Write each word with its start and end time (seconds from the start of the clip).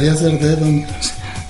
ser. 0.00 0.58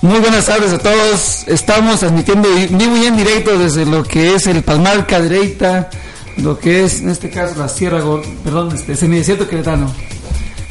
Muy 0.01 0.19
buenas 0.19 0.45
tardes 0.45 0.73
a 0.73 0.77
todos. 0.79 1.43
Estamos 1.47 1.99
transmitiendo 1.99 2.49
vivo 2.71 2.97
y 2.97 3.05
en 3.05 3.15
directo 3.17 3.57
desde 3.57 3.85
lo 3.85 4.03
que 4.03 4.35
es 4.35 4.47
el 4.47 4.61
Palmar 4.63 5.05
Cadereita, 5.07 5.89
lo 6.37 6.59
que 6.59 6.83
es 6.83 6.99
en 7.01 7.09
este 7.09 7.29
caso 7.29 7.55
la 7.57 7.69
Sierra, 7.69 8.01
Gor- 8.01 8.25
perdón, 8.43 8.75
este 8.75 8.95
semidesierto 8.95 9.47
queretano. 9.47 9.93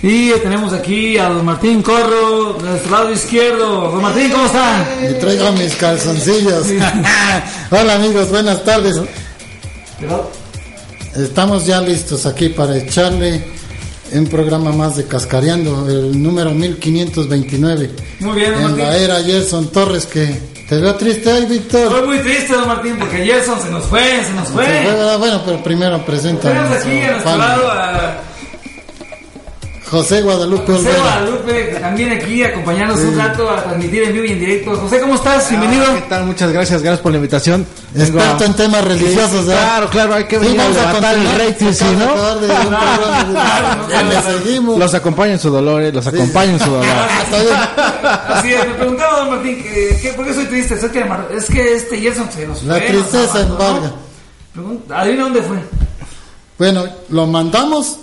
Y 0.02 0.30
tenemos 0.42 0.72
aquí 0.72 1.19
a 1.19 1.28
don 1.28 1.45
Martín 1.45 1.82
Corro, 1.82 2.55
de 2.55 2.70
nuestro 2.70 2.91
lado 2.91 3.12
izquierdo. 3.12 3.91
Don 3.92 4.02
Martín, 4.02 4.30
¿cómo 4.30 4.47
está? 4.47 4.86
Y 5.10 5.14
traigo 5.20 5.52
mis 5.52 5.74
calzoncillos. 5.77 6.66
Hola 7.70 7.94
amigos, 7.94 8.30
buenas 8.30 8.64
tardes. 8.64 8.97
Estamos 11.16 11.66
ya 11.66 11.80
listos 11.80 12.24
aquí 12.27 12.48
para 12.50 12.77
echarle 12.77 13.44
un 14.12 14.27
programa 14.27 14.73
más 14.73 14.96
de 14.96 15.06
Cascareando, 15.06 15.88
el 15.88 16.23
número 16.23 16.50
1529. 16.52 17.91
Muy 18.20 18.36
bien, 18.36 18.55
En 18.55 18.62
la 18.62 18.69
Martín. 18.69 19.02
era 19.02 19.23
Gerson 19.23 19.69
Torres, 19.69 20.06
que 20.06 20.38
te 20.69 20.78
veo 20.78 20.95
triste 20.96 21.33
hoy, 21.33 21.46
Víctor. 21.46 21.92
Estoy 21.92 22.06
muy 22.06 22.19
triste, 22.19 22.52
don 22.55 22.69
Martín, 22.69 22.96
porque 22.98 23.24
Gerson 23.24 23.60
se 23.60 23.70
nos 23.70 23.84
fue, 23.86 24.02
se 24.24 24.33
nos 24.34 24.48
Se 24.48 24.55
fue. 24.55 25.16
Bueno, 25.19 25.42
pero 25.45 25.62
primero 25.62 26.05
presenta 26.05 26.48
Tenemos 26.48 26.73
aquí 26.73 27.00
a 27.00 27.10
nuestro 27.12 27.36
lado 27.36 27.70
a 27.70 28.20
José 29.91 30.22
Guadalupe 30.22 30.72
José 30.72 30.88
Olvera. 30.88 30.98
Guadalupe, 31.02 31.69
que 31.70 31.74
también 31.80 32.12
aquí 32.12 32.44
acompañándonos 32.44 33.02
un 33.05 33.19
rato 33.19 33.50
a 33.50 33.60
transmitir 33.64 34.05
en 34.05 34.12
vivo 34.12 34.24
y 34.24 34.30
en 34.32 34.38
directo. 34.38 34.77
José, 34.77 35.00
¿cómo 35.00 35.16
estás? 35.16 35.48
Bienvenido. 35.50 35.84
Ah, 35.88 35.94
¿Qué 35.97 36.02
tal? 36.02 36.24
Muchas 36.27 36.52
gracias, 36.52 36.80
gracias 36.82 37.00
por 37.00 37.10
la 37.10 37.19
invitación. 37.19 37.66
Experto 37.97 38.44
a- 38.44 38.47
en 38.47 38.55
temas 38.55 38.84
religiosos, 38.84 39.48
¿eh? 39.48 39.52
Claro, 39.52 39.91
claro, 39.91 40.14
hay 40.14 40.24
que 40.24 40.38
Sí, 40.38 40.44
venir 40.47 40.60
a 40.60 40.64
vamos 40.64 40.78
a 40.78 40.86
levantar 40.86 41.19
el 41.19 41.32
rating, 41.38 41.72
¿sí, 41.72 41.84
a 41.84 41.92
no? 44.60 44.78
Los 44.78 44.94
acompaña 44.94 45.32
en 45.32 45.38
su 45.41 45.50
dolor, 45.50 45.82
eh, 45.82 45.91
los 45.92 46.06
acompaña 46.06 46.52
en 46.52 46.58
su 46.60 46.70
dolor. 46.70 46.86
Así 48.28 48.52
es, 48.52 48.69
me 48.69 48.75
preguntaba 48.75 49.19
don 49.20 49.30
Martín, 49.30 49.64
¿por 50.16 50.25
qué 50.27 50.34
soy 50.34 50.44
triste? 50.47 50.75
Es 50.75 50.84
que, 50.84 51.04
es 51.36 51.47
que 51.47 51.75
este 51.75 51.98
Gerson 51.98 52.30
se 52.30 52.47
nos 52.47 52.62
La 52.62 52.75
fue. 52.77 52.92
nos 52.92 53.08
tristeza 53.10 53.38
abandonó. 53.41 53.75
embarga. 54.54 55.00
Adivina 55.02 55.22
dónde 55.25 55.42
fue. 55.42 55.56
Bueno, 56.58 56.84
lo 57.08 57.27
mandamos 57.27 57.97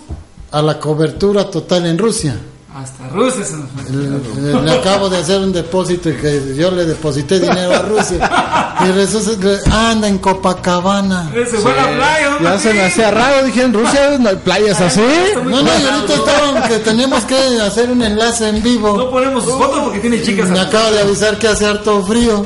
a 0.51 0.61
la 0.61 0.79
cobertura 0.79 1.49
total 1.49 1.85
en 1.85 1.97
Rusia. 1.97 2.37
Hasta 2.75 3.07
Rusia 3.09 3.43
se 3.43 3.55
nos 3.55 3.69
fue. 3.71 3.91
Le, 3.91 4.53
le- 4.53 4.61
le 4.61 4.71
acabo 4.71 5.09
de 5.09 5.17
hacer 5.17 5.39
un 5.39 5.51
depósito 5.51 6.11
y 6.11 6.13
que 6.13 6.55
yo 6.55 6.69
le 6.69 6.85
deposité 6.85 7.39
dinero 7.39 7.73
a 7.73 7.79
Rusia. 7.79 8.75
Y 8.87 8.91
resulta 8.91 9.31
que 9.41 9.57
anda 9.71 10.07
en 10.07 10.19
Copacabana. 10.19 11.31
Se 11.33 11.57
fue 11.57 11.71
a 11.71 11.75
la 11.75 11.97
playa, 11.97 12.37
Ya 12.39 12.59
se 12.59 12.73
me 12.75 12.83
hacía 12.83 13.09
raro, 13.09 13.43
dije 13.47 13.63
en 13.63 13.73
Rusia 13.73 14.17
no 14.19 14.29
hay 14.29 14.35
playas 14.35 14.79
así. 14.79 15.01
No, 15.35 15.43
no, 15.43 15.61
y 15.63 15.87
ahorita 15.87 16.13
estaban 16.13 16.67
que 16.69 16.77
teníamos 16.79 17.23
que 17.23 17.35
hacer 17.61 17.89
un 17.89 18.03
enlace 18.03 18.49
en 18.49 18.57
No 18.57 18.61
vivo. 18.61 19.09
ponemos 19.09 19.43
sus 19.43 19.53
fotos 19.53 19.79
porque 19.85 19.97
tiene 19.99 20.21
chicas. 20.21 20.47
Me 20.49 20.59
acaba 20.59 20.91
de 20.91 20.99
avisar 21.01 21.39
que 21.39 21.47
hace 21.47 21.65
harto 21.65 22.03
frío. 22.05 22.45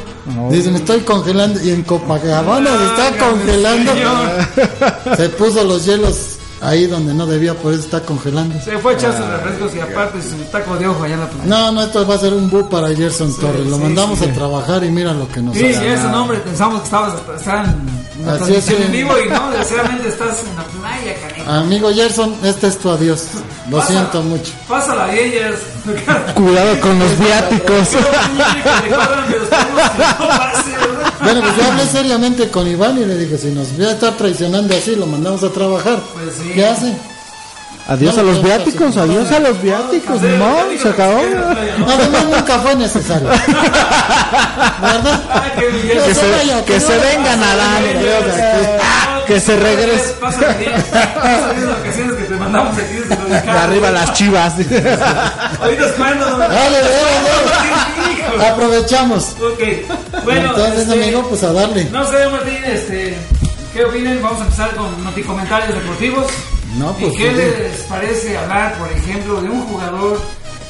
Dice, 0.50 0.72
me 0.72 0.78
estoy 0.78 1.02
congelando. 1.02 1.60
Y 1.62 1.72
en 1.72 1.84
Copacabana 1.84 2.70
se 2.78 2.86
está 2.86 3.10
Válgame, 3.10 3.32
congelando. 3.32 3.92
señor. 3.94 5.18
Se 5.18 5.30
puso 5.30 5.64
los 5.66 5.84
hielos 5.86 6.16
ahí 6.62 6.88
donde 6.88 7.14
no 7.14 7.26
debía, 7.26 7.54
por 7.56 7.74
eso 7.74 7.84
está 7.84 8.02
congelando. 8.02 8.60
Se 8.62 8.78
fue 8.78 8.94
a 8.94 8.96
echar 8.96 9.18
sus 9.18 9.26
refrescos 9.28 9.76
y 9.76 9.80
aparte 9.80 10.22
su 10.22 10.36
taco 10.52 10.78
de 10.78 10.88
ojo 10.88 11.04
allá 11.04 11.16
en 11.16 11.20
la 11.22 11.30
playa. 11.30 11.46
No, 11.46 11.72
no, 11.72 11.82
esto 11.84 12.08
va 12.08 12.16
a 12.16 12.20
ser 12.20 12.34
un 12.34 12.50
bu 12.50 12.70
para 12.70 12.96
Gerson 12.96 13.36
Torres. 13.40 13.66
Lo 13.66 13.78
sí, 13.78 13.82
mandamos 13.84 14.20
sí. 14.20 14.26
a 14.26 14.34
trabajar 14.34 14.84
y 14.84 14.90
mira 14.92 15.14
lo 15.14 15.28
que 15.28 15.42
nos 15.42 15.56
Sí, 15.56 15.74
sí, 15.74 15.86
ese 15.86 16.08
nombre 16.10 16.38
pensamos 16.40 16.80
que 16.80 16.86
estabas 16.86 17.14
estaba 17.38 17.64
en 17.64 18.26
la 18.26 18.34
Así 18.34 18.54
es, 18.54 18.70
en 18.70 18.78
sí. 18.78 18.92
vivo 18.92 19.12
y 19.20 19.30
no, 19.30 19.50
desgraciadamente 19.50 20.08
estás 20.10 20.44
en 20.44 20.56
la 20.56 20.64
playa, 20.64 20.81
canijo. 21.04 21.52
Amigo 21.52 21.94
Gerson, 21.94 22.36
este 22.44 22.68
es 22.68 22.78
tu 22.78 22.90
adiós. 22.90 23.28
Lo 23.70 23.82
siento 23.82 24.22
mucho. 24.22 24.52
Pásala 24.68 25.08
bien, 25.08 25.32
Gerson. 25.32 26.34
Cuidado 26.36 26.80
con 26.80 27.00
los 27.00 27.20
viáticos. 27.20 27.88
Bueno, 31.24 31.42
pues 31.42 31.56
yo 31.58 31.72
hablé 31.72 31.86
seriamente 31.86 32.50
con 32.50 32.68
Iván 32.68 32.98
y 32.98 33.06
le 33.06 33.18
dije, 33.18 33.38
si 33.38 33.48
nos 33.48 33.68
va 33.80 33.90
a 33.90 33.92
estar 33.92 34.14
traicionando 34.18 34.76
así, 34.76 34.96
lo 34.96 35.06
mandamos 35.06 35.44
a 35.44 35.50
trabajar. 35.50 36.00
Pues 36.14 36.36
sí. 36.36 36.52
¿Qué 36.54 36.66
hace? 36.66 36.96
Adiós 37.88 38.18
a 38.18 38.24
los 38.24 38.42
viáticos, 38.42 38.96
adiós 38.96 39.32
a 39.32 39.40
los 39.40 39.62
viáticos. 39.62 40.22
No, 40.22 40.56
se 40.82 40.90
acabó. 40.90 41.20
Además 41.20 42.26
nunca 42.26 42.60
fue 42.60 42.76
necesario. 42.76 43.28
¿Verdad? 44.82 45.22
Que 45.58 46.16
se, 46.16 46.64
que 46.66 46.80
se 46.80 46.98
vengan 46.98 47.44
a 47.44 47.56
dar. 47.56 49.11
Que 49.32 49.40
se 49.40 49.56
regrese. 49.56 50.16
Bien 50.60 50.72
las 50.74 51.78
vacaciones 51.78 52.16
que 52.18 52.24
te 52.26 52.36
mandamos 52.36 52.78
aquí 52.78 52.96
desde 52.96 53.30
De 53.30 53.50
arriba 53.50 53.90
las 53.92 54.12
chivas. 54.12 54.56
Ahorita 55.62 55.86
es 55.86 55.92
cuando. 55.94 56.38
Dale, 56.38 56.54
dale, 56.54 56.80
dale. 58.36 58.48
Aprovechamos. 58.50 59.38
Ok. 59.40 60.24
Bueno, 60.26 60.50
Entonces, 60.50 60.80
este, 60.80 61.02
amigo, 61.02 61.30
pues 61.30 61.44
a 61.44 61.54
darle. 61.54 61.86
No 61.86 62.04
sé, 62.12 62.28
Martín, 62.28 62.62
este, 62.66 63.18
¿qué 63.74 63.86
opinan? 63.86 64.22
Vamos 64.22 64.42
a 64.42 64.44
empezar 64.44 64.76
con 64.76 65.02
noti 65.02 65.24
comentarios 65.24 65.76
deportivos. 65.76 66.30
No, 66.76 66.92
pues, 66.92 67.14
¿Y 67.14 67.18
qué 67.18 67.30
sí. 67.30 67.36
les 67.38 67.82
parece 67.84 68.38
hablar, 68.38 68.74
por 68.80 68.92
ejemplo, 68.92 69.42
de 69.42 69.50
un 69.50 69.62
jugador, 69.62 70.20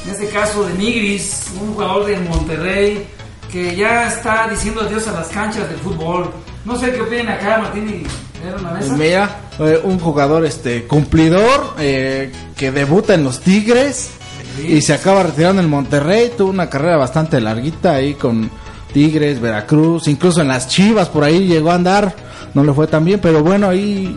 en 0.05 0.11
este 0.11 0.27
caso 0.27 0.65
de 0.65 0.75
Nigris, 0.75 1.47
un 1.59 1.73
jugador 1.73 2.05
de 2.05 2.17
Monterrey, 2.17 3.07
que 3.51 3.75
ya 3.75 4.07
está 4.07 4.47
diciendo 4.47 4.81
adiós 4.81 5.07
a 5.07 5.13
las 5.13 5.29
canchas 5.29 5.67
del 5.67 5.79
fútbol? 5.79 6.31
No 6.63 6.77
sé 6.77 6.91
qué 6.91 7.01
opinan 7.01 7.29
acá, 7.29 7.57
Martín 7.57 7.89
y 7.89 8.30
Mira, 8.97 9.39
eh, 9.59 9.79
un 9.83 9.99
jugador 9.99 10.45
este 10.45 10.85
cumplidor 10.85 11.75
eh, 11.79 12.31
que 12.55 12.71
debuta 12.71 13.13
en 13.13 13.23
los 13.23 13.39
Tigres 13.41 14.11
y 14.67 14.81
se 14.81 14.93
acaba 14.93 15.23
retirando 15.23 15.61
en 15.61 15.69
Monterrey. 15.69 16.31
Tuvo 16.37 16.49
una 16.49 16.69
carrera 16.69 16.97
bastante 16.97 17.39
larguita 17.39 17.93
ahí 17.93 18.13
con 18.15 18.49
Tigres, 18.93 19.39
Veracruz, 19.39 20.07
incluso 20.07 20.41
en 20.41 20.47
las 20.49 20.67
Chivas 20.67 21.07
por 21.09 21.23
ahí 21.23 21.47
llegó 21.47 21.71
a 21.71 21.75
andar. 21.75 22.15
No 22.53 22.63
le 22.65 22.73
fue 22.73 22.85
tan 22.87 23.05
bien, 23.05 23.19
pero 23.21 23.41
bueno, 23.43 23.69
ahí 23.69 24.13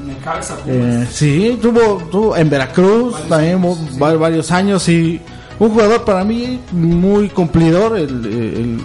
eh, 0.67 1.07
sí, 1.13 1.57
tuvo, 1.63 2.03
tuvo 2.11 2.37
en 2.37 2.51
Veracruz 2.51 3.15
también 3.29 3.61
mu- 3.61 3.77
va- 4.03 4.15
varios 4.17 4.51
años 4.51 4.89
y 4.89 5.21
un 5.61 5.71
jugador 5.71 6.05
para 6.05 6.25
mí 6.25 6.59
muy 6.73 7.29
cumplidor, 7.29 7.97
el, 7.97 8.25
el- 8.27 8.81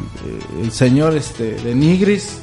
el 0.61 0.71
señor 0.71 1.15
este 1.17 1.53
de 1.55 1.73
Nigris. 1.73 2.37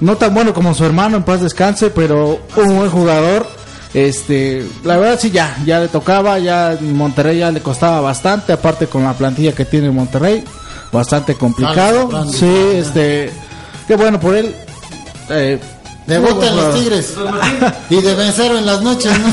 No 0.00 0.16
tan 0.16 0.34
bueno 0.34 0.52
como 0.52 0.74
su 0.74 0.84
hermano, 0.84 1.16
en 1.16 1.22
paz 1.22 1.40
descanse, 1.40 1.90
pero 1.90 2.40
un 2.56 2.76
buen 2.76 2.90
jugador. 2.90 3.46
Este, 3.94 4.66
la 4.84 4.96
verdad 4.96 5.18
sí 5.20 5.30
ya, 5.30 5.56
ya 5.66 5.78
le 5.78 5.88
tocaba, 5.88 6.38
ya 6.38 6.72
en 6.72 6.96
Monterrey 6.96 7.38
ya 7.38 7.50
le 7.50 7.60
costaba 7.60 8.00
bastante, 8.00 8.52
aparte 8.52 8.86
con 8.86 9.04
la 9.04 9.12
plantilla 9.12 9.52
que 9.52 9.66
tiene 9.66 9.90
Monterrey, 9.90 10.42
bastante 10.90 11.34
complicado. 11.34 12.26
Sí, 12.32 12.52
este, 12.74 13.30
qué 13.86 13.96
bueno 13.96 14.18
por 14.18 14.34
él. 14.34 14.54
Eh, 15.28 15.60
Debuta 16.06 16.48
en 16.48 16.56
los. 16.56 16.74
Tigres. 16.74 17.14
Don 17.14 17.30
Martín, 17.30 17.58
Y 17.90 18.00
de 18.02 18.14
vencer 18.14 18.50
en 18.52 18.66
las 18.66 18.82
noches, 18.82 19.12
¿no? 19.18 19.28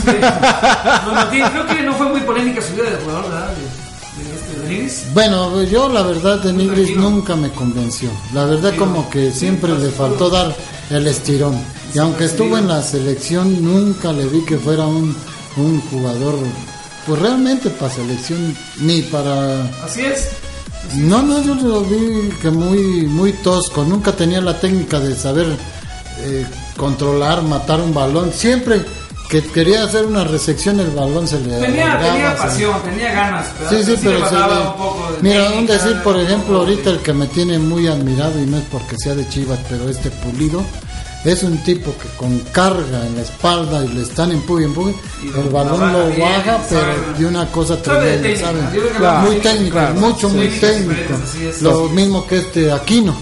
Don 1.05 1.15
Martín, 1.15 1.43
creo 1.51 1.65
que 1.65 1.81
no 1.81 1.93
fue 1.95 2.09
muy 2.09 2.21
polémica 2.21 2.61
su 2.61 2.73
vida 2.73 2.91
de 2.91 2.97
jugador, 2.97 3.29
¿verdad? 3.29 3.53
Nigris. 4.69 5.05
Bueno, 5.13 5.63
yo 5.63 5.89
la 5.89 6.03
verdad 6.03 6.39
de 6.39 6.53
Nigris 6.53 6.95
nunca 6.95 7.35
me 7.35 7.49
convenció. 7.49 8.09
La 8.33 8.45
verdad 8.45 8.73
como 8.77 9.09
que 9.09 9.31
siempre 9.31 9.77
le 9.77 9.89
faltó 9.89 10.29
dar 10.29 10.55
el 10.89 11.07
estirón. 11.07 11.59
Y 11.93 11.99
aunque 11.99 12.25
estuvo 12.25 12.57
en 12.57 12.67
la 12.67 12.81
selección, 12.81 13.63
nunca 13.63 14.11
le 14.11 14.25
vi 14.27 14.45
que 14.45 14.57
fuera 14.57 14.85
un, 14.85 15.15
un 15.57 15.81
jugador, 15.89 16.35
pues 17.05 17.19
realmente 17.19 17.69
para 17.69 17.91
selección, 17.93 18.55
ni 18.79 19.01
para... 19.01 19.63
Así 19.83 20.01
es. 20.01 20.29
No, 20.95 21.21
no, 21.21 21.43
yo 21.43 21.55
lo 21.55 21.81
vi 21.81 22.29
que 22.41 22.49
muy, 22.49 23.07
muy 23.07 23.33
tosco. 23.33 23.83
Nunca 23.83 24.11
tenía 24.11 24.41
la 24.41 24.59
técnica 24.59 24.99
de 24.99 25.15
saber 25.15 25.47
eh, 26.21 26.45
controlar, 26.77 27.41
matar 27.43 27.81
un 27.81 27.93
balón. 27.93 28.31
Siempre 28.33 28.81
que 29.29 29.43
quería 29.43 29.83
hacer 29.83 30.05
una 30.05 30.23
recepción, 30.23 30.79
el 30.79 30.89
balón 30.89 31.27
se 31.27 31.39
le 31.39 31.59
Tenía, 31.59 31.93
alargaba, 31.93 32.13
tenía 32.13 32.27
se 32.29 32.33
le- 32.33 32.39
pasión, 32.49 32.81
tenía 32.83 33.11
ganas. 33.13 33.45
Pero 33.57 33.69
Sí, 33.69 33.83
sí, 33.85 33.91
le 33.91 33.97
pero 33.97 34.29
se 34.29 34.35
ve- 34.35 34.41
un 34.41 34.73
poco 34.73 35.11
de 35.15 35.21
Mira, 35.29 35.49
un 35.51 35.65
decir, 35.67 35.95
por 36.03 36.19
ejemplo, 36.19 36.53
de- 36.55 36.59
ahorita 36.71 36.89
el 36.89 36.99
que 36.99 37.13
me 37.13 37.27
tiene 37.27 37.59
muy 37.59 37.87
admirado, 37.87 38.41
y 38.41 38.45
no 38.47 38.57
es 38.57 38.63
porque 38.71 38.97
sea 38.97 39.13
de 39.15 39.27
Chivas, 39.29 39.59
pero 39.69 39.87
este 39.87 40.09
pulido, 40.09 40.63
es 41.25 41.43
un 41.43 41.57
tipo 41.63 41.93
que 42.01 42.07
con 42.17 42.39
carga 42.53 43.05
en 43.05 43.17
la 43.17 43.21
espalda 43.21 43.83
y 43.85 43.89
le 43.89 44.01
están 44.03 44.31
empuje, 44.31 44.63
empuje, 44.65 44.95
el 45.21 45.49
balón 45.49 45.91
lo 45.93 46.07
bien, 46.07 46.21
baja, 46.21 46.59
pero 46.69 46.81
sabe. 46.81 46.95
de 47.19 47.25
una 47.25 47.45
cosa 47.51 47.79
tremenda, 47.81 48.21
técnica, 48.23 48.45
¿saben? 48.47 48.69
Claro. 48.97 49.19
Muy 49.27 49.35
técnico, 49.35 49.71
claro. 49.73 49.93
mucho, 49.95 50.29
muy 50.29 50.47
técnico. 50.47 51.13
Lo 51.61 51.89
mismo 51.89 52.25
que 52.25 52.37
este 52.37 52.71
Aquino. 52.71 53.15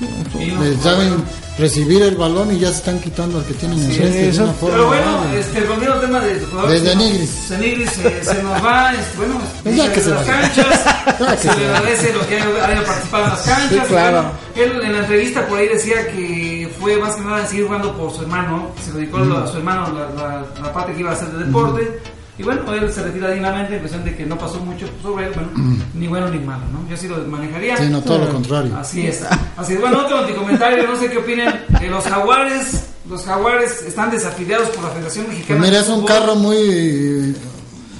No, 0.00 0.62
Le 0.64 0.76
saben 0.78 1.14
recibir 1.60 2.02
el 2.02 2.16
balón 2.16 2.54
y 2.54 2.58
ya 2.58 2.68
se 2.70 2.76
están 2.78 2.98
quitando 3.00 3.38
al 3.38 3.44
que 3.44 3.54
tienen 3.54 3.78
enfrente 3.78 4.28
eso. 4.30 4.44
una 4.44 4.52
forma. 4.54 4.74
Pero 4.76 4.86
bueno, 4.88 5.24
este, 5.38 5.60
volviendo 5.62 5.94
al 5.94 6.00
tema 6.00 6.20
de 6.20 6.40
jugadores. 6.40 6.82
De- 6.82 6.88
de 6.88 6.94
¿no? 6.96 7.02
Nigris. 7.02 7.48
De 7.50 7.58
Nigris 7.58 7.98
eh, 7.98 8.20
se 8.22 8.42
nos 8.42 8.64
va, 8.64 8.92
este, 8.94 9.16
bueno, 9.18 9.40
Pues 9.62 9.76
ya 9.76 9.92
que 9.92 10.00
se 10.00 10.10
las 10.10 10.26
vaya. 10.26 10.40
canchas, 10.40 10.84
Ya 11.20 11.36
que 11.36 11.48
se 11.48 11.56
le 11.58 11.66
agradece 11.68 12.12
lo 12.12 12.26
que 12.26 12.34
haya, 12.40 12.84
participado 12.84 13.24
en 13.24 13.30
las 13.30 13.40
canchas. 13.42 13.68
Sí, 13.70 13.78
claro. 13.88 14.22
bueno, 14.56 14.74
él 14.74 14.84
en 14.84 14.92
la 14.94 14.98
entrevista 15.00 15.46
por 15.46 15.58
ahí 15.58 15.68
decía 15.68 16.06
que 16.10 16.70
fue 16.80 16.96
más 16.98 17.14
que 17.16 17.22
nada 17.22 17.46
seguir 17.46 17.66
jugando 17.66 17.96
por 17.96 18.12
su 18.12 18.22
hermano, 18.22 18.70
que 18.76 18.82
se 18.82 18.92
dedicó 18.92 19.18
a 19.18 19.46
su 19.46 19.58
hermano 19.58 19.92
la, 19.92 20.22
la, 20.22 20.44
la 20.62 20.72
parte 20.72 20.92
que 20.94 21.00
iba 21.00 21.10
a 21.10 21.14
hacer 21.14 21.28
de 21.28 21.44
deporte. 21.44 22.00
Y 22.40 22.42
bueno, 22.42 22.72
él 22.72 22.90
se 22.90 23.02
retira 23.02 23.30
dignamente 23.30 23.74
en 23.74 23.80
cuestión 23.80 24.02
de 24.02 24.16
que 24.16 24.24
no 24.24 24.38
pasó 24.38 24.60
mucho 24.60 24.86
sobre 25.02 25.26
él, 25.26 25.32
bueno, 25.34 25.50
ni 25.92 26.06
bueno 26.06 26.30
ni 26.30 26.38
malo, 26.38 26.62
¿no? 26.72 26.88
Yo 26.88 26.94
así 26.94 27.06
lo 27.06 27.18
manejaría. 27.18 27.76
Sí, 27.76 27.88
no, 27.90 28.00
todo 28.00 28.16
lo 28.16 28.32
contrario. 28.32 28.74
Así 28.78 29.06
es. 29.06 29.22
Así 29.58 29.74
es. 29.74 29.80
Bueno, 29.82 29.98
otro 29.98 30.20
anticomentario, 30.20 30.86
no 30.88 30.96
sé 30.96 31.10
qué 31.10 31.18
opinan. 31.18 31.66
que 31.78 31.88
los 31.88 32.02
jaguares, 32.02 32.86
los 33.06 33.22
jaguares 33.26 33.82
están 33.82 34.10
desafiliados 34.10 34.70
por 34.70 34.84
la 34.84 34.90
Federación 34.90 35.26
Pues 35.26 35.36
Mexicana. 35.36 35.60
mira, 35.60 35.76
de 35.76 35.82
es 35.82 35.88
un 35.90 36.06
carro 36.06 36.34
muy 36.34 37.36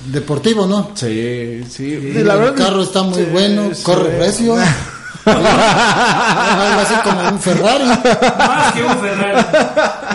deportivo, 0.07 0.67
¿no? 0.67 0.91
Sí, 0.95 1.63
sí. 1.69 2.13
el 2.17 2.55
carro 2.55 2.83
está 2.83 3.03
muy 3.03 3.25
bueno, 3.25 3.71
corre 3.83 4.19
recio. 4.21 4.55
Algo 5.27 6.81
así 6.81 6.95
como 7.05 7.29
un 7.29 7.39
Ferrari. 7.39 7.85
Más 7.85 8.73
que 8.73 8.83
un 8.85 8.99
Ferrari. 9.01 9.47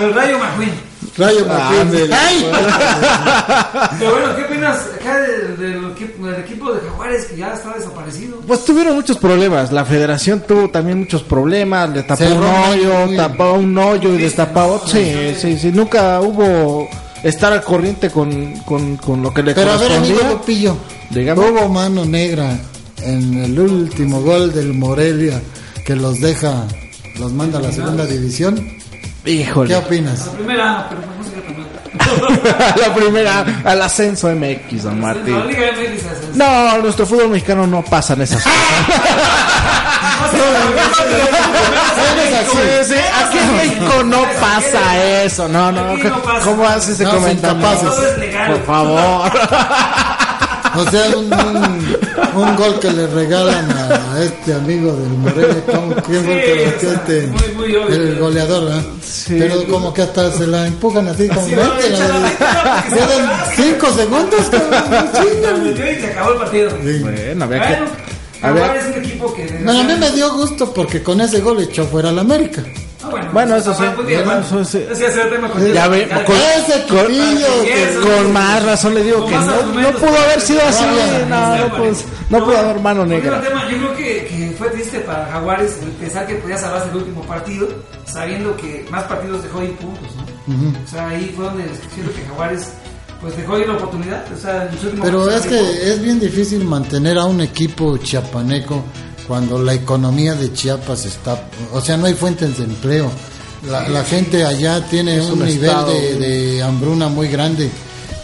El 0.02 0.14
Rayo 0.16 0.40
McQueen. 0.40 0.95
Rayo 1.18 1.46
Ah, 1.50 1.72
McQueen. 1.84 2.14
¡Ay! 2.14 2.46
Pero 4.00 4.12
bueno, 4.12 4.36
¿qué 4.36 4.44
opinas 4.44 4.78
acá 5.00 5.20
del, 5.22 5.58
del 5.58 5.92
equipo, 5.92 6.26
del 6.28 6.42
equipo 6.42 6.74
de 6.74 6.82
Jaguares 6.82 7.26
que 7.26 7.38
ya 7.38 7.54
está 7.54 7.74
desaparecido? 7.74 8.38
Pues 8.48 8.66
tuvieron 8.66 8.96
muchos 8.96 9.18
problemas. 9.18 9.72
La 9.72 9.86
federación 9.86 10.44
tuvo 10.48 10.70
también 10.70 11.00
muchos 11.00 11.24
problemas. 11.24 11.90
Le 11.92 12.04
tapó 12.04 12.24
Cerró 12.24 12.40
un 12.40 12.46
hoyo, 12.70 13.16
tapó 13.16 13.54
un 13.54 13.78
hoyo 13.78 14.14
y 14.14 14.18
destapó 14.18 14.64
otro. 14.66 14.88
Sí, 14.90 15.36
sí, 15.40 15.58
sí. 15.58 15.72
Nunca 15.72 16.22
hubo 16.22 16.88
estar 17.24 17.54
al 17.54 17.64
corriente 17.64 18.10
con, 18.10 18.54
con, 18.62 18.98
con 18.98 19.22
lo 19.22 19.34
que 19.34 19.44
le 19.44 19.54
Pero 19.56 19.72
a 19.72 19.78
ver, 19.78 19.92
amigo. 19.94 20.20
Lupillo, 20.30 20.78
Dígame. 21.10 21.42
hubo 21.50 21.70
mano 21.70 22.06
negra 22.06 22.58
en 23.02 23.44
el 23.44 23.60
último 23.60 24.22
gol 24.22 24.54
del 24.54 24.74
Morelia 24.74 25.42
que 25.86 25.96
los 25.96 26.20
deja, 26.20 26.66
los 27.20 27.32
manda 27.32 27.60
a 27.60 27.62
la 27.62 27.72
segunda 27.72 28.06
división. 28.06 28.60
¿Qué 29.26 29.32
Híjole. 29.32 29.76
opinas? 29.76 30.28
La 30.28 30.32
primera, 30.34 30.88
pero 30.90 31.02
qué 31.02 32.82
la 32.82 32.94
primera, 32.94 33.46
al 33.64 33.82
ascenso 33.82 34.30
MX, 34.30 34.84
don 34.84 35.02
Martín. 35.02 35.36
No, 36.36 36.78
nuestro 36.78 37.06
fútbol 37.08 37.30
mexicano 37.30 37.66
no 37.66 37.84
pasa 37.84 38.14
en 38.14 38.22
esas 38.22 38.44
cosas. 38.44 38.56
Aquí 43.28 43.38
en 43.38 43.56
México 43.58 44.04
no 44.04 44.22
pasa 44.40 45.04
eso. 45.24 45.48
No, 45.48 45.72
no. 45.72 45.94
Aquí 45.94 46.04
no 46.04 46.22
pasa. 46.22 46.46
¿Cómo 46.46 46.68
haces 46.68 47.00
ese 47.00 47.06
comentario? 47.06 47.62
Por 48.48 48.66
favor. 48.66 49.32
O 50.78 50.92
sea, 50.92 51.10
un, 51.18 51.26
un, 51.34 52.44
un 52.44 52.56
gol 52.56 52.80
que 52.80 52.92
le 52.92 53.08
regalan 53.08 53.72
a, 53.72 54.14
a 54.16 54.24
este 54.24 54.54
amigo 54.54 54.94
del 54.94 55.10
Morelia. 55.10 55.64
¿cómo- 55.66 55.96
¿Quién 55.96 56.26
que 56.26 56.44
Sí, 56.44 56.66
metió 56.66 56.90
o 56.90 56.92
sea, 56.92 56.94
este? 56.94 57.28
muy, 57.28 57.56
muy 57.56 57.76
obvio. 57.76 57.96
el 57.96 58.20
goleador. 58.20 58.84
Pero 59.30 59.64
como 59.68 59.94
que 59.94 60.02
hasta 60.02 60.32
se 60.32 60.48
la 60.48 60.68
empujan 60.68 61.08
así, 61.08 61.28
como 61.30 61.42
Sí, 61.48 61.52
quedan 61.56 61.70
va. 61.70 63.46
cinco 63.56 63.88
segundos, 63.92 64.40
y 65.98 66.02
se 66.02 66.08
acabó 66.12 66.32
el 66.34 66.38
partido. 66.38 66.70
Sí. 66.84 67.00
Bueno, 67.00 67.46
a 67.46 67.48
ver. 67.48 67.62
A 68.42 68.52
ver. 68.52 68.76
Es 68.78 68.86
un 68.88 69.04
equipo 69.04 69.34
que. 69.34 69.46
Bueno, 69.64 69.80
a 69.80 69.84
mí 69.84 69.94
me 69.98 70.12
dio 70.12 70.34
gusto 70.34 70.74
porque 70.74 71.02
con 71.02 71.22
ese 71.22 71.40
gol 71.40 71.62
echó 71.62 71.86
fuera 71.86 72.10
al 72.10 72.20
América. 72.20 72.64
Ah, 73.06 73.10
bueno, 73.12 73.30
Bueno, 73.32 73.56
eso 73.58 73.74
sí. 73.74 73.84
pues, 73.96 74.26
Bueno, 74.26 74.40
eso 74.42 74.66
sí. 74.66 74.86
Ya 75.74 75.88
ve, 75.88 76.08
con- 76.26 76.36
Ese 76.36 76.80
tipillo 76.82 77.62
que- 77.64 77.84
Eso. 77.92 78.02
Con 78.02 78.34
más 78.34 78.64
razón 78.66 78.96
le 78.96 79.04
digo 79.04 79.20
Con 79.22 79.30
que 79.30 79.36
no, 79.38 79.92
pudo 80.00 80.18
haber 80.18 80.42
sido 80.42 80.62
así. 80.68 80.84
No, 81.30 81.40
No, 81.40 81.58
no, 81.68 81.78
pues, 81.78 82.06
no 82.30 82.44
pudo 82.46 82.58
haber 82.58 82.80
mano 82.82 83.06
negra. 83.06 83.42
tema, 83.42 83.64
yo 83.70 83.78
creo 83.78 83.96
que, 83.96 84.26
que 84.28 84.56
fue 84.58 84.70
triste 84.70 85.00
para 85.02 85.26
Jaguares 85.28 85.78
el 85.82 85.90
pensar 85.92 86.26
que 86.28 86.36
podía 86.36 86.58
salvarse 86.58 86.90
el 86.90 86.96
último 86.98 87.22
partido, 87.24 87.68
sabiendo 88.06 88.56
que 88.58 88.86
más 88.90 89.04
partidos 89.04 89.44
dejó 89.44 89.62
ir 89.64 89.76
puntos, 89.78 90.08
¿no? 90.16 90.24
O 90.84 90.88
sea, 90.88 91.10
ahí 91.10 91.32
fue 91.36 91.46
donde 91.46 91.64
siento 91.94 92.14
que 92.14 92.22
Jaguares 92.28 92.70
pues 93.22 93.36
dejó 93.38 93.58
ir 93.58 93.68
la 93.68 93.74
oportunidad. 93.76 94.24
O 94.34 94.38
sea, 94.40 94.70
en 94.72 94.78
su 94.80 94.86
último 94.88 95.04
Pero 95.04 95.32
es 95.32 95.46
que 95.46 95.60
es 95.94 96.02
bien 96.02 96.20
difícil 96.20 96.64
mantener 96.66 97.18
a 97.18 97.26
un 97.26 97.42
equipo 97.42 97.98
chiapaneco 97.98 98.84
cuando 99.28 99.58
la 99.62 99.74
economía 99.74 100.36
de 100.36 100.54
Chiapas 100.54 101.06
está, 101.06 101.50
o 101.74 101.82
sea, 101.82 101.98
no 101.98 102.06
hay 102.06 102.14
fuentes 102.14 102.58
de 102.58 102.64
empleo. 102.66 103.10
La, 103.70 103.88
la 103.90 104.04
gente 104.04 104.46
allá 104.46 104.86
tiene 104.88 105.20
un, 105.22 105.42
un 105.42 105.46
nivel 105.46 105.76
de, 105.88 106.16
de 106.20 106.64
hambruna 106.64 107.08
muy 107.08 107.28
grande. 107.28 107.70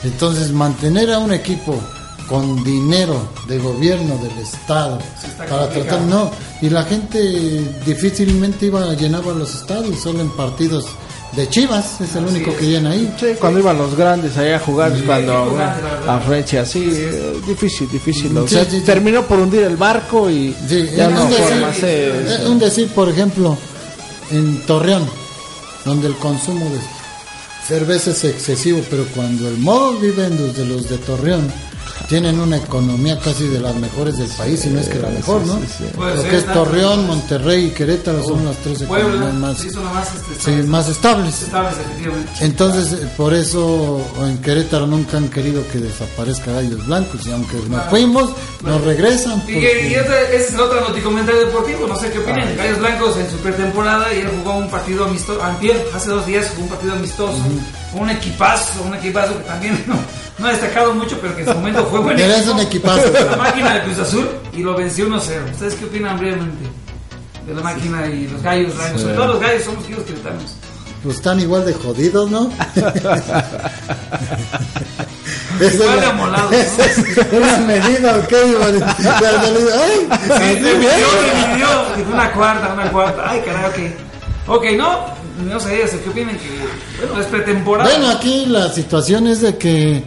Entonces, 0.03 0.51
mantener 0.51 1.11
a 1.11 1.19
un 1.19 1.31
equipo 1.33 1.79
con 2.27 2.63
dinero 2.63 3.27
de 3.47 3.57
gobierno 3.59 4.17
del 4.17 4.37
Estado 4.39 4.99
para 5.37 5.49
complicado. 5.63 5.69
tratar, 5.69 6.01
no. 6.01 6.31
Y 6.61 6.69
la 6.69 6.83
gente 6.83 7.19
difícilmente 7.85 8.67
iba 8.67 8.83
a 8.83 8.93
llenar 8.93 9.25
los 9.25 9.53
estadios, 9.53 9.99
solo 9.99 10.21
en 10.21 10.29
partidos 10.31 10.85
de 11.35 11.47
Chivas, 11.49 12.01
es 12.01 12.13
el 12.15 12.25
único 12.25 12.55
que 12.57 12.65
llena 12.65 12.91
ahí. 12.91 13.13
Sí, 13.19 13.27
cuando 13.39 13.59
iban 13.59 13.77
los 13.77 13.95
grandes 13.95 14.37
allá 14.37 14.57
a 14.57 14.59
jugar, 14.59 14.91
cuando 15.05 15.51
verdad. 15.55 16.09
a 16.09 16.19
Francia, 16.19 16.61
así, 16.63 16.89
eh, 16.91 17.33
difícil, 17.47 17.89
difícil. 17.89 18.37
O 18.37 18.47
Sí, 18.47 18.55
sea, 18.55 18.65
sí, 18.65 18.79
sí. 18.79 18.81
terminó 18.81 19.25
por 19.25 19.39
hundir 19.39 19.63
el 19.63 19.77
barco 19.77 20.29
y 20.29 20.53
Sí, 20.67 20.89
ya 20.95 21.09
no 21.09 21.23
un 21.23 21.29
decir, 21.29 21.45
forma 21.45 21.73
se- 21.73 22.33
es 22.35 22.45
un 22.45 22.59
decir, 22.59 22.87
por 22.89 23.07
ejemplo, 23.09 23.57
en 24.31 24.61
Torreón, 24.65 25.05
donde 25.85 26.07
el 26.07 26.15
consumo 26.17 26.65
de 26.65 26.79
cerveza 27.67 28.11
es 28.11 28.23
excesivo, 28.25 28.81
pero 28.89 29.05
cuando 29.15 29.47
el 29.47 29.57
modo 29.57 29.93
vivendus 29.93 30.55
de 30.57 30.65
los 30.65 30.89
de 30.89 30.97
Torreón 30.97 31.49
tienen 32.07 32.39
una 32.39 32.57
economía 32.57 33.19
casi 33.19 33.47
de 33.47 33.59
las 33.59 33.75
mejores 33.75 34.17
del 34.17 34.29
país, 34.29 34.65
y 34.65 34.69
no 34.69 34.79
es 34.79 34.87
que 34.87 34.99
la 34.99 35.09
mejor, 35.09 35.45
¿no? 35.45 35.59
Lo 36.15 36.23
que 36.23 36.37
es 36.37 36.45
Torreón, 36.45 37.07
Monterrey 37.07 37.65
y 37.65 37.69
Querétaro 37.71 38.23
son 38.23 38.45
las 38.45 38.57
tres 38.57 38.81
economías 38.81 39.11
Puebla, 39.17 39.33
más, 39.33 39.57
sí, 39.57 39.69
son 39.69 39.83
las 39.85 39.93
más, 39.93 40.07
este, 40.07 40.19
sí, 40.27 40.31
estables, 40.37 40.65
más 40.67 40.87
estables. 40.89 41.41
estables, 41.43 41.73
efectivamente. 41.79 42.31
Entonces, 42.41 42.93
eh, 42.93 43.07
por 43.17 43.33
eso 43.33 44.01
en 44.21 44.37
Querétaro 44.39 44.87
nunca 44.87 45.17
han 45.17 45.29
querido 45.29 45.63
que 45.71 45.79
desaparezca 45.79 46.51
Gallos 46.51 46.85
Blancos, 46.85 47.25
y 47.25 47.31
aunque 47.31 47.57
nos 47.69 47.83
fuimos, 47.89 48.29
nos 48.63 48.81
regresan. 48.83 49.39
Y, 49.47 49.53
porque- 49.53 49.89
y 49.89 49.93
este- 49.95 50.35
ese 50.35 50.47
es 50.47 50.53
el 50.53 50.59
otro 50.59 50.81
noticomentario 50.81 51.41
deportivo, 51.45 51.87
no 51.87 51.95
sé 51.99 52.11
qué 52.11 52.19
opinan. 52.19 52.55
Gallos 52.57 52.79
Blancos 52.79 53.17
en 53.17 53.29
su 53.29 53.37
pretemporada 53.37 54.13
y 54.13 54.19
él 54.19 54.29
jugó 54.37 54.57
un 54.57 54.69
partido 54.69 55.05
amistoso, 55.05 55.41
antier, 55.43 55.85
hace 55.95 56.09
dos 56.09 56.25
días 56.25 56.47
jugó 56.51 56.63
un 56.63 56.69
partido 56.69 56.93
amistoso, 56.93 57.37
un 57.93 58.09
equipazo, 58.09 58.81
un 58.85 58.95
equipazo 58.95 59.37
que 59.37 59.43
también 59.43 59.83
no, 60.41 60.47
ha 60.47 60.51
destacado 60.51 60.93
mucho, 60.93 61.17
pero 61.21 61.35
que 61.35 61.41
en 61.43 61.47
su 61.47 61.53
momento 61.53 61.85
fue 61.85 61.99
bueno. 61.99 62.17
Pero 62.19 62.33
es 62.33 62.47
un 62.47 62.59
equipazo. 62.59 63.11
La 63.11 63.35
máquina 63.37 63.73
de 63.75 63.81
Cruz 63.83 63.99
Azul 63.99 64.29
y 64.53 64.63
lo 64.63 64.75
venció 64.75 65.07
1-0. 65.07 65.51
¿Ustedes 65.51 65.75
qué 65.75 65.85
opinan 65.85 66.17
brevemente 66.17 66.65
de 67.47 67.53
la 67.53 67.61
máquina 67.61 68.05
y 68.07 68.27
los 68.27 68.41
gallos 68.41 68.75
blancos? 68.75 69.01
Sobre 69.01 69.13
todo 69.15 69.27
los 69.27 69.39
gallos 69.39 69.63
somos 69.63 69.89
hijos 69.89 70.03
queretanos. 70.03 70.55
Pues 71.03 71.15
están 71.15 71.39
igual 71.39 71.65
de 71.65 71.73
jodidos, 71.73 72.29
¿no? 72.29 72.51
Igual 75.59 75.95
de 75.95 76.01
la- 76.01 76.09
amolados, 76.09 76.51
¿no? 76.51 77.37
una 77.37 77.57
medida, 77.59 78.17
¿ok? 78.17 78.33
¡Ay! 78.33 80.07
Sí, 80.37 80.55
dividió, 80.55 80.89
dividió. 81.45 82.13
Una 82.13 82.31
cuarta, 82.31 82.73
una 82.73 82.91
cuarta. 82.91 83.23
Ay, 83.27 83.41
caray, 83.45 83.65
ok. 83.69 83.77
Ok, 84.47 84.65
no, 84.75 85.05
no 85.47 85.59
sé, 85.59 85.85
¿qué 86.03 86.09
opinan? 86.09 86.37
Que, 86.37 87.05
bueno, 87.05 87.21
es 87.21 87.27
pretemporada. 87.27 87.89
Bueno, 87.89 88.09
aquí 88.09 88.45
la 88.47 88.71
situación 88.71 89.27
es 89.27 89.41
de 89.41 89.57
que 89.57 90.03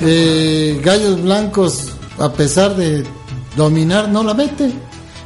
eh, 0.00 0.80
Gallos 0.82 1.22
Blancos, 1.22 1.92
a 2.18 2.32
pesar 2.32 2.74
de 2.76 3.04
dominar, 3.56 4.08
no 4.08 4.22
la 4.22 4.34
mete. 4.34 4.72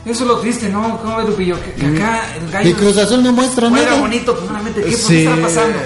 Eso 0.05 0.23
es 0.23 0.29
lo 0.29 0.39
triste, 0.39 0.71
¿no? 0.71 0.99
¿Cómo 1.03 1.19
ves, 1.19 1.27
Lupillo? 1.29 1.57
Que, 1.63 1.73
que 1.75 1.87
acá 1.87 2.23
el 2.43 2.51
gallo 2.51 2.71
Y 2.71 2.73
Cruz 2.73 2.97
Azul 2.97 3.23
no 3.23 3.33
muestra 3.33 3.69
nada. 3.69 4.01
bonito, 4.01 4.43
no 4.47 4.53
la 4.55 4.63
mete. 4.63 4.83
¿Qué, 4.83 4.91
¿Por 4.93 4.99
Sí, 4.99 5.15
qué 5.15 5.25
está 5.25 5.43
pasando? 5.43 5.79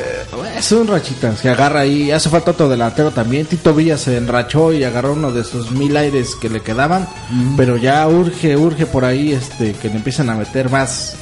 es 0.56 0.72
un 0.72 0.86
rachita, 0.86 1.36
se 1.36 1.48
agarra 1.50 1.80
ahí, 1.80 2.10
hace 2.12 2.28
falta 2.30 2.52
otro 2.52 2.68
delantero 2.68 3.10
también. 3.10 3.44
Tito 3.46 3.74
Villa 3.74 3.98
se 3.98 4.16
enrachó 4.16 4.72
y 4.72 4.84
agarró 4.84 5.12
uno 5.14 5.32
de 5.32 5.40
esos 5.40 5.72
mil 5.72 5.96
aires 5.96 6.36
que 6.40 6.48
le 6.48 6.60
quedaban, 6.60 7.08
pero 7.56 7.76
ya 7.76 8.06
urge, 8.08 8.56
urge 8.56 8.86
por 8.86 9.04
ahí 9.04 9.32
este 9.32 9.72
que 9.72 9.88
le 9.88 9.96
empiecen 9.96 10.30
a 10.30 10.34
meter 10.36 10.70
más, 10.70 11.16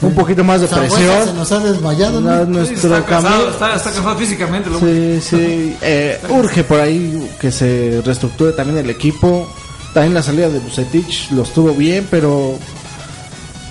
un 0.00 0.14
poquito 0.14 0.44
más 0.44 0.60
de 0.60 0.68
Zambuesa 0.68 0.96
se 0.96 1.06
presión. 1.06 1.36
nos 1.36 1.52
ha 1.52 1.58
desmayado, 1.60 2.20
nuestro 2.20 2.94
está, 2.96 3.04
cansado, 3.04 3.34
camino. 3.34 3.50
está, 3.50 3.74
está 3.74 3.90
cansado 3.92 4.16
físicamente. 4.16 4.70
Lo 4.70 4.78
Sí, 4.78 5.20
sí, 5.20 5.76
eh, 5.82 6.20
urge 6.28 6.64
por 6.64 6.80
ahí 6.80 7.30
que 7.40 7.50
se 7.50 8.00
reestructure 8.04 8.52
también 8.52 8.78
el 8.78 8.90
equipo. 8.90 9.52
También 9.94 10.14
la 10.14 10.22
salida 10.22 10.48
de 10.50 10.58
Bucetich 10.58 11.30
lo 11.32 11.42
estuvo 11.42 11.72
bien, 11.72 12.06
pero 12.10 12.58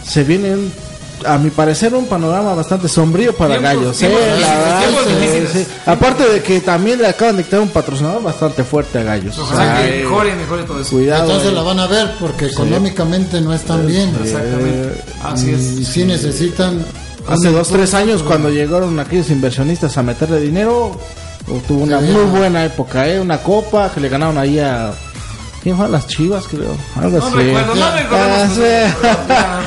se 0.03 0.23
vienen, 0.23 0.71
a 1.25 1.37
mi 1.37 1.49
parecer, 1.49 1.93
un 1.93 2.05
panorama 2.07 2.53
bastante 2.53 2.87
sombrío 2.87 3.35
para 3.35 3.57
Gallos. 3.57 4.01
¿eh? 4.01 4.09
sí, 5.51 5.59
sí. 5.59 5.67
Aparte 5.85 6.27
de 6.27 6.41
que 6.43 6.61
también 6.61 6.99
le 7.01 7.07
acaban 7.07 7.37
de 7.37 7.43
quitar 7.43 7.59
un 7.59 7.69
patrocinador 7.69 8.21
bastante 8.23 8.63
fuerte 8.63 8.99
a 8.99 9.03
Gallos. 9.03 9.37
Ojalá 9.37 9.77
Ay, 9.77 9.89
que 9.91 9.97
mejore, 10.03 10.35
mejore 10.35 10.63
todo 10.63 10.81
eso. 10.81 10.91
Cuidado. 10.91 11.23
Entonces 11.23 11.51
eh. 11.51 11.55
la 11.55 11.61
van 11.61 11.79
a 11.79 11.87
ver 11.87 12.11
porque 12.19 12.45
económicamente 12.47 13.41
no 13.41 13.53
están 13.53 13.85
bien. 13.87 14.15
Exactamente. 14.21 15.03
Así 15.23 15.49
Y 15.49 15.53
es. 15.81 15.87
sí 15.87 16.03
necesitan. 16.05 16.85
Hace 17.27 17.51
dos, 17.51 17.67
tres 17.67 17.93
años 17.93 18.23
cuando 18.23 18.49
llegaron 18.49 18.97
aquellos 18.99 19.29
inversionistas 19.29 19.97
a 19.97 20.03
meterle 20.03 20.39
dinero, 20.39 20.97
tuvo 21.67 21.83
una 21.83 21.99
Sí, 21.99 22.05
muy 22.05 22.23
buena 22.23 22.63
época, 22.63 23.05
¿eh? 23.07 23.19
Una 23.19 23.39
copa 23.39 23.91
que 23.93 23.99
le 23.99 24.07
ganaron 24.07 24.37
ahí 24.37 24.59
a... 24.59 24.93
¿Quién 25.67 25.75
fue? 25.75 25.85
A 25.85 25.89
las 25.89 26.07
Chivas, 26.07 26.47
creo. 26.47 26.77
Algo 26.95 27.17
No 27.19 27.25
así. 27.27 27.35
Ah. 29.29 29.59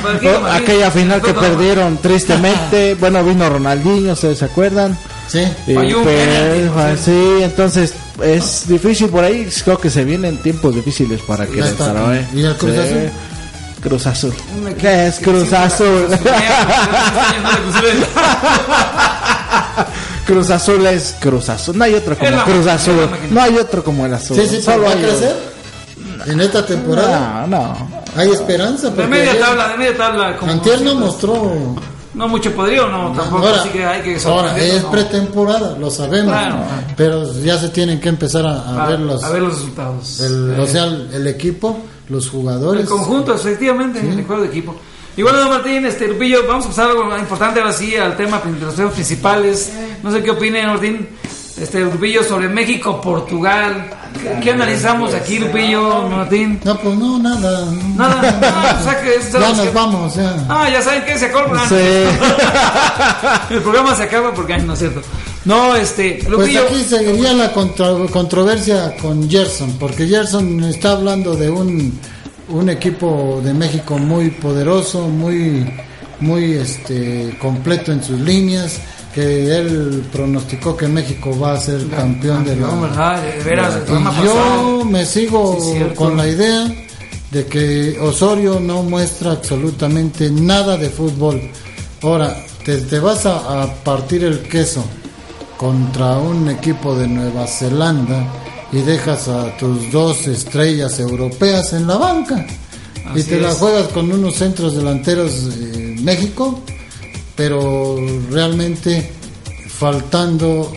Aquella 0.55 0.89
final 0.89 1.21
que 1.21 1.31
perdieron 1.31 1.97
tristemente. 1.97 2.95
Bueno, 2.99 3.23
vino 3.23 3.47
Ronaldinho, 3.47 4.13
¿ustedes 4.13 4.39
se 4.39 4.45
acuerdan? 4.45 4.97
Sí. 5.27 5.43
Y, 5.67 5.75
un 5.75 6.03
pero- 6.03 6.73
ah, 6.75 6.95
sí, 6.97 7.37
entonces 7.43 7.93
es 8.23 8.63
difícil 8.67 9.09
por 9.09 9.23
ahí. 9.23 9.47
Creo 9.63 9.77
que 9.79 9.91
se 9.91 10.03
vienen 10.03 10.37
tiempos 10.37 10.73
difíciles 10.73 11.21
para 11.21 11.45
que 11.45 11.59
¿eh? 11.59 12.25
¿Y 12.33 12.41
el 12.41 12.57
Cruz 12.57 12.73
Sí. 12.73 12.79
Azul? 12.79 13.11
Cruz 13.83 14.07
Azul. 14.07 14.33
¿Qué 14.79 15.05
es 15.07 15.19
Cruz 15.19 15.53
Azul? 15.53 16.07
Cruz 20.25 20.49
Azul 20.49 20.85
es 20.85 21.15
Cruz 21.19 21.49
Azul. 21.49 21.77
No 21.77 21.83
hay 21.83 21.95
otro 21.95 22.17
como 22.17 22.43
Cruz 22.43 22.67
Azul. 22.67 23.09
No 23.29 23.41
hay 23.41 23.57
otro 23.57 23.83
como 23.83 24.05
el 24.05 24.13
azul. 24.13 24.37
Sí, 24.37 24.47
sí, 24.47 24.61
Solo 24.61 24.83
¿va 24.85 24.91
a 24.91 24.95
crecer? 24.95 25.50
En 26.27 26.39
esta 26.41 26.65
temporada 26.65 27.45
No, 27.47 27.57
no. 27.57 27.89
hay 28.15 28.29
esperanza. 28.31 28.89
De 28.89 29.07
media 29.07 29.39
tabla, 29.39 29.69
de 29.69 29.77
media 29.77 29.97
tabla. 29.97 30.37
como 30.37 30.51
Antier 30.51 30.81
no 30.81 30.95
mostró. 30.95 31.75
No 32.13 32.27
mucho 32.27 32.51
poderío, 32.51 32.87
no, 32.89 33.13
tampoco. 33.13 33.47
Ahora, 33.47 33.61
así 33.61 33.69
que 33.69 33.85
hay 33.85 34.01
que 34.01 34.15
ahora 34.25 34.49
sorprendernos, 34.49 34.75
es 34.75 34.83
no. 34.83 34.91
pretemporada, 34.91 35.77
lo 35.79 35.89
sabemos. 35.89 36.31
Claro. 36.33 36.55
Pero 36.97 37.33
ya 37.41 37.57
se 37.57 37.69
tienen 37.69 38.01
que 38.01 38.09
empezar 38.09 38.45
a, 38.45 38.51
a 38.63 38.83
a, 38.85 38.89
ver 38.89 38.99
los, 38.99 39.23
a 39.23 39.29
ver 39.29 39.41
los 39.41 39.53
resultados. 39.55 40.19
el, 40.19 40.55
Eh, 40.57 40.59
o 40.61 40.67
sea, 40.67 40.83
el, 40.85 41.09
el 41.13 41.27
equipo, 41.27 41.79
los 42.09 42.27
jugadores. 42.29 42.81
el 42.83 42.89
conjunto, 42.89 43.33
efectivamente, 43.33 43.99
el 44.01 44.25
juego 44.25 44.41
de 44.41 44.49
equipo. 44.49 44.75
Y 45.15 45.21
bueno, 45.23 45.39
don 45.39 45.49
Martín, 45.49 45.85
este, 45.85 46.07
Lupillo, 46.09 46.45
vamos 46.47 46.65
a 46.65 46.67
pasar 46.69 46.89
algo 46.89 47.17
importante 47.17 47.61
ahora 47.61 47.71
sí, 47.73 47.95
al 47.95 48.17
tema 48.17 48.41
de 48.43 48.65
los 48.65 48.75
temas 48.75 48.93
principales. 48.93 49.71
No 50.03 50.11
sé 50.11 50.21
qué 50.21 50.31
opine, 50.31 50.67
Martín, 50.67 51.07
este, 51.57 51.79
Lupillo, 51.79 52.23
sobre 52.23 52.49
México-Portugal. 52.49 53.89
¿Qué, 53.89 53.91
qué 54.41 54.51
analizamos 54.51 55.13
aquí, 55.13 55.39
Lupillo, 55.39 56.07
Martín? 56.09 56.59
No, 56.63 56.77
pues 56.77 56.95
no, 56.97 57.19
nada. 57.19 57.65
Nada, 57.95 58.21
nada, 58.39 58.77
o 58.81 58.83
sea 58.83 59.01
que 59.01 59.19
Ya 59.31 59.39
nos 59.39 59.59
que- 59.61 59.69
vamos, 59.71 60.15
ya. 60.15 60.35
Ah, 60.49 60.69
ya 60.69 60.81
saben 60.81 61.03
que 61.05 61.17
se 61.17 61.25
acaba. 61.25 61.67
Sí. 61.69 61.75
El 63.49 63.61
programa 63.61 63.95
se 63.95 64.03
acaba 64.03 64.33
porque, 64.33 64.53
ay, 64.53 64.63
no 64.63 64.73
es 64.73 64.79
cierto. 64.79 65.01
No, 65.45 65.75
este, 65.75 66.19
Pues 66.23 66.29
Lupillo. 66.29 66.63
aquí 66.63 66.83
seguiría 66.83 67.33
la 67.33 67.51
contra- 67.51 67.95
controversia 68.11 68.95
con 69.01 69.29
Gerson, 69.29 69.73
porque 69.79 70.07
Gerson 70.07 70.63
está 70.65 70.91
hablando 70.91 71.35
de 71.35 71.49
un, 71.49 71.99
un 72.49 72.69
equipo 72.69 73.41
de 73.43 73.53
México 73.53 73.97
muy 73.97 74.29
poderoso, 74.29 75.07
muy, 75.07 75.67
muy 76.19 76.53
este, 76.53 77.35
completo 77.41 77.91
en 77.91 78.03
sus 78.03 78.19
líneas, 78.19 78.79
que 79.13 79.55
él 79.57 80.03
pronosticó 80.11 80.75
que 80.75 80.87
México 80.87 81.37
va 81.39 81.53
a 81.53 81.59
ser 81.59 81.87
campeón 81.87 82.43
de 82.45 82.55
la... 82.55 82.67
No, 82.67 82.81
¿verdad? 82.81 83.21
De 83.21 83.43
veras, 83.43 83.73
programa 83.75 84.13
Y 84.21 84.25
yo 84.25 84.85
me 84.85 85.05
sigo 85.05 85.57
Sí, 85.59 85.79
con 85.95 86.17
la 86.17 86.27
idea 86.27 86.71
de 87.31 87.45
que 87.45 87.97
Osorio 87.99 88.59
no 88.59 88.83
muestra 88.83 89.31
absolutamente 89.31 90.29
nada 90.29 90.77
de 90.77 90.89
fútbol. 90.89 91.41
Ahora, 92.01 92.35
te, 92.65 92.77
te 92.77 92.99
vas 92.99 93.25
a, 93.25 93.63
a 93.63 93.73
partir 93.83 94.23
el 94.23 94.39
queso 94.39 94.83
contra 95.57 96.17
un 96.17 96.49
equipo 96.49 96.95
de 96.95 97.07
Nueva 97.07 97.45
Zelanda 97.47 98.25
y 98.71 98.79
dejas 98.81 99.27
a 99.27 99.55
tus 99.57 99.91
dos 99.91 100.27
estrellas 100.27 100.99
europeas 100.99 101.73
en 101.73 101.87
la 101.87 101.97
banca 101.97 102.45
y 103.15 103.23
te 103.23 103.39
la 103.39 103.51
es. 103.51 103.57
juegas 103.57 103.87
con 103.89 104.11
unos 104.11 104.35
centros 104.35 104.75
delanteros 104.75 105.31
eh, 105.59 105.95
México, 106.01 106.61
pero 107.35 107.97
realmente 108.29 109.11
faltando 109.69 110.71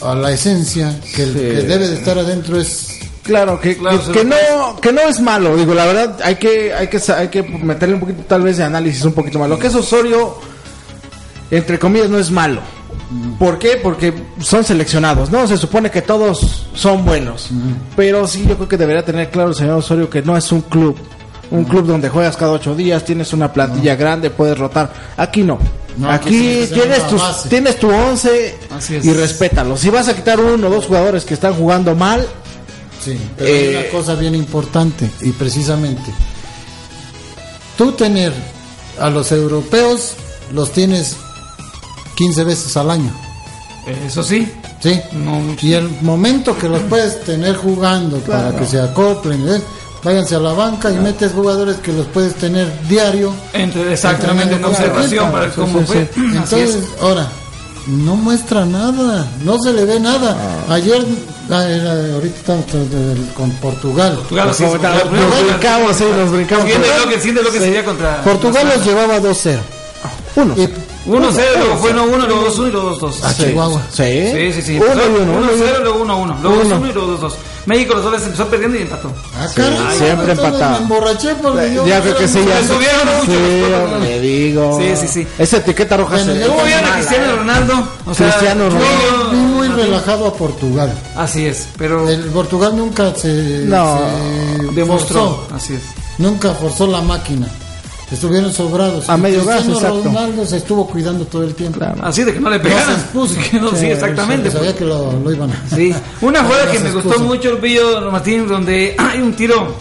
a 0.00 0.14
la 0.14 0.32
esencia 0.32 0.98
que, 1.14 1.22
el 1.22 1.32
Sí. 1.32 1.38
que 1.38 1.62
debe 1.62 1.88
de 1.88 1.94
estar 1.96 2.18
adentro 2.18 2.60
es 2.60 2.88
Claro, 3.22 3.58
que, 3.58 3.76
Claro, 3.78 4.12
que, 4.12 4.22
no 4.22 4.36
que 4.82 4.92
no 4.92 5.00
es 5.00 5.18
malo, 5.18 5.56
digo, 5.56 5.72
la 5.72 5.86
verdad 5.86 6.18
hay 6.22 6.34
que 6.36 6.74
hay 6.74 6.88
que 6.88 7.00
hay 7.10 7.28
que 7.28 7.42
meterle 7.42 7.94
un 7.94 8.00
poquito 8.00 8.22
tal 8.28 8.42
vez 8.42 8.58
de 8.58 8.64
análisis 8.64 9.02
un 9.04 9.14
poquito 9.14 9.38
más. 9.38 9.48
Lo 9.48 9.58
que 9.58 9.68
es 9.68 9.74
Osorio 9.74 10.36
entre 11.50 11.78
comillas 11.78 12.10
no 12.10 12.18
es 12.18 12.30
malo. 12.30 12.60
¿Por 13.38 13.58
qué? 13.58 13.78
Porque 13.82 14.12
son 14.40 14.62
seleccionados, 14.64 15.30
¿no? 15.30 15.46
Se 15.46 15.56
supone 15.56 15.90
que 15.90 16.02
todos 16.02 16.66
son 16.74 17.04
buenos. 17.04 17.48
Pero 17.96 18.26
sí, 18.26 18.44
yo 18.46 18.56
creo 18.56 18.68
que 18.68 18.76
debería 18.76 19.04
tener 19.04 19.30
claro 19.30 19.50
el 19.50 19.54
señor 19.54 19.78
Osorio 19.78 20.10
que 20.10 20.20
no 20.20 20.36
es 20.36 20.50
un 20.52 20.60
club. 20.62 20.96
Un 21.50 21.64
club 21.64 21.86
donde 21.86 22.08
juegas 22.08 22.36
cada 22.36 22.52
ocho 22.52 22.74
días, 22.74 23.04
tienes 23.04 23.32
una 23.32 23.52
plantilla 23.52 23.94
grande, 23.96 24.30
puedes 24.30 24.58
rotar. 24.58 24.92
Aquí 25.16 25.42
no. 25.42 25.58
No, 25.96 26.10
aquí 26.10 26.66
tienes, 26.72 27.06
tus, 27.06 27.22
tienes 27.48 27.78
tu 27.78 27.88
once 27.88 28.56
Así 28.76 28.96
es. 28.96 29.04
y 29.04 29.12
respétalo. 29.12 29.76
Si 29.76 29.90
vas 29.90 30.08
a 30.08 30.16
quitar 30.16 30.40
uno 30.40 30.66
o 30.66 30.70
dos 30.70 30.86
jugadores 30.86 31.24
que 31.24 31.34
están 31.34 31.54
jugando 31.54 31.94
mal, 31.94 32.26
Sí, 33.04 33.16
pero 33.36 33.48
hay 33.50 33.56
Eh, 33.64 33.78
una 33.92 33.98
cosa 34.00 34.14
bien 34.14 34.34
importante 34.34 35.08
y 35.20 35.30
precisamente 35.32 36.10
tú 37.76 37.92
tener 37.92 38.32
a 38.98 39.10
los 39.10 39.30
europeos 39.32 40.14
los 40.52 40.72
tienes 40.72 41.16
15 42.16 42.44
veces 42.44 42.76
al 42.76 42.90
año, 42.90 43.12
Eso 44.06 44.22
sí. 44.22 44.50
¿sí? 44.80 45.00
No 45.12 45.32
mucho. 45.40 45.66
Y 45.66 45.74
el 45.74 45.88
momento 46.00 46.56
que 46.56 46.68
los 46.68 46.80
puedes 46.82 47.22
tener 47.24 47.56
jugando 47.56 48.18
para 48.18 48.56
que 48.56 48.64
se 48.66 48.80
acoplen, 48.80 49.44
¿ves? 49.44 49.62
Váyanse 50.04 50.36
a 50.36 50.40
la 50.40 50.52
banca 50.52 50.90
y 50.90 50.94
metes 50.98 51.32
jugadores 51.32 51.76
que 51.78 51.92
los 51.92 52.06
puedes 52.08 52.34
tener 52.34 52.70
diario. 52.88 53.32
Entre, 53.52 53.92
exactamente, 53.92 54.54
en 54.56 54.64
observación 54.64 55.32
para 55.32 55.48
cómo 55.50 55.80
Sí, 55.80 55.86
fue. 55.86 56.10
Entonces, 56.16 56.76
es. 56.76 57.02
ahora, 57.02 57.26
no 57.86 58.16
muestra 58.16 58.64
nada, 58.64 59.26
no 59.44 59.58
se 59.60 59.72
le 59.72 59.84
ve 59.84 59.98
nada. 60.00 60.36
Ayer, 60.68 61.04
ah, 61.50 61.64
era- 61.68 62.14
ahorita 62.14 62.36
estamos 62.38 62.64
con 63.36 63.50
Portugal. 63.52 64.14
Portugal, 64.16 64.48
Nos 64.48 64.58
brincamos, 65.44 65.96
sí, 65.96 66.04
nos 66.16 66.30
brincamos. 66.32 66.64
Bloque, 66.64 67.16
siguiente 67.18 67.40
bloque 67.42 67.58
sería 67.58 67.84
contra. 67.84 68.22
Portugal 68.22 68.68
los 68.74 68.84
llevaba 68.86 69.18
2-0. 69.20 69.58
Uno. 70.36 70.54
Y 70.56 70.66
1-0, 71.06 71.42
luego 71.58 71.76
fue 71.76 71.92
1-1, 71.92 72.26
luego 72.26 72.46
2-1 72.48 72.68
y 72.68 72.70
luego 72.72 72.90
2-2. 72.98 73.22
a 73.24 73.34
Chihuahua. 73.36 73.82
Sí. 73.92 74.02
Sí, 74.32 74.52
sí, 74.54 74.62
sí. 74.62 74.78
Uno 74.78 75.02
y 75.02 75.22
uno, 75.22 75.32
uno 75.38 75.52
y 75.52 75.54
1-0, 75.60 75.76
uno. 75.76 75.80
luego 75.84 76.04
1-1. 76.04 76.36
Luego 76.42 76.60
Uno. 76.62 76.76
2-1 76.80 76.90
y 76.90 76.92
luego 76.92 77.18
2-2. 77.18 77.32
México 77.66 77.94
los 77.94 78.04
goles 78.04 78.22
empezó 78.24 78.46
perdiendo 78.48 78.78
y 78.78 78.82
empató. 78.82 79.12
Ah, 79.38 79.46
caray, 79.54 79.96
siempre 79.98 80.32
empatado. 80.32 80.70
Me 80.72 80.76
emborraché 80.78 81.34
porque 81.36 81.74
yo. 81.74 81.86
Ya 81.86 82.00
creo 82.02 82.16
que 82.16 82.28
sí, 82.28 82.40
ya. 82.46 82.62
Subieron 82.66 83.06
mucho 83.18 83.32
Sí, 83.32 84.02
le 84.02 84.20
digo. 84.20 84.78
Sí, 84.80 84.96
sí, 84.96 85.08
sí. 85.08 85.28
Esa 85.38 85.56
etiqueta 85.58 85.96
roja 85.96 86.16
Bueno, 86.16 86.34
se 86.34 86.46
¿Cómo 86.46 86.62
vieron 86.64 86.84
a 86.84 86.92
Cristiano 86.94 87.36
Ronaldo? 87.36 87.88
O 88.06 88.14
sea, 88.14 88.28
Cristiano 88.30 88.64
Ronaldo. 88.68 89.30
Vi 89.32 89.36
muy 89.38 89.68
relajado 89.68 90.26
a 90.26 90.34
Portugal. 90.34 90.92
Así 91.16 91.46
es, 91.46 91.68
pero 91.78 92.08
El 92.08 92.20
Portugal 92.24 92.76
nunca 92.76 93.14
se, 93.14 93.62
No, 93.66 93.98
se 94.58 94.72
demostró. 94.74 95.36
forzó, 95.48 95.54
Así 95.54 95.74
es. 95.74 95.82
nunca 96.18 96.52
forzó 96.54 96.86
la 96.86 97.00
máquina. 97.00 97.48
Estuvieron 98.14 98.52
sobrados. 98.52 99.08
A 99.10 99.16
Y 99.16 99.20
medio 99.20 99.44
gas, 99.44 99.66
exacto. 99.66 100.02
Ronaldo 100.04 100.46
se 100.46 100.56
estuvo 100.56 100.86
cuidando 100.86 101.24
todo 101.26 101.42
el 101.44 101.54
tiempo. 101.54 101.78
Claro. 101.78 101.96
Así 102.02 102.24
de 102.24 102.32
que 102.32 102.40
no 102.40 102.48
le 102.50 102.56
No 102.58 102.62
pegaran. 102.62 102.92
expuso. 102.94 103.34
Que 103.50 103.60
no, 103.60 103.70
sí, 103.76 103.86
exactamente. 103.86 104.50
Sabía 104.50 104.74
que 104.74 104.84
lo, 104.84 105.12
lo 105.12 105.32
iban 105.32 105.50
a. 105.50 105.68
Sí, 105.74 105.94
una 106.22 106.42
jugada 106.44 106.70
que 106.70 106.78
me 106.80 106.90
gustó 106.90 107.18
mucho 107.20 107.50
el 107.50 107.58
pillo 107.58 108.10
Martín 108.10 108.46
donde 108.48 108.94
hay 108.98 109.20
un 109.20 109.34
tiro, 109.34 109.74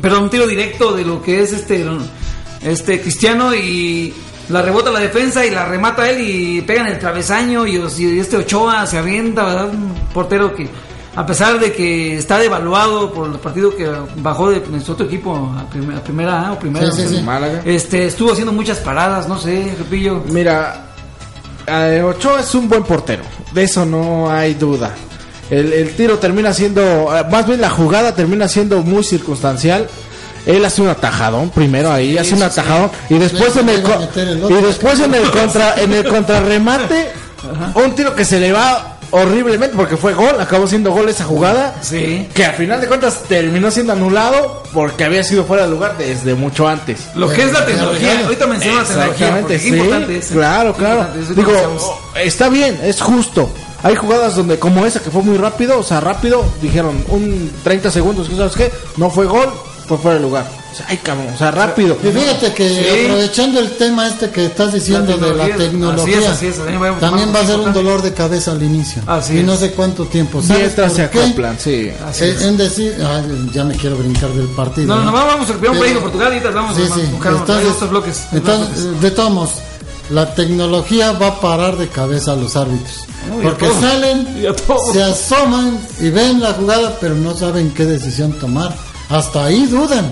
perdón, 0.00 0.24
un 0.24 0.30
tiro 0.30 0.46
directo 0.46 0.92
de 0.92 1.04
lo 1.04 1.22
que 1.22 1.42
es 1.42 1.52
este 1.52 1.84
este 2.62 3.00
Cristiano 3.00 3.54
y 3.54 4.12
la 4.48 4.62
rebota 4.62 4.90
la 4.90 5.00
defensa 5.00 5.44
y 5.44 5.50
la 5.50 5.64
remata 5.66 6.08
él 6.08 6.20
y 6.20 6.62
pega 6.62 6.82
en 6.82 6.88
el 6.94 6.98
travesaño 6.98 7.66
y, 7.66 7.76
y 7.98 8.18
este 8.20 8.36
Ochoa 8.36 8.86
se 8.86 8.98
avienta, 8.98 9.44
¿verdad? 9.44 9.68
Un 9.70 9.92
portero 10.14 10.54
que 10.54 10.68
a 11.16 11.24
pesar 11.26 11.58
de 11.58 11.72
que 11.72 12.18
está 12.18 12.38
devaluado 12.38 13.10
por 13.12 13.26
el 13.32 13.38
partido 13.38 13.74
que 13.74 13.90
bajó 14.16 14.50
de 14.50 14.60
nuestro 14.68 14.94
otro 14.94 15.06
equipo 15.06 15.34
a 15.58 15.68
primera, 15.70 15.98
a 15.98 16.02
primera 16.04 16.48
A 16.48 16.52
o 16.52 16.58
primera, 16.58 16.90
Sí, 16.92 17.06
no. 17.16 17.22
Málaga. 17.22 17.62
este 17.64 18.06
estuvo 18.06 18.32
haciendo 18.32 18.52
muchas 18.52 18.78
paradas, 18.78 19.26
no 19.26 19.38
sé, 19.38 19.74
Repillo. 19.78 20.22
Mira, 20.30 20.84
eh, 21.66 22.02
Ochoa 22.04 22.40
es 22.40 22.54
un 22.54 22.68
buen 22.68 22.84
portero. 22.84 23.22
De 23.52 23.62
eso 23.64 23.84
no 23.86 24.30
hay 24.30 24.54
duda. 24.54 24.94
El, 25.50 25.72
el 25.72 25.94
tiro 25.96 26.18
termina 26.18 26.52
siendo, 26.52 26.82
eh, 27.16 27.24
más 27.30 27.46
bien 27.46 27.60
la 27.60 27.70
jugada 27.70 28.14
termina 28.14 28.46
siendo 28.48 28.82
muy 28.82 29.02
circunstancial. 29.02 29.88
Él 30.44 30.64
hace 30.64 30.82
un 30.82 30.88
atajadón 30.88 31.50
primero 31.50 31.90
ahí, 31.90 32.18
hace 32.18 32.34
un 32.34 32.38
sí. 32.40 32.44
atajadón 32.44 32.90
y 33.10 33.18
después 33.18 33.56
en 33.56 33.68
el 33.68 33.82
el 34.16 34.44
y 34.48 34.62
después 34.62 35.00
en 35.00 35.12
el 35.14 35.28
contra 35.32 35.74
en 35.80 35.92
el 35.92 36.04
contrarremate 36.08 37.08
un 37.74 37.92
tiro 37.96 38.14
que 38.14 38.24
se 38.24 38.38
le 38.38 38.52
va 38.52 38.95
horriblemente 39.10 39.76
porque 39.76 39.96
fue 39.96 40.14
gol, 40.14 40.40
acabó 40.40 40.66
siendo 40.66 40.90
gol 40.92 41.08
esa 41.08 41.24
jugada. 41.24 41.74
Sí. 41.82 42.28
Que 42.34 42.44
al 42.44 42.54
final 42.54 42.80
de 42.80 42.88
cuentas 42.88 43.22
terminó 43.28 43.70
siendo 43.70 43.92
anulado 43.92 44.62
porque 44.72 45.04
había 45.04 45.22
sido 45.22 45.44
fuera 45.44 45.64
de 45.64 45.70
lugar 45.70 45.96
desde 45.98 46.34
mucho 46.34 46.66
antes. 46.68 47.00
Lo 47.14 47.28
que 47.28 47.42
es 47.42 47.52
la 47.52 47.64
tecnología, 47.64 48.20
ahorita 48.24 48.46
menciono 48.46 48.80
la 48.80 48.84
tecnología, 48.84 49.06
porque 49.06 49.24
Exactamente, 49.24 49.54
es 49.54 49.62
sí. 49.62 49.68
importante 49.68 50.18
eso. 50.18 50.34
Claro, 50.34 50.74
claro. 50.74 51.00
Importante, 51.18 51.34
Digo, 51.34 52.00
está 52.16 52.48
bien, 52.48 52.78
es 52.82 53.00
justo. 53.00 53.50
Hay 53.82 53.94
jugadas 53.94 54.34
donde, 54.34 54.58
como 54.58 54.84
esa 54.86 55.00
que 55.00 55.10
fue 55.10 55.22
muy 55.22 55.36
rápido, 55.36 55.78
o 55.78 55.82
sea, 55.82 56.00
rápido, 56.00 56.44
dijeron 56.60 57.04
un 57.08 57.52
30 57.62 57.90
segundos, 57.90 58.28
¿sabes 58.36 58.56
qué? 58.56 58.72
No 58.96 59.10
fue 59.10 59.26
gol, 59.26 59.52
fue 59.86 59.98
fuera 59.98 60.16
de 60.18 60.22
lugar. 60.22 60.50
O 60.72 60.76
sea, 60.76 60.86
ay, 60.90 60.98
cabrón, 60.98 61.28
o 61.34 61.38
sea, 61.38 61.50
rápido. 61.50 61.96
Y 62.02 62.08
fíjate 62.08 62.52
que 62.52 62.68
Sí. 62.68 63.04
aprovechando 63.06 63.60
el 63.60 63.70
tema 63.76 64.08
este 64.08 64.28
que 64.30 64.46
estás 64.46 64.72
diciendo 64.74 65.16
La 65.16 65.26
de 65.28 65.34
la 65.34 65.44
tecnología. 65.44 65.56
tecnología, 65.56 66.16
Así 66.18 66.24
es, 66.24 66.30
así 66.30 66.46
es, 66.48 66.56
también 66.56 66.82
va- 66.82 66.98
también 66.98 67.34
va 67.34 67.40
a 67.40 67.46
ser 67.46 67.58
un 67.60 67.72
dolor 67.72 68.02
de 68.02 68.12
cabeza 68.12 68.52
al 68.52 68.62
inicio. 68.62 69.00
Así 69.06 69.38
y 69.38 69.42
no 69.42 69.56
sé 69.56 69.70
cuánto 69.72 70.04
tiempo. 70.04 70.42
¿Sabes 70.42 70.62
Mientras 70.64 70.92
se 70.92 71.02
por 71.04 71.10
qué? 71.12 71.22
acoplan, 71.24 71.58
sí. 71.58 71.90
Así 72.06 72.24
Eh, 72.24 72.30
es. 72.36 72.42
en 72.42 72.56
decir, 72.58 72.94
ay, 73.06 73.50
ya 73.54 73.64
me 73.64 73.74
quiero 73.74 73.96
brincar 73.96 74.28
del 74.30 74.48
partido. 74.48 74.94
No, 74.94 75.02
no, 75.04 75.12
vamos 75.12 75.48
al 75.48 75.56
primer 75.56 75.80
México, 75.80 76.00
Portugal, 76.00 76.36
y 76.36 76.40
vamos 76.52 76.76
Sí, 76.76 76.82
a 76.82 76.94
sí. 76.94 77.00
buscar 77.12 77.32
Entonces, 77.32 77.68
estos 77.70 77.90
bloques. 77.90 78.20
entonces, 78.32 79.00
de 79.00 79.10
todos 79.12 79.30
modos, 79.30 79.50
la 80.10 80.34
tecnología 80.34 81.12
va 81.12 81.28
a 81.28 81.40
parar 81.40 81.76
de 81.78 81.88
cabeza 81.88 82.32
a 82.32 82.36
los 82.36 82.54
árbitros. 82.54 83.04
No, 83.28 83.40
porque 83.42 83.66
todos. 83.66 83.80
salen, 83.80 84.46
se 84.92 85.02
asoman 85.02 85.78
y 86.00 86.10
ven 86.10 86.40
la 86.40 86.52
jugada, 86.52 86.96
pero 87.00 87.14
no 87.16 87.34
saben 87.36 87.70
qué 87.74 87.84
decisión 87.84 88.32
tomar. 88.34 88.76
Hasta 89.08 89.44
ahí 89.46 89.66
dudan. 89.66 90.10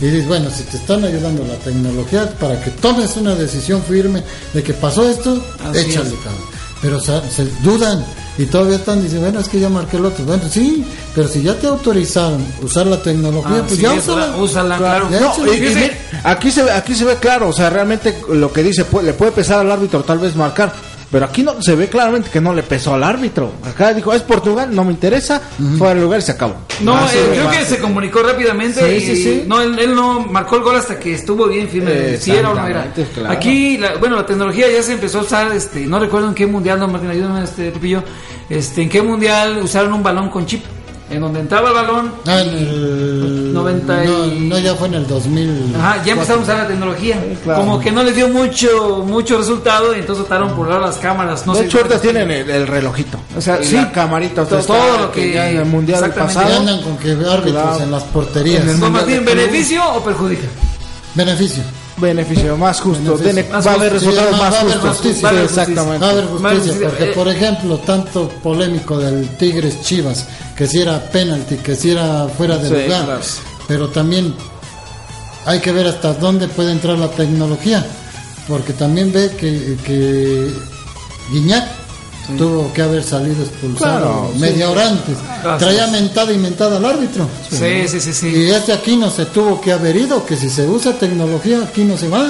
Y 0.00 0.06
dices, 0.06 0.26
bueno, 0.26 0.50
si 0.50 0.64
te 0.64 0.76
están 0.76 1.04
ayudando 1.04 1.44
la 1.44 1.54
tecnología 1.56 2.28
para 2.38 2.60
que 2.60 2.70
tomes 2.72 3.16
una 3.16 3.34
decisión 3.34 3.82
firme 3.82 4.22
de 4.52 4.62
que 4.62 4.74
pasó 4.74 5.08
esto, 5.08 5.42
Así 5.64 5.78
échale, 5.90 6.08
es. 6.08 6.14
cabrón. 6.16 6.54
Pero 6.82 7.00
se, 7.00 7.18
se 7.30 7.44
dudan 7.62 8.04
y 8.36 8.44
todavía 8.46 8.76
están 8.76 9.00
diciendo, 9.00 9.26
bueno, 9.28 9.40
es 9.40 9.48
que 9.48 9.58
ya 9.60 9.68
marqué 9.70 9.96
el 9.96 10.04
otro. 10.04 10.24
Bueno, 10.26 10.42
sí, 10.50 10.84
pero 11.14 11.28
si 11.28 11.42
ya 11.42 11.54
te 11.54 11.66
autorizaron 11.68 12.44
usar 12.60 12.86
la 12.88 13.00
tecnología, 13.00 13.64
pues 13.66 13.78
ya 13.80 13.94
úsala. 13.94 14.36
úsala, 14.36 14.76
claro. 14.76 15.08
No, 15.08 15.46
y- 15.46 15.56
y 15.56 15.90
aquí 16.24 16.50
se 16.50 16.62
ve, 16.64 16.72
aquí 16.72 16.94
se 16.94 17.04
ve 17.04 17.16
claro, 17.16 17.48
o 17.48 17.52
sea, 17.52 17.70
realmente 17.70 18.18
lo 18.28 18.52
que 18.52 18.62
dice 18.62 18.84
le 19.02 19.12
puede 19.14 19.32
pesar 19.32 19.60
al 19.60 19.70
árbitro 19.70 20.02
tal 20.02 20.18
vez 20.18 20.34
marcar, 20.36 20.74
pero 21.14 21.26
aquí 21.26 21.44
no 21.44 21.62
se 21.62 21.76
ve 21.76 21.86
claramente 21.88 22.28
que 22.28 22.40
no 22.40 22.52
le 22.52 22.64
pesó 22.64 22.92
al 22.94 23.04
árbitro. 23.04 23.52
Acá 23.64 23.94
dijo, 23.94 24.12
es 24.12 24.22
Portugal, 24.22 24.74
no 24.74 24.84
me 24.84 24.90
interesa, 24.90 25.40
fuera 25.78 25.94
de 25.94 26.00
lugar 26.00 26.18
y 26.18 26.22
se 26.22 26.32
acabó. 26.32 26.56
No, 26.80 26.98
eh, 27.06 27.10
creo 27.30 27.50
que 27.52 27.64
se 27.64 27.78
comunicó 27.78 28.20
rápidamente 28.20 28.80
Sí, 28.80 28.96
y 28.96 29.00
sí, 29.16 29.22
sí. 29.22 29.44
no 29.46 29.60
él, 29.60 29.78
él 29.78 29.94
no 29.94 30.18
marcó 30.26 30.56
el 30.56 30.62
gol 30.64 30.74
hasta 30.74 30.98
que 30.98 31.14
estuvo 31.14 31.46
bien 31.46 31.68
firme 31.68 32.16
si 32.16 32.32
era 32.32 32.50
o 32.50 32.54
no 32.56 32.66
era. 32.66 32.92
Claro. 33.14 33.30
Aquí 33.30 33.78
la- 33.78 33.94
bueno, 33.98 34.16
la 34.16 34.26
tecnología 34.26 34.66
ya 34.68 34.82
se 34.82 34.94
empezó 34.94 35.20
a 35.20 35.22
usar 35.22 35.52
este, 35.52 35.86
no 35.86 36.00
recuerdo 36.00 36.26
en 36.26 36.34
qué 36.34 36.48
mundial, 36.48 36.80
no 36.80 36.88
Martín, 36.88 37.10
ayúdame 37.10 37.44
este 37.44 37.70
Lupillo. 37.70 38.02
Este, 38.50 38.82
en 38.82 38.88
qué 38.88 39.00
mundial 39.00 39.60
usaron 39.62 39.92
un 39.92 40.02
balón 40.02 40.30
con 40.30 40.46
chip 40.46 40.64
en 41.14 41.20
donde 41.22 41.40
entraba 41.40 41.68
el 41.68 41.74
balón 41.74 42.12
Ah, 42.26 42.40
en 42.40 42.48
el 42.48 43.52
90 43.54 44.04
y- 44.04 44.08
no, 44.08 44.26
no, 44.56 44.58
ya 44.58 44.74
fue 44.74 44.88
en 44.88 44.94
el 44.94 45.06
2000. 45.06 45.74
Ajá, 45.78 46.02
ya 46.04 46.12
empezaron 46.12 46.40
a 46.40 46.44
usar 46.44 46.58
la 46.58 46.66
tecnología. 46.68 47.18
claro. 47.42 47.60
Como 47.60 47.80
que 47.80 47.90
no 47.92 48.02
les 48.02 48.14
dio 48.16 48.28
mucho 48.28 49.04
mucho 49.06 49.38
resultado 49.38 49.94
y 49.94 50.00
entonces 50.00 50.22
optaron 50.24 50.50
por 50.54 50.68
dar 50.68 50.80
las 50.80 50.96
cámaras. 50.96 51.46
No 51.46 51.54
de 51.54 51.60
sé 51.60 51.64
hecho, 51.66 51.78
ahorita 51.78 52.00
tienen 52.00 52.30
el, 52.30 52.50
el 52.50 52.66
relojito. 52.66 53.18
O 53.36 53.40
sea, 53.40 53.62
sí. 53.62 53.74
la 53.76 53.90
camarita, 53.92 54.44
Todo- 54.44 54.60
todo 54.62 54.98
lo 54.98 55.12
que- 55.12 55.32
ya 55.32 55.50
en 55.50 55.58
el 55.58 55.64
mundial 55.66 56.12
pasado. 56.12 56.58
andan 56.58 56.82
con 56.82 56.96
que 56.98 57.10
árbitros 57.12 57.52
Claro. 57.52 57.80
en 57.84 57.90
las 57.90 58.02
porterías. 58.04 58.62
En 58.64 58.70
el 58.70 58.76
Martín, 58.78 59.06
de 59.06 59.20
clubes. 59.20 59.34
¿beneficio 59.36 59.82
o 59.94 60.04
perjudica? 60.04 60.46
Beneficio. 61.14 61.62
Beneficio 61.96 62.56
más 62.56 62.80
justo, 62.80 63.16
Beneficio. 63.16 63.60
va 63.64 63.70
a 63.70 63.74
haber 63.74 63.92
resultados 63.92 64.38
más 64.38 64.56
justos. 64.56 64.80
justicia. 64.96 65.30
Sí, 65.30 65.36
exactamente. 65.44 65.98
Va 66.00 66.06
a 66.08 66.10
haber 66.10 66.24
justicia, 66.26 66.88
porque 66.88 67.04
por 67.06 67.28
ejemplo, 67.28 67.78
tanto 67.78 68.28
polémico 68.42 68.98
del 68.98 69.28
Tigres 69.36 69.80
Chivas, 69.82 70.26
que 70.56 70.66
si 70.66 70.80
era 70.80 70.98
penalti, 71.10 71.56
que 71.56 71.76
si 71.76 71.90
era 71.92 72.26
fuera 72.36 72.56
de 72.58 72.68
Sí, 72.68 72.74
lugar, 72.74 73.04
claro. 73.04 73.20
pero 73.68 73.88
también 73.90 74.34
hay 75.46 75.60
que 75.60 75.70
ver 75.72 75.86
hasta 75.86 76.14
dónde 76.14 76.48
puede 76.48 76.72
entrar 76.72 76.98
la 76.98 77.08
tecnología, 77.08 77.84
porque 78.48 78.72
también 78.72 79.12
ve 79.12 79.30
que, 79.38 79.76
que 79.84 80.50
Guiñac 81.30 81.64
tuvo 82.38 82.72
que 82.72 82.82
haber 82.82 83.02
salido 83.02 83.42
expulsado 83.42 83.98
Claro, 83.98 84.30
sí. 84.34 84.40
media 84.40 84.70
hora 84.70 84.88
antes, 84.88 85.16
Así 85.44 85.64
traía 85.64 85.86
mentada 85.88 86.32
y 86.32 86.38
mentada 86.38 86.76
al 86.78 86.84
árbitro. 86.84 87.28
Sí, 87.50 87.86
sí, 87.88 88.00
sí, 88.00 88.12
sí. 88.12 88.28
Y 88.28 88.50
este 88.50 88.72
aquí 88.72 88.96
no 88.96 89.10
se 89.10 89.26
tuvo 89.26 89.60
que 89.60 89.72
haber 89.72 89.96
ido, 89.96 90.24
que 90.24 90.36
si 90.36 90.48
se 90.48 90.66
usa 90.66 90.92
tecnología 90.98 91.60
aquí 91.62 91.84
no 91.84 91.96
se 91.96 92.08
va. 92.08 92.28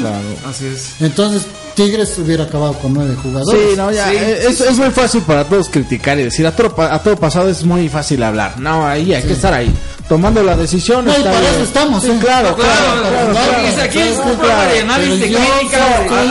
Así 0.49 0.67
es. 0.67 1.01
Entonces 1.01 1.43
Tigres 1.75 2.17
hubiera 2.19 2.45
acabado 2.45 2.75
con 2.75 2.95
nueve 2.95 3.17
jugadores. 3.21 3.61
Sí, 3.71 3.77
no, 3.77 3.91
ya, 3.91 4.09
Sí, 4.09 4.17
eh, 4.17 4.47
es, 4.49 4.61
es 4.61 4.77
muy 4.79 4.91
fácil 4.91 5.23
para 5.23 5.45
todos 5.45 5.69
criticar 5.69 6.19
y 6.21 6.25
decir 6.25 6.47
a 6.47 6.55
todo, 6.55 6.73
pa- 6.75 6.95
a 6.95 7.03
todo 7.03 7.17
pasado 7.17 7.49
es 7.49 7.65
muy 7.65 7.89
fácil 7.89 8.23
hablar. 8.23 8.61
No, 8.61 8.87
ahí 8.87 9.13
hay 9.13 9.23
que 9.25 9.33
estar 9.33 9.53
ahí, 9.53 9.75
tomando 10.09 10.43
la 10.43 10.57
decisión. 10.57 11.05
No, 11.05 11.13
y 11.13 11.17
está 11.17 11.33
para 11.33 11.49
eso 11.51 11.63
estamos, 11.63 12.03
Sí, 12.03 12.11
¿eh? 12.11 12.19
claro, 12.21 12.55
Claro, 12.57 13.83
aquí 13.83 13.99
es 13.99 14.19
un 14.19 14.37
programa 14.37 14.65
de 14.65 14.81
análisis 14.81 15.21
de- 15.21 15.37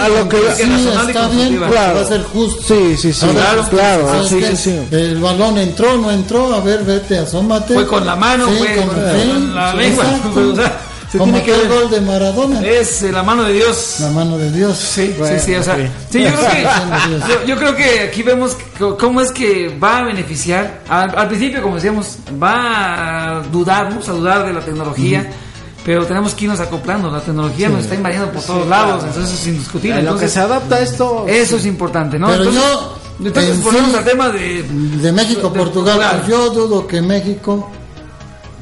a 0.01 0.07
lo 0.09 0.29
que- 0.29 0.37
sí, 0.55 0.87
está 1.07 1.27
bien, 1.29 1.57
claro. 1.57 1.95
va 1.95 2.01
a 2.01 2.05
ser 2.07 2.23
justo. 2.23 2.61
Sí, 2.67 2.97
sí, 2.97 3.13
sí, 3.13 3.25
claro, 3.27 3.67
claro, 3.69 4.07
¿sabes 4.07 4.27
sí, 4.29 4.41
sí, 4.41 4.55
sí. 4.57 4.79
El 4.95 5.17
balón 5.19 5.57
entró, 5.57 5.97
no 5.97 6.11
entró, 6.11 6.53
a 6.53 6.59
ver, 6.61 6.83
vete, 6.83 7.17
asómate. 7.17 7.73
Fue 7.73 7.87
con 7.87 8.05
la 8.05 8.15
mano, 8.15 8.47
Sí, 8.47 8.55
fue 8.57 8.75
con 8.75 9.55
la 9.55 9.73
lengua. 9.73 10.05
se 11.13 11.19
Como 11.19 11.31
tiene 11.39 11.45
que 11.45 11.67
gol 11.67 11.91
de 11.91 12.01
Maradona. 12.01 12.59
Es 12.65 13.03
eh, 13.03 13.11
la 13.11 13.21
mano 13.21 13.43
de 13.43 13.53
Dios. 13.53 13.97
La 13.99 14.09
mano 14.09 14.35
de 14.35 14.49
Dios. 14.51 14.75
Sí, 14.75 15.13
Bueno, 15.19 15.37
sí, 15.39 15.45
sí, 15.45 15.55
o 15.55 15.61
sea, 15.61 15.75
sí. 15.75 15.83
sí, 16.09 16.23
yo 16.23 16.31
creo 16.33 16.49
que 16.49 16.63
yo, 17.29 17.45
yo 17.45 17.55
creo 17.57 17.75
que 17.75 17.99
aquí 17.99 18.23
vemos 18.23 18.57
cómo 18.99 19.21
es 19.21 19.31
que 19.31 19.77
va 19.77 19.99
a 19.99 20.03
beneficiar. 20.05 20.81
Al, 20.89 21.15
al 21.15 21.27
principio, 21.27 21.61
como 21.61 21.75
decíamos, 21.75 22.17
va 22.41 23.37
a 23.37 23.41
dudar, 23.43 23.89
vamos 23.89 24.09
a 24.09 24.13
dudar 24.13 24.43
de 24.47 24.53
la 24.53 24.61
tecnología, 24.61 25.29
pero 25.85 26.03
tenemos 26.07 26.33
que 26.33 26.45
irnos 26.45 26.59
acoplando. 26.59 27.11
La 27.11 27.21
tecnología 27.21 27.69
nos 27.69 27.81
está 27.81 27.93
invadiendo 27.93 28.31
por 28.31 28.41
todos 28.41 28.67
lados, 28.67 29.03
entonces 29.05 29.39
es 29.39 29.45
indiscutible. 29.47 29.99
En 29.99 30.05
lo 30.05 30.17
que 30.17 30.25
Entonces, 30.25 30.31
se 30.33 30.39
adapta 30.39 30.75
a 30.77 30.79
esto. 30.79 31.25
eso 31.27 31.57
es 31.57 31.65
importante, 31.67 32.17
¿no? 32.17 32.25
Pero 32.25 32.45
entonces, 32.45 32.63
yo, 32.63 32.97
entonces 33.27 33.51
en 33.55 33.63
volvemos 33.63 33.91
sí, 33.91 33.97
al 33.97 34.03
tema 34.03 34.29
de 34.29 34.63
De 34.63 35.11
México, 35.11 35.49
de 35.49 35.59
Portugal. 35.59 35.99
Portugal. 35.99 36.23
yo 36.27 36.49
dudo 36.49 36.87
que 36.87 37.03
México 37.03 37.69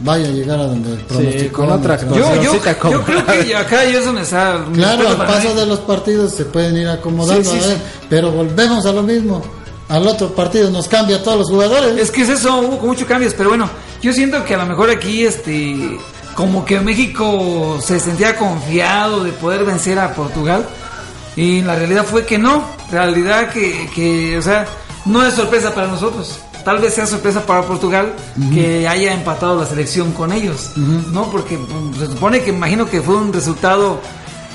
vaya 0.04 0.28
a 0.28 0.32
llegar 0.32 0.60
a 0.60 0.64
donde 0.68 0.96
pronosticó. 1.06 1.62
con 1.62 1.72
otra 1.72 1.98
nuestro- 1.98 2.42
yo, 2.42 3.04
creo 3.04 3.26
que 3.26 3.56
acá 3.56 3.84
ya 3.86 4.00
es 4.00 4.06
donde 4.06 4.22
está. 4.22 4.66
Claro, 4.74 5.08
al 5.10 5.18
paso 5.18 5.54
de 5.54 5.66
los 5.66 5.80
partidos 5.80 6.34
se 6.34 6.46
pueden 6.46 6.78
ir 6.78 6.88
acomodando, 6.88 7.44
Sí, 7.52 7.58
sí, 7.60 7.64
a 7.64 7.68
ver, 7.68 7.78
sí. 7.78 7.84
pero 8.10 8.32
volvemos 8.32 8.86
a 8.86 8.92
lo 8.92 9.04
mismo. 9.04 9.42
Al 9.90 10.08
otro 10.08 10.30
partido 10.34 10.70
nos 10.70 10.88
cambia 10.88 11.18
a 11.18 11.24
todos 11.24 11.40
los 11.40 11.50
jugadores. 11.50 11.98
Es 12.00 12.12
que 12.12 12.22
es 12.22 12.30
eso, 12.30 12.60
hubo 12.60 12.78
con 12.80 12.90
muchos 12.90 13.06
cambios, 13.08 13.34
pero 13.34 13.50
bueno, 13.50 13.70
yo 14.02 14.14
siento 14.14 14.44
que 14.46 14.54
a 14.56 14.58
lo 14.58 14.66
mejor 14.66 14.90
aquí, 14.90 15.26
este, 15.26 15.98
como 16.34 16.64
que 16.64 16.80
México 16.80 17.78
se 17.84 18.00
sentía 18.00 18.38
confiado 18.38 19.24
de 19.24 19.32
poder 19.34 19.66
vencer 19.66 20.00
a 20.00 20.14
Portugal, 20.14 20.66
y 21.36 21.62
la 21.62 21.76
realidad 21.76 22.06
fue 22.06 22.26
que 22.26 22.38
no, 22.38 22.64
realidad 22.90 23.50
que, 23.50 23.90
que 23.94 24.38
o 24.38 24.42
sea, 24.42 24.66
no 25.06 25.26
es 25.26 25.34
sorpresa 25.34 25.74
para 25.76 25.88
nosotros. 25.88 26.40
Tal 26.64 26.80
vez 26.80 26.94
sea 26.94 27.08
sorpresa 27.08 27.46
para 27.46 27.64
Portugal 27.64 28.14
que 28.54 28.88
haya 28.88 29.14
empatado 29.14 29.60
la 29.60 29.66
selección 29.66 30.12
con 30.12 30.32
ellos, 30.32 30.72
¿no? 30.76 31.30
Porque 31.32 31.58
mm, 31.58 31.98
se 31.98 32.08
supone 32.08 32.42
que 32.42 32.50
imagino 32.50 32.90
que 32.90 33.02
fue 33.02 33.16
un 33.16 33.34
resultado 33.34 34.00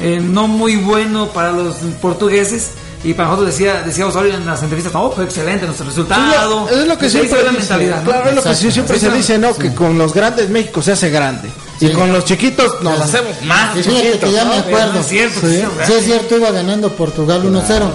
eh, 0.01 0.21
no 0.23 0.47
muy 0.47 0.77
bueno 0.77 1.29
para 1.29 1.53
los 1.53 1.77
portugueses 2.01 2.73
y 3.03 3.15
para 3.15 3.29
nosotros 3.29 3.55
decía 3.55 3.83
decíamos 3.83 4.17
hoy 4.17 4.31
en 4.31 4.45
las 4.45 4.63
entrevistas, 4.63 4.93
no, 4.93 5.11
fue 5.11 5.25
excelente 5.25 5.65
nuestro 5.67 5.87
resultado. 5.87 6.69
Es 6.69 6.87
lo 6.87 6.99
que 6.99 7.07
ahí 7.07 7.11
siempre 7.11 7.43
la 7.43 7.51
dice, 7.51 7.61
mentalidad. 7.61 8.05
Claro, 8.05 8.29
es 8.31 8.35
lo 8.37 8.43
que 8.43 8.55
siempre 8.55 8.99
se 8.99 9.11
dice, 9.11 9.39
¿no? 9.39 9.55
Que 9.55 9.75
con 9.75 9.97
los 9.97 10.13
grandes 10.13 10.51
México 10.51 10.83
se 10.83 10.93
hace 10.93 11.11
grande. 11.11 11.49
Y 11.81 11.91
con 11.91 12.13
los 12.13 12.25
chiquitos 12.25 12.83
nos 12.83 13.01
hacemos 13.01 13.43
más 13.45 13.77
Y 13.77 13.83
fíjate 13.83 14.19
que 14.19 14.33
ya 14.33 14.45
me 14.47 14.57
acuerdo. 14.57 14.93
no 14.95 15.01
es 15.01 15.07
cierto, 15.07 15.41
sí, 15.41 15.63
es 15.93 16.05
cierto, 16.05 16.37
iba 16.37 16.51
ganando 16.51 16.91
Portugal 16.93 17.43
1-0. 17.45 17.93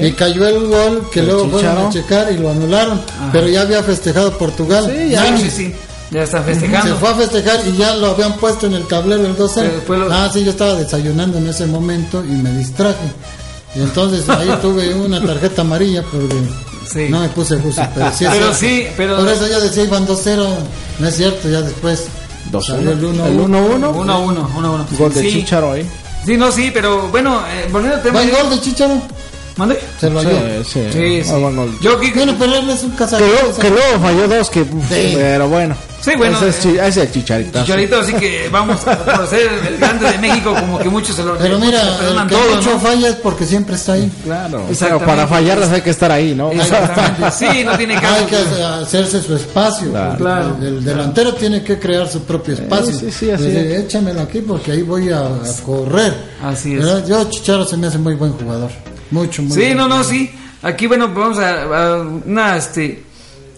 Sí. 0.00 0.06
Y 0.06 0.12
cayó 0.12 0.46
el 0.46 0.66
gol 0.66 1.08
que 1.10 1.22
luego 1.22 1.48
fueron 1.48 1.86
a 1.86 1.90
checar 1.90 2.30
y 2.32 2.36
lo 2.38 2.50
anularon. 2.50 3.00
Pero 3.32 3.48
ya 3.48 3.62
había 3.62 3.82
festejado 3.82 4.36
Portugal. 4.36 4.92
Sí, 4.94 5.10
ya. 5.10 5.36
Sí, 5.38 5.50
sí. 5.50 5.74
Ya 6.10 6.24
están 6.24 6.44
Se 6.44 6.52
festejando. 6.52 6.96
fue 6.96 7.08
a 7.08 7.14
festejar 7.14 7.60
y 7.66 7.76
ya 7.78 7.96
lo 7.96 8.08
habían 8.08 8.34
puesto 8.34 8.66
en 8.66 8.74
el 8.74 8.86
tablero 8.86 9.24
el 9.24 9.34
2-0. 9.34 9.54
Pero 9.54 9.74
después 9.76 9.98
lo- 10.00 10.12
Ah, 10.12 10.28
sí, 10.30 10.44
yo 10.44 10.50
estaba 10.50 10.74
desayunando 10.74 11.38
en 11.38 11.46
ese 11.48 11.64
momento 11.64 12.22
y 12.22 12.32
me 12.32 12.50
distraje. 12.52 12.98
Y 13.74 13.80
entonces 13.80 14.28
ahí 14.28 14.50
tuve 14.60 14.92
una 14.92 15.24
tarjeta 15.24 15.62
amarilla 15.62 16.02
porque 16.02 16.34
Sí. 16.92 17.06
no 17.08 17.20
me 17.20 17.28
puse 17.30 17.56
justo. 17.58 17.80
Pero 17.94 18.12
sí, 18.12 18.26
Pero 18.30 18.52
sí, 18.54 18.86
pero- 18.94 19.16
Por 19.16 19.28
eso 19.28 19.46
yo 19.48 19.58
decía 19.62 19.84
iban 19.84 20.06
2-0. 20.06 20.46
No 20.98 21.08
es 21.08 21.16
cierto, 21.16 21.48
ya 21.48 21.62
después. 21.62 22.04
2-1. 22.52 22.62
salió 22.62 22.90
el 22.92 23.00
1-1. 23.00 23.26
El 23.26 23.38
1-1. 23.38 23.44
Uno 23.44 24.12
a 24.12 24.18
uno, 24.18 24.50
uno 24.56 24.68
a 24.68 24.70
uno. 24.70 24.86
Gol 24.98 25.12
de 25.12 25.20
sí. 25.22 25.32
Chicharo 25.32 25.72
ahí. 25.72 25.88
Sí, 26.24 26.36
no, 26.36 26.52
sí, 26.52 26.70
pero 26.72 27.08
bueno, 27.08 27.42
eh, 27.48 27.68
volviendo 27.72 27.96
al 27.96 28.02
tema. 28.02 28.20
Buen 28.20 28.30
gol 28.30 28.50
de 28.50 28.60
Chicharo. 28.60 29.02
¿Mande? 29.56 29.78
Se 30.00 30.08
lo 30.10 30.18
halló. 30.20 30.30
Sí, 30.64 30.70
sí. 30.72 30.80
Sí, 30.92 31.24
sí. 31.24 31.30
Yo 31.82 31.98
que- 32.00 32.10
Bueno, 32.12 32.34
pero 32.38 32.54
él 32.56 32.70
es 32.70 32.82
un 32.84 32.90
Que 32.92 33.04
luego, 33.18 33.58
que 33.60 33.70
luego 33.70 34.00
falló 34.00 34.28
dos, 34.28 34.48
que, 34.50 34.64
pero 34.88 35.48
bueno. 35.48 35.74
Sí, 36.00 36.10
bueno, 36.16 36.36
Ese 36.38 36.48
es, 36.48 36.60
chi- 36.60 36.78
ese 36.78 36.88
es 36.88 36.96
el 36.96 37.12
chicharito. 37.12 37.60
Chicharito, 37.60 38.00
así 38.00 38.12
que 38.14 38.48
vamos 38.50 38.80
por 38.80 39.24
ser 39.28 39.52
el 39.68 39.76
grande 39.78 40.10
de 40.10 40.18
México, 40.18 40.52
como 40.58 40.76
que 40.80 40.88
muchos 40.88 41.14
se 41.14 41.22
lo 41.22 41.38
Pero 41.38 41.60
mira, 41.60 41.80
el 41.80 42.26
que 42.26 42.34
todo, 42.34 42.56
mucho 42.56 42.70
¿no? 42.72 42.80
falla 42.80 43.08
es 43.10 43.14
porque 43.16 43.46
siempre 43.46 43.76
está 43.76 43.92
ahí. 43.92 44.10
Claro. 44.24 44.66
Para 45.06 45.28
fallarlas 45.28 45.70
hay 45.70 45.80
que 45.82 45.90
estar 45.90 46.10
ahí, 46.10 46.34
¿no? 46.34 46.50
Exactamente. 46.50 47.30
Sí, 47.30 47.62
no 47.64 47.76
tiene 47.78 48.00
caso. 48.00 48.16
Hay 48.16 48.24
que 48.26 48.36
hacerse 48.36 49.22
su 49.22 49.36
espacio. 49.36 49.90
Claro. 49.90 50.16
Claro. 50.18 50.56
El, 50.60 50.66
el 50.78 50.84
delantero 50.84 51.34
tiene 51.34 51.62
que 51.62 51.78
crear 51.78 52.08
su 52.08 52.22
propio 52.24 52.54
espacio. 52.54 52.92
sí, 52.98 53.12
sí, 53.12 53.30
así 53.30 53.44
Dice, 53.44 53.76
es. 53.76 53.84
Échamelo 53.84 54.22
aquí 54.22 54.40
porque 54.40 54.72
ahí 54.72 54.82
voy 54.82 55.08
a, 55.10 55.20
a 55.20 55.62
correr. 55.64 56.14
Así 56.42 56.74
es. 56.74 56.84
¿Verdad? 56.84 57.06
Yo, 57.06 57.30
Chicharo, 57.30 57.64
se 57.64 57.76
me 57.76 57.86
hace 57.86 57.98
muy 57.98 58.14
buen 58.14 58.32
jugador. 58.32 58.70
Mucho, 59.12 59.42
muy 59.42 59.52
Sí, 59.52 59.60
buen 59.60 59.76
no, 59.76 59.88
no, 59.88 60.02
sí. 60.04 60.30
Aquí, 60.62 60.86
bueno, 60.86 61.08
vamos 61.14 61.38
a, 61.38 61.62
a 61.62 62.02
una, 62.02 62.56
este, 62.56 63.02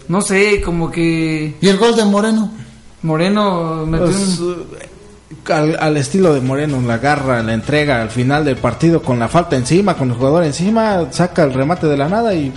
no 0.07 0.21
sé, 0.21 0.61
como 0.61 0.89
que 0.91 1.55
¿Y 1.61 1.67
el 1.67 1.77
gol 1.77 1.95
de 1.95 2.05
Moreno? 2.05 2.51
Moreno 3.03 3.85
metió 3.85 4.05
Pues, 4.07 4.39
un... 4.39 4.65
al, 5.51 5.77
al 5.79 5.97
estilo 5.97 6.33
de 6.33 6.41
Moreno, 6.41 6.81
la 6.81 6.97
garra, 6.97 7.41
la 7.43 7.53
entrega 7.53 8.01
al 8.01 8.09
final 8.09 8.43
del 8.45 8.57
partido 8.57 9.01
con 9.01 9.19
la 9.19 9.27
falta 9.27 9.55
encima, 9.55 9.95
con 9.95 10.09
el 10.09 10.15
jugador 10.15 10.43
encima, 10.43 11.07
saca 11.11 11.43
el 11.43 11.53
remate 11.53 11.87
de 11.87 11.97
la 11.97 12.09
nada 12.09 12.33
y 12.33 12.51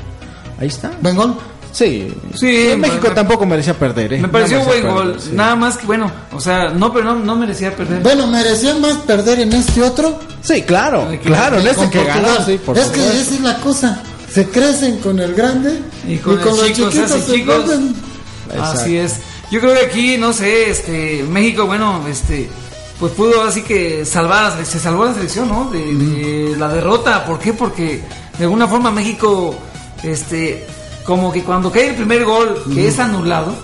ahí 0.58 0.68
está. 0.68 0.90
¿Buen 1.02 1.16
gol? 1.16 1.36
Sí, 1.72 2.12
Sí, 2.34 2.70
En 2.70 2.80
México 2.80 3.00
bueno, 3.02 3.14
tampoco 3.14 3.46
merecía 3.46 3.74
perder, 3.74 4.14
¿eh? 4.14 4.20
Me 4.20 4.28
pareció 4.28 4.56
No 4.58 4.62
un 4.64 4.68
buen 4.68 4.86
gol. 4.88 5.04
perder, 5.12 5.20
sí. 5.20 5.30
Nada 5.34 5.56
más 5.56 5.76
que, 5.78 5.86
bueno, 5.86 6.10
o 6.32 6.40
sea, 6.40 6.70
no, 6.70 6.92
pero 6.92 7.04
no, 7.04 7.14
no 7.16 7.36
merecía 7.36 7.74
perder. 7.76 8.02
Bueno, 8.02 8.26
merecían 8.26 8.80
más 8.80 8.96
perder 8.98 9.40
en 9.40 9.52
este 9.52 9.82
otro. 9.82 10.18
Sí, 10.42 10.62
claro, 10.62 11.08
claro, 11.22 11.60
en 11.60 11.66
este 11.66 11.90
que 11.90 12.04
ganó, 12.04 12.28
sí, 12.46 12.58
por 12.64 12.76
es 12.78 12.84
que 12.86 13.00
supuesto. 13.00 13.20
esa 13.20 13.34
es 13.34 13.40
la 13.42 13.56
cosa. 13.60 14.02
Se 14.32 14.46
crecen 14.48 14.98
con 14.98 15.18
el 15.20 15.34
grande 15.34 15.80
Y 16.06 16.16
con 16.18 16.38
el 16.38 16.44
los 16.44 16.66
chico 16.72 16.88
chiquitos 16.90 17.10
hacen 17.12 17.22
se 17.22 17.32
chicos. 17.34 17.64
Así 18.60 18.96
es. 18.96 19.16
Yo 19.50 19.60
creo 19.60 19.74
que 19.74 19.86
aquí, 19.86 20.16
no 20.18 20.32
sé, 20.32 20.70
este, 20.70 21.22
México, 21.28 21.66
bueno, 21.66 22.02
este, 22.08 22.48
pues 23.00 23.12
pudo 23.12 23.42
así 23.42 23.62
que 23.62 24.04
salvar, 24.04 24.52
se 24.64 24.78
salvó 24.78 25.04
la 25.06 25.14
selección, 25.14 25.48
¿no? 25.48 25.70
De, 25.70 25.78
de 25.78 26.56
la 26.58 26.68
derrota. 26.68 27.24
¿Por 27.24 27.38
qué? 27.38 27.52
Porque 27.54 28.02
de 28.38 28.44
alguna 28.44 28.68
forma 28.68 28.90
México, 28.90 29.54
este, 30.02 30.66
como 31.08 31.32
que 31.32 31.42
cuando 31.42 31.72
cae 31.72 31.88
el 31.88 31.94
primer 31.96 32.22
gol, 32.26 32.62
que 32.74 32.86
es 32.86 32.98
anulado, 32.98 33.54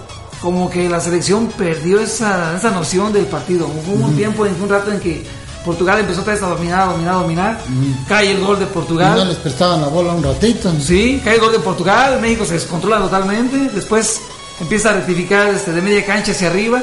como 0.40 0.70
que 0.70 0.88
la 0.88 0.98
selección 0.98 1.48
perdió 1.48 2.00
esa, 2.00 2.57
esa 2.57 2.70
noción 2.70 3.12
del 3.12 3.26
partido. 3.26 3.66
Hubo 3.66 4.07
un 4.07 4.16
tiempo, 4.16 4.46
en 4.46 4.59
un 4.62 4.66
rato 4.66 4.90
en 4.90 4.98
que 4.98 5.26
Portugal 5.62 6.00
empezó 6.00 6.22
otra 6.22 6.33
vez 6.33 6.42
a 6.42 6.48
dominar, 6.48 6.88
a 6.88 6.92
dominar, 6.92 7.14
a 7.14 7.18
dominar. 7.18 7.61
Cae 8.09 8.30
el 8.30 8.40
gol 8.40 8.59
de 8.59 8.64
Y 8.64 8.68
no 8.68 8.72
Portugal. 8.72 9.28
les 9.28 9.37
prestaban 9.37 9.83
la 9.83 9.88
bola 9.88 10.14
un 10.14 10.22
ratito. 10.22 10.72
Sí, 10.80 11.20
cae 11.22 11.35
el 11.35 11.40
gol 11.42 11.52
de 11.52 11.59
Portugal, 11.59 12.18
México 12.18 12.46
se 12.46 12.54
descontrola 12.54 12.98
totalmente, 12.98 13.68
después 13.74 14.22
empieza 14.61 14.90
a 14.90 14.93
rectificar 14.95 15.49
este, 15.55 15.73
de 15.73 15.83
media 15.83 16.05
cancha 16.07 16.33
hacia 16.33 16.49
arriba. 16.49 16.83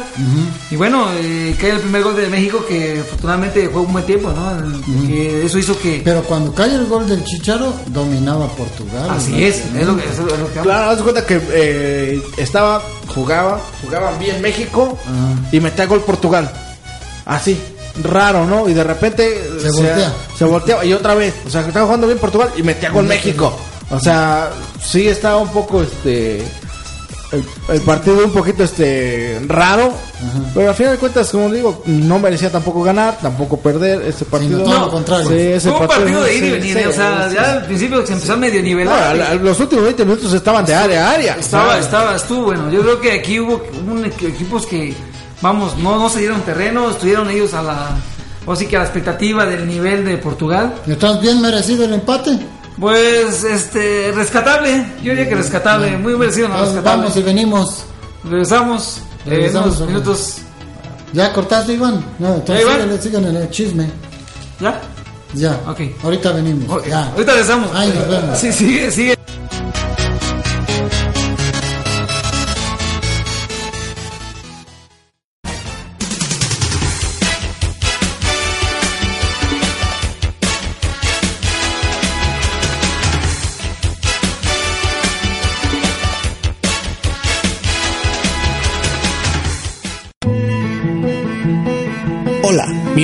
Y 0.69 0.75
bueno, 0.75 1.07
eh, 1.15 1.55
cae 1.59 1.71
el 1.71 1.79
primer 1.79 2.03
gol 2.03 2.15
de 2.15 2.27
México 2.27 2.65
que 2.67 2.99
afortunadamente 3.01 3.69
fue 3.69 3.81
un 3.81 3.93
buen 3.93 4.05
tiempo, 4.05 4.31
¿no? 4.31 4.51
El- 4.59 5.07
que 5.07 5.45
eso 5.45 5.57
hizo 5.57 5.77
que... 5.79 6.01
Pero 6.03 6.21
cuando 6.23 6.53
cae 6.53 6.73
el 6.75 6.85
gol 6.87 7.07
del 7.07 7.23
Chicharo, 7.23 7.73
dominaba 7.87 8.47
Portugal. 8.49 9.09
Así 9.09 9.43
es, 9.43 9.63
es 9.75 9.87
lo 9.87 9.95
que... 9.97 10.03
Es 10.09 10.17
lo, 10.19 10.33
es 10.33 10.39
lo 10.39 10.53
que 10.53 10.59
Claro, 10.59 10.91
haz 10.91 10.97
de 10.97 11.03
cuenta 11.03 11.25
que 11.25 11.41
eh, 11.51 12.21
estaba, 12.37 12.81
jugaba, 13.07 13.59
jugaban 13.83 14.17
bien 14.19 14.41
México 14.41 14.97
y 15.51 15.59
metía 15.59 15.85
gol 15.85 16.01
Portugal. 16.01 16.51
Así, 17.25 17.57
raro, 18.03 18.45
¿no? 18.45 18.67
Y 18.67 18.73
de 18.73 18.83
repente 18.83 19.41
Se 19.61 19.71
voltea. 19.71 20.13
se 20.37 20.45
volteaba 20.45 20.83
y 20.85 20.93
otra 20.93 21.13
vez, 21.15 21.33
o 21.45 21.49
sea, 21.49 21.61
que 21.61 21.67
estaba 21.69 21.85
jugando 21.85 22.07
bien 22.07 22.19
Portugal 22.19 22.49
y 22.57 22.63
metía 22.63 22.89
gol 22.89 23.05
México. 23.05 23.55
O 23.91 23.99
sea, 23.99 24.49
sí 24.83 25.07
estaba 25.07 25.37
un 25.37 25.49
poco 25.49 25.81
este 25.83 26.43
el, 27.31 27.45
el 27.69 27.81
partido 27.81 28.25
un 28.25 28.31
poquito 28.31 28.63
este 28.63 29.39
raro, 29.47 29.93
pero 30.53 30.69
al 30.69 30.75
final 30.75 30.93
de 30.93 30.97
cuentas, 30.99 31.29
como 31.29 31.49
digo, 31.49 31.81
no 31.85 32.19
merecía 32.19 32.51
tampoco 32.51 32.83
ganar, 32.83 33.17
tampoco 33.21 33.57
perder 33.57 34.01
ese 34.01 34.25
partido. 34.25 34.63
todo 34.63 34.79
lo 34.79 34.91
contrario. 34.91 35.27
Sí, 35.29 35.35
ese 35.37 35.69
Fue 35.71 35.79
un 35.79 35.87
partido 35.87 36.23
de 36.23 36.35
ida 36.35 36.45
y 36.45 36.49
sí, 36.49 36.51
venir, 36.51 36.77
sí, 36.77 36.83
o 36.85 36.91
sea, 36.93 37.29
sí. 37.29 37.35
ya 37.35 37.51
al 37.53 37.65
principio 37.65 38.05
se 38.05 38.13
empezó 38.13 38.33
a 38.33 38.37
medio 38.37 38.59
No, 38.59 38.65
nivelar. 38.67 39.03
a 39.03 39.13
la- 39.13 39.33
los 39.35 39.59
últimos 39.59 39.85
20 39.85 40.03
minutos 40.05 40.33
estaban 40.33 40.65
de 40.65 40.75
área 40.75 41.07
a 41.07 41.11
área. 41.13 41.35
Estaba, 41.39 41.67
O 41.67 41.71
sea, 41.71 41.79
estaba, 41.79 42.15
estuvo 42.15 42.43
bueno. 42.45 42.69
Yo 42.71 42.81
creo 42.81 42.99
que 43.01 43.11
aquí 43.13 43.39
hubo 43.39 43.61
un 43.89 44.03
equ- 44.03 44.27
equipos 44.27 44.65
que, 44.65 44.93
vamos, 45.41 45.77
no, 45.77 45.97
no 45.97 46.09
se 46.09 46.19
dieron 46.19 46.41
terreno, 46.41 46.89
estuvieron 46.91 47.29
ellos 47.29 47.53
a 47.53 47.63
la, 47.63 47.89
o 48.45 48.55
sí 48.55 48.65
que 48.67 48.75
a 48.75 48.79
la 48.79 48.85
expectativa 48.85 49.45
del 49.45 49.67
nivel 49.67 50.03
de 50.03 50.17
Portugal. 50.17 50.73
¿Estás 50.87 51.21
bien 51.21 51.41
merecido 51.41 51.85
el 51.85 51.93
empate? 51.93 52.37
Pues, 52.81 53.43
este, 53.43 54.11
rescatable, 54.11 54.85
yo 55.03 55.11
diría 55.11 55.29
que 55.29 55.35
rescatable, 55.35 55.97
muy 55.99 56.17
merecido, 56.17 56.49
no, 56.49 56.59
rescatable. 56.59 57.03
vamos 57.03 57.15
y 57.15 57.21
venimos. 57.21 57.85
Regresamos, 58.23 58.97
eh, 59.25 59.29
Regresamos, 59.29 59.77
unos 59.77 59.87
minutos, 59.87 60.37
¿Ya 61.13 61.31
cortaste, 61.31 61.73
Iván? 61.73 62.03
No, 62.17 62.35
entonces 62.35 62.65
Iván. 62.65 63.25
en 63.27 63.35
el 63.35 63.49
chisme. 63.51 63.87
¿ya? 64.59 64.81
Ya. 65.33 65.59
Ok. 65.67 65.81
Ahorita 66.03 66.31
venimos. 66.31 66.83
Ya. 66.87 67.05
Ahorita 67.11 67.31
regresamos. 67.33 67.69
Ahí 67.75 67.93
nos 67.93 68.07
vemos. 68.07 68.39
Sí, 68.39 68.51
sigue, 68.51 68.91
sigue. 68.91 69.17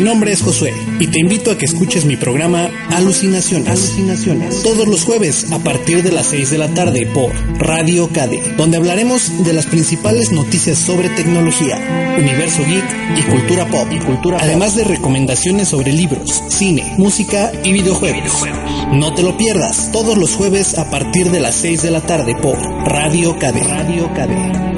Nombre 0.07 0.31
es 0.31 0.41
Josué 0.41 0.73
y 1.01 1.07
te 1.07 1.19
invito 1.19 1.51
a 1.51 1.57
que 1.57 1.65
escuches 1.65 2.05
mi 2.05 2.15
programa 2.15 2.69
Alucinaciones. 2.91 3.67
Alucinaciones. 3.67 4.63
Todos 4.63 4.87
los 4.87 5.03
jueves 5.03 5.51
a 5.51 5.59
partir 5.59 6.01
de 6.01 6.13
las 6.13 6.27
6 6.27 6.49
de 6.49 6.57
la 6.57 6.69
tarde 6.73 7.05
por 7.07 7.29
Radio 7.59 8.07
KD, 8.07 8.55
donde 8.55 8.77
hablaremos 8.77 9.43
de 9.43 9.51
las 9.51 9.65
principales 9.65 10.31
noticias 10.31 10.77
sobre 10.77 11.09
tecnología, 11.09 12.15
universo 12.17 12.63
geek 12.65 12.85
y 13.17 13.21
cultura 13.23 13.67
pop. 13.67 13.89
Y 13.91 13.99
cultura 13.99 14.37
Además 14.39 14.77
de 14.77 14.85
recomendaciones 14.85 15.67
sobre 15.67 15.91
libros, 15.91 16.41
cine, 16.47 16.95
música 16.97 17.51
y 17.65 17.73
videojuegos. 17.73 18.45
No 18.93 19.13
te 19.13 19.23
lo 19.23 19.35
pierdas 19.35 19.91
todos 19.91 20.17
los 20.17 20.35
jueves 20.35 20.77
a 20.77 20.89
partir 20.89 21.31
de 21.31 21.41
las 21.41 21.55
6 21.55 21.81
de 21.81 21.91
la 21.91 21.99
tarde 21.99 22.33
por 22.41 22.57
Radio 22.85 23.35
KD. 23.35 23.61
Radio 23.67 24.09
KD. 24.13 24.76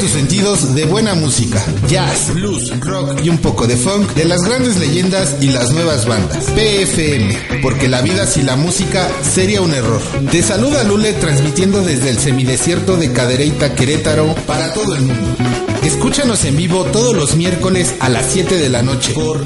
Tus 0.00 0.10
sentidos 0.10 0.74
de 0.74 0.86
buena 0.86 1.14
música, 1.14 1.62
jazz, 1.86 2.32
blues, 2.34 2.72
rock 2.80 3.20
y 3.22 3.28
un 3.28 3.38
poco 3.38 3.66
de 3.66 3.76
funk 3.76 4.14
de 4.14 4.24
las 4.24 4.40
grandes 4.40 4.78
leyendas 4.78 5.36
y 5.40 5.48
las 5.48 5.70
nuevas 5.70 6.06
bandas. 6.06 6.46
PFM, 6.46 7.60
porque 7.60 7.88
la 7.88 8.00
vida 8.00 8.26
sin 8.26 8.46
la 8.46 8.56
música 8.56 9.06
sería 9.22 9.60
un 9.60 9.72
error. 9.74 10.00
Te 10.30 10.42
saluda 10.42 10.82
Lule 10.82 11.12
transmitiendo 11.12 11.82
desde 11.82 12.08
el 12.08 12.18
semidesierto 12.18 12.96
de 12.96 13.12
Cadereyta, 13.12 13.74
Querétaro, 13.74 14.34
para 14.46 14.72
todo 14.72 14.96
el 14.96 15.02
mundo. 15.02 15.36
Escúchanos 15.84 16.44
en 16.44 16.56
vivo 16.56 16.84
todos 16.86 17.14
los 17.14 17.36
miércoles 17.36 17.94
a 18.00 18.08
las 18.08 18.26
7 18.32 18.56
de 18.56 18.68
la 18.70 18.82
noche 18.82 19.12
por 19.12 19.44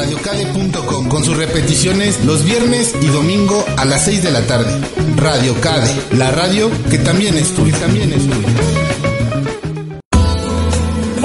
www.radiocade.com 0.00 1.08
con 1.08 1.24
sus 1.24 1.36
repeticiones 1.36 2.24
los 2.24 2.44
viernes 2.44 2.94
y 3.00 3.06
domingo 3.06 3.64
a 3.76 3.84
las 3.84 4.04
6 4.04 4.22
de 4.22 4.30
la 4.30 4.46
tarde. 4.46 4.72
Radio 5.16 5.54
Cade, 5.60 5.90
la 6.12 6.30
radio 6.30 6.70
que 6.90 6.98
también 6.98 7.36
es 7.36 7.54
tuya. 7.54 7.78
También 7.78 8.12
es 8.12 8.24
tuya. 8.26 8.79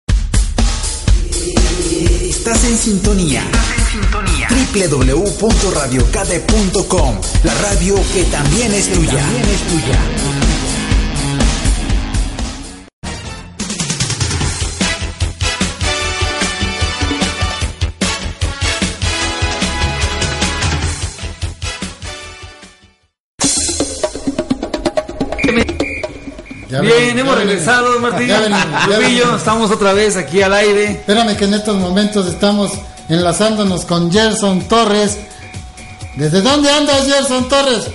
Estás 2.41 2.63
en 2.63 2.75
sintonía. 2.75 3.43
www.radiocade.com 4.73 7.21
La 7.43 7.54
radio 7.54 7.93
que 8.12 8.23
también 8.23 8.73
es 8.73 8.91
tuya. 8.91 9.13
También 9.13 9.47
es 9.47 9.62
tuya. 9.67 10.50
Ya 26.71 26.79
Bien, 26.79 27.07
venimos, 27.07 27.19
hemos 27.19 27.36
ya 27.36 27.43
regresado, 27.43 27.84
venimos. 27.84 28.12
Martín. 28.12 28.27
Ya 28.29 29.10
ya 29.10 29.36
estamos 29.36 29.71
otra 29.71 29.91
vez 29.91 30.15
aquí 30.15 30.41
al 30.41 30.53
aire. 30.53 30.91
Espérame 30.91 31.36
que 31.36 31.43
en 31.43 31.53
estos 31.55 31.75
momentos 31.75 32.27
estamos 32.27 32.71
enlazándonos 33.10 33.84
con 33.84 34.10
Gerson 34.10 34.62
Torres. 34.69 35.17
¿Desde 36.15 36.41
dónde 36.41 36.71
andas, 36.71 37.05
Gerson 37.05 37.49
Torres? 37.49 37.88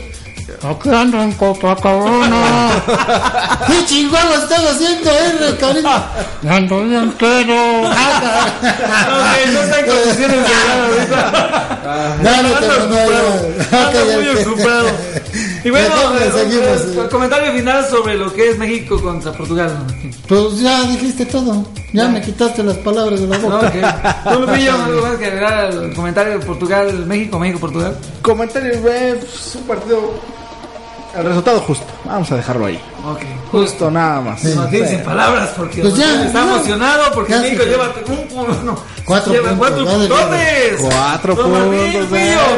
Aquí 0.63 0.91
ando 0.91 1.23
en 1.23 1.33
Copacabana. 1.33 2.69
¿Qué 3.67 3.85
chingón 3.87 4.29
lo 4.29 4.35
estás 4.35 4.61
haciendo, 4.61 5.11
eh, 5.11 5.57
cariño? 5.59 5.89
Ando 6.49 6.85
bien 6.85 7.15
pero. 7.19 7.81
Ok, 7.81 7.93
no 9.53 9.61
está 9.61 9.81
en 9.81 9.87
condiciones 9.91 10.49
de 10.49 10.55
ahorita. 10.73 12.19
No, 12.23 12.43
no 12.43 12.49
no, 12.49 12.87
no, 12.87 12.97
ocupado, 14.41 14.83
no. 14.83 15.46
Y 15.67 15.71
bueno, 15.71 15.95
eh, 16.21 16.31
seguimos. 16.33 16.97
eh, 16.97 17.01
el 17.03 17.09
comentario 17.09 17.53
final 17.53 17.85
sobre 17.91 18.15
lo 18.17 18.33
que 18.33 18.51
es 18.51 18.59
México 18.59 19.01
contra 19.03 19.33
Portugal. 19.33 19.77
Pues 20.29 20.61
ya 20.61 20.83
dijiste 20.85 21.27
todo. 21.27 21.65
Ya 21.93 22.09
me 22.09 22.21
quitaste 22.21 22.63
las 22.63 22.77
palabras 22.79 23.21
de 23.21 23.27
la 23.27 23.39
No, 23.39 23.51
boca. 23.51 23.67
ok. 23.67 24.33
¿Tú, 24.33 24.41
Lupillo, 24.47 24.73
algo 24.85 25.03
más 25.03 25.17
que 25.17 25.27
agregar 25.27 25.55
al 25.55 25.93
comentario 25.95 26.39
de 26.39 26.45
Portugal, 26.47 27.07
México, 27.07 27.39
México, 27.41 27.59
Portugal? 27.59 27.97
Comentario, 28.23 28.75
eh, 28.75 29.17
pues, 29.21 29.57
un 29.57 29.63
partido. 29.65 30.36
El 31.15 31.25
resultado 31.25 31.61
justo. 31.61 31.85
Vamos 32.05 32.31
a 32.33 32.37
dejarlo 32.37 32.67
ahí. 32.67 32.79
Ok. 33.07 33.21
Justo, 33.51 33.91
nada 33.91 34.21
más. 34.21 34.45
Martín 34.45 34.85
Sí. 34.85 34.91
sin 34.97 35.03
palabras 35.05 35.51
porque 35.57 35.81
Pues 35.81 35.97
ya, 35.97 36.27
está 36.27 36.45
ya. 36.45 36.55
emocionado 36.55 37.05
porque 37.15 37.33
Ya 37.33 37.41
México 37.41 37.63
se- 37.63 37.69
lleva 37.71 37.93
un, 38.07 38.39
un- 38.39 38.67
no, 38.67 38.79
Cuatro 39.05 39.33
lleva 39.33 39.49
puntos, 39.51 39.69
cuatro 39.71 39.87
puntotes. 39.87 40.81
Cuatro 40.81 41.37
puntos. 41.37 42.11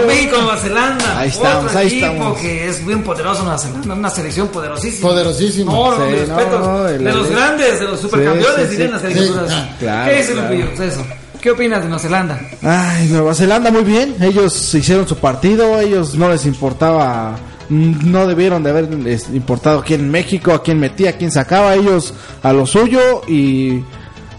México, 0.06 0.36
Nueva 0.38 0.56
Zelanda. 0.56 1.18
Ahí 1.20 1.28
estamos, 1.28 1.64
Otro 1.66 1.78
ahí 1.78 1.86
equipo 1.88 2.06
estamos. 2.06 2.38
que 2.38 2.68
es 2.68 2.86
bien 2.86 3.02
poderoso 3.04 3.42
Nueva 3.42 3.58
Zelanda, 3.58 3.94
una 3.94 4.10
selección 4.10 4.48
poderosísima. 4.48 5.08
Poderosísima. 5.08 5.72
No, 5.72 5.90
no, 5.98 6.06
Sí, 6.06 6.12
mis 6.12 6.28
no, 6.28 6.36
respetos. 6.36 6.60
no, 6.66 6.88
el- 6.88 7.04
de 7.04 7.12
los 7.12 7.30
grandes, 7.30 7.80
de 7.80 7.86
los 7.86 8.00
supercampeones, 8.00 8.56
Sí, 8.56 8.62
sí, 8.62 8.70
dirían 8.70 8.88
sí. 8.88 8.92
las 8.92 9.02
caricaturas. 9.02 9.48
Sí, 9.50 9.54
ah, 9.56 9.76
claro, 9.78 10.10
¿Qué 10.10 10.16
dice 10.16 10.32
claro. 10.32 10.48
Lupillo? 10.54 10.82
Eso. 10.84 11.06
¿Qué 11.40 11.50
opinas 11.52 11.78
de 11.82 11.84
Nueva 11.88 12.02
Zelanda? 12.02 12.40
Ay, 12.64 13.06
Nueva 13.10 13.32
Zelanda 13.34 13.70
muy 13.70 13.84
bien. 13.84 14.16
Ellos 14.20 14.74
hicieron 14.74 15.06
su 15.06 15.16
partido. 15.18 15.78
Ellos 15.78 16.14
no 16.16 16.28
les 16.30 16.44
importaba. 16.46 17.36
No 17.68 18.26
debieron 18.26 18.62
de 18.62 18.70
haber 18.70 18.88
importado 19.32 19.82
quién 19.84 20.10
México, 20.10 20.52
a 20.52 20.62
quién 20.62 20.80
metía, 20.80 21.10
a 21.10 21.12
quién 21.14 21.30
sacaba. 21.30 21.74
Ellos 21.74 22.14
a 22.42 22.52
lo 22.52 22.66
suyo 22.66 23.22
y 23.28 23.82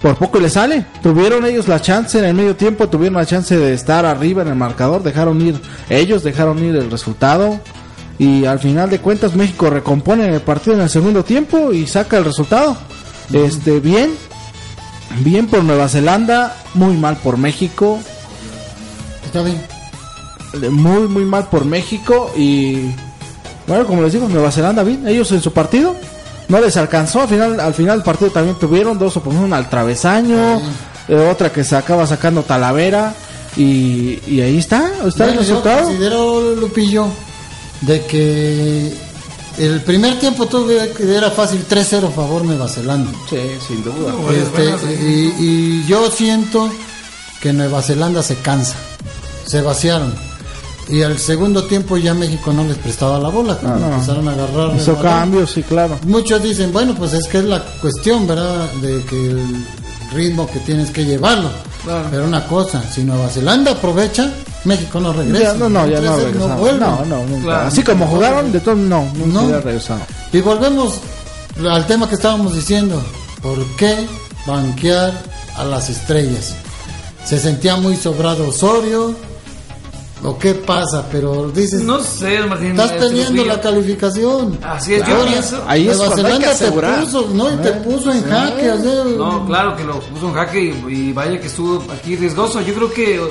por 0.02 0.16
poco 0.16 0.40
les 0.40 0.54
sale. 0.54 0.86
Tuvieron 1.04 1.46
ellos 1.46 1.68
la 1.68 1.82
chance 1.82 2.18
en 2.18 2.26
el 2.26 2.34
medio 2.34 2.56
tiempo. 2.56 2.90
Tuvieron 2.90 3.18
la 3.18 3.26
chance 3.26 3.58
de 3.58 3.74
estar 3.74 4.06
arriba 4.06 4.42
en 4.42 4.48
el 4.48 4.56
marcador. 4.56 5.04
Dejaron 5.04 5.42
ir 5.42 5.60
ellos, 5.90 6.24
dejaron 6.24 6.64
ir 6.64 6.76
el 6.76 6.90
resultado. 6.90 7.60
Y 8.18 8.46
al 8.46 8.60
final 8.60 8.90
de 8.90 9.00
cuentas 9.00 9.36
México 9.36 9.70
recompone 9.70 10.28
el 10.28 10.42
partido 10.42 10.76
en 10.76 10.82
el 10.82 10.90
segundo 10.90 11.24
tiempo 11.24 11.72
y 11.72 11.88
saca 11.88 12.18
el 12.18 12.26
resultado. 12.26 12.78
Este, 13.32 13.80
bien. 13.80 14.12
Bien 15.22 15.48
por 15.48 15.64
Nueva 15.64 15.90
Zelanda, 15.90 16.56
muy 16.74 16.96
mal 16.96 17.18
por 17.18 17.38
México. 17.38 18.00
Está 19.26 19.42
bien. 19.44 19.62
muy 20.72 21.08
muy 21.08 21.26
mal 21.26 21.50
por 21.50 21.66
México 21.66 22.32
y 22.36 22.92
bueno 23.70 23.86
como 23.88 24.02
les 24.02 24.12
digo 24.12 24.28
Nueva 24.28 24.52
Zelanda 24.52 24.84
bien 24.84 25.08
ellos 25.08 25.32
en 25.32 25.42
su 25.42 25.54
partido 25.54 25.96
no 26.50 26.60
les 26.60 26.76
alcanzó 26.76 27.22
al 27.22 27.30
final 27.30 27.60
al 27.60 27.74
final 27.74 27.98
del 28.00 28.04
partido 28.04 28.32
también 28.32 28.58
tuvieron 28.60 29.00
dos 29.00 29.16
oportunidades 29.16 29.64
al 29.66 29.70
travesaño 29.70 30.62
eh, 31.08 31.30
otra 31.32 31.52
que 31.52 31.64
se 31.64 31.76
acaba 31.78 32.06
sacando 32.06 32.44
Talavera 32.44 33.14
y, 33.56 34.20
y 34.28 34.42
ahí 34.42 34.58
está 34.58 34.92
está 35.08 35.26
el 35.26 35.30
Bueno, 35.32 35.34
yo 35.34 35.40
resultado 35.40 35.84
considero, 35.86 36.56
Lupillo, 36.56 37.08
de 37.82 38.06
que 38.06 38.94
el 39.58 39.82
primer 39.82 40.20
tiempo 40.20 40.46
tuve 40.46 40.92
que 40.92 41.16
era 41.16 41.32
fácil 41.32 41.66
3-0 41.68 42.08
a 42.08 42.12
favor 42.12 42.46
Nueva 42.46 42.68
Zelanda. 42.68 43.12
sí 43.30 43.38
sin 43.68 43.84
duda 43.84 44.14
Este, 44.32 45.04
y, 45.04 45.34
y 45.40 45.86
yo 45.88 46.10
siento 46.12 46.70
que 47.42 47.52
Nueva 47.54 47.82
Zelanda 47.82 48.22
se 48.24 48.36
cansa, 48.36 48.76
se 49.46 49.62
vaciaron. 49.62 50.14
Y 50.90 51.04
al 51.04 51.20
segundo 51.20 51.64
tiempo 51.66 51.98
ya 51.98 52.14
México 52.16 52.52
no 52.52 52.64
les 52.64 52.78
prestaba 52.78 53.20
la 53.20 53.30
bola, 53.30 53.56
cuando 53.58 53.88
no. 53.88 53.94
empezaron 53.94 54.28
a 54.28 54.32
agarrar. 54.32 54.76
hizo 54.76 54.98
cambios 54.98 55.52
sí 55.52 55.62
claro 55.62 56.00
Muchos 56.04 56.42
dicen, 56.42 56.74
bueno, 56.74 56.96
pues 56.98 57.14
es 57.14 57.28
que 57.28 57.38
es 57.40 57.44
la 57.46 57.64
cuestión, 57.80 58.26
¿verdad? 58.26 58.72
De 58.82 59.04
que 59.06 59.28
el 59.30 59.66
ritmo 60.14 60.50
que 60.52 60.60
tienes 60.60 60.90
que 60.90 61.06
llevarlo. 61.06 61.50
Pero 62.12 62.26
una 62.26 62.46
cosa, 62.48 62.84
si 62.84 63.04
Nueva 63.04 63.30
Zelanda 63.30 63.72
aprovecha, 63.72 64.32
México 64.66 65.00
no 65.00 65.14
regresa. 65.14 65.54
Ya, 65.54 65.54
no 65.54 65.70
no 65.70 65.88
ya 65.88 66.02
no 66.02 66.58
vuelve. 66.58 66.80
no 66.80 67.06
no 67.06 67.24
nunca. 67.26 67.44
Claro. 67.44 67.68
así 67.68 67.84
como 67.84 68.06
jugaron 68.08 68.52
de 68.52 68.60
todo 68.60 68.76
no 68.76 69.08
nunca 69.16 69.42
No. 69.42 69.62
regresado 69.62 70.02
Y 70.34 70.42
volvemos 70.42 70.96
al 71.70 71.86
tema 71.88 72.08
que 72.10 72.16
estábamos 72.16 72.54
diciendo. 72.56 73.02
¿Por 73.42 73.64
qué 73.78 73.96
banquear 74.46 75.14
a 75.56 75.64
las 75.64 75.90
estrellas? 75.90 76.56
Se 77.24 77.38
sentía 77.40 77.78
muy 77.78 77.96
sobrado 77.96 78.50
Osorio. 78.50 79.16
¿O 80.24 80.38
qué 80.38 80.54
pasa? 80.54 81.06
Pero 81.12 81.50
dices, 81.50 81.82
No 81.84 82.00
sé, 82.00 82.40
Martín. 82.42 82.72
estás 82.72 82.92
este, 82.92 83.10
Lupillo. 83.24 83.46
la 83.46 83.62
calificación. 83.62 84.60
Así 84.64 84.96
es, 84.96 85.08
yo 85.08 85.16
Ahora, 85.16 85.32
pienso- 85.32 85.64
Ahí 85.68 85.88
es 85.88 85.98
Nueva 85.98 86.16
Zelanda 86.16 86.56
te 86.56 86.72
puso, 86.72 87.30
¿no? 87.34 87.54
Y 87.54 87.58
te 87.58 87.72
puso 87.72 88.12
en 88.12 88.24
jaque. 88.26 88.72
o 88.72 88.82
sea, 88.82 89.04
No, 89.18 89.46
claro 89.46 89.76
que 89.78 89.84
lo 89.86 90.00
puso 90.00 90.28
en 90.28 90.34
jaque 90.34 90.62
y, 90.88 90.94
y 90.94 91.14
vaya 91.14 91.40
que 91.40 91.48
estuvo 91.48 91.82
aquí 91.92 92.16
riesgoso. 92.18 92.60
Yo 92.62 92.74
creo 92.74 92.92
que 92.92 93.22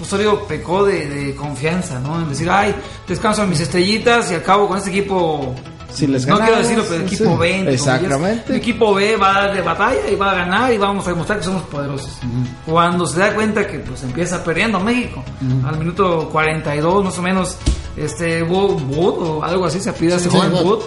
Osorio 0.00 0.46
pecó 0.46 0.84
de, 0.84 1.06
de 1.08 1.34
confianza, 1.34 1.98
¿no? 1.98 2.20
En 2.20 2.28
decir, 2.28 2.48
ay, 2.50 2.74
descanso 3.08 3.42
a 3.42 3.46
mis 3.46 3.60
estrellitas 3.60 4.30
y 4.30 4.34
acabo 4.34 4.68
con 4.68 4.78
este 4.78 4.90
equipo. 4.90 5.54
Si 5.96 6.06
les 6.06 6.26
no 6.26 6.36
quiero 6.36 6.52
ganamos, 6.52 6.62
decirlo, 6.68 6.84
pero 6.88 6.94
el 7.00 7.06
equipo 7.06 7.30
sí. 7.32 7.36
B. 7.38 7.72
Exactamente. 7.72 8.52
El 8.52 8.56
equipo 8.56 8.94
B 8.94 9.16
va 9.16 9.30
a 9.36 9.40
dar 9.46 9.54
de 9.54 9.62
batalla 9.62 10.10
y 10.10 10.14
va 10.14 10.30
a 10.30 10.34
ganar 10.34 10.72
y 10.72 10.78
vamos 10.78 11.06
a 11.06 11.10
demostrar 11.10 11.38
que 11.38 11.44
somos 11.44 11.62
poderosos. 11.64 12.18
Cuando 12.66 13.06
se 13.06 13.18
da 13.18 13.34
cuenta 13.34 13.66
que 13.66 13.78
pues 13.80 14.02
empieza 14.02 14.42
perdiendo 14.44 14.78
México, 14.80 15.24
al 15.66 15.78
minuto 15.78 16.28
42 16.30 17.04
más 17.04 17.18
o 17.18 17.22
menos, 17.22 17.56
este, 17.96 18.42
Wood, 18.42 18.82
o 19.22 19.42
algo 19.42 19.66
así 19.66 19.80
se 19.80 19.92
pide 19.92 20.16
ese 20.16 20.28
Sí, 20.30 20.36
joven 20.36 20.52
Wood. 20.52 20.64
Wood, 20.64 20.82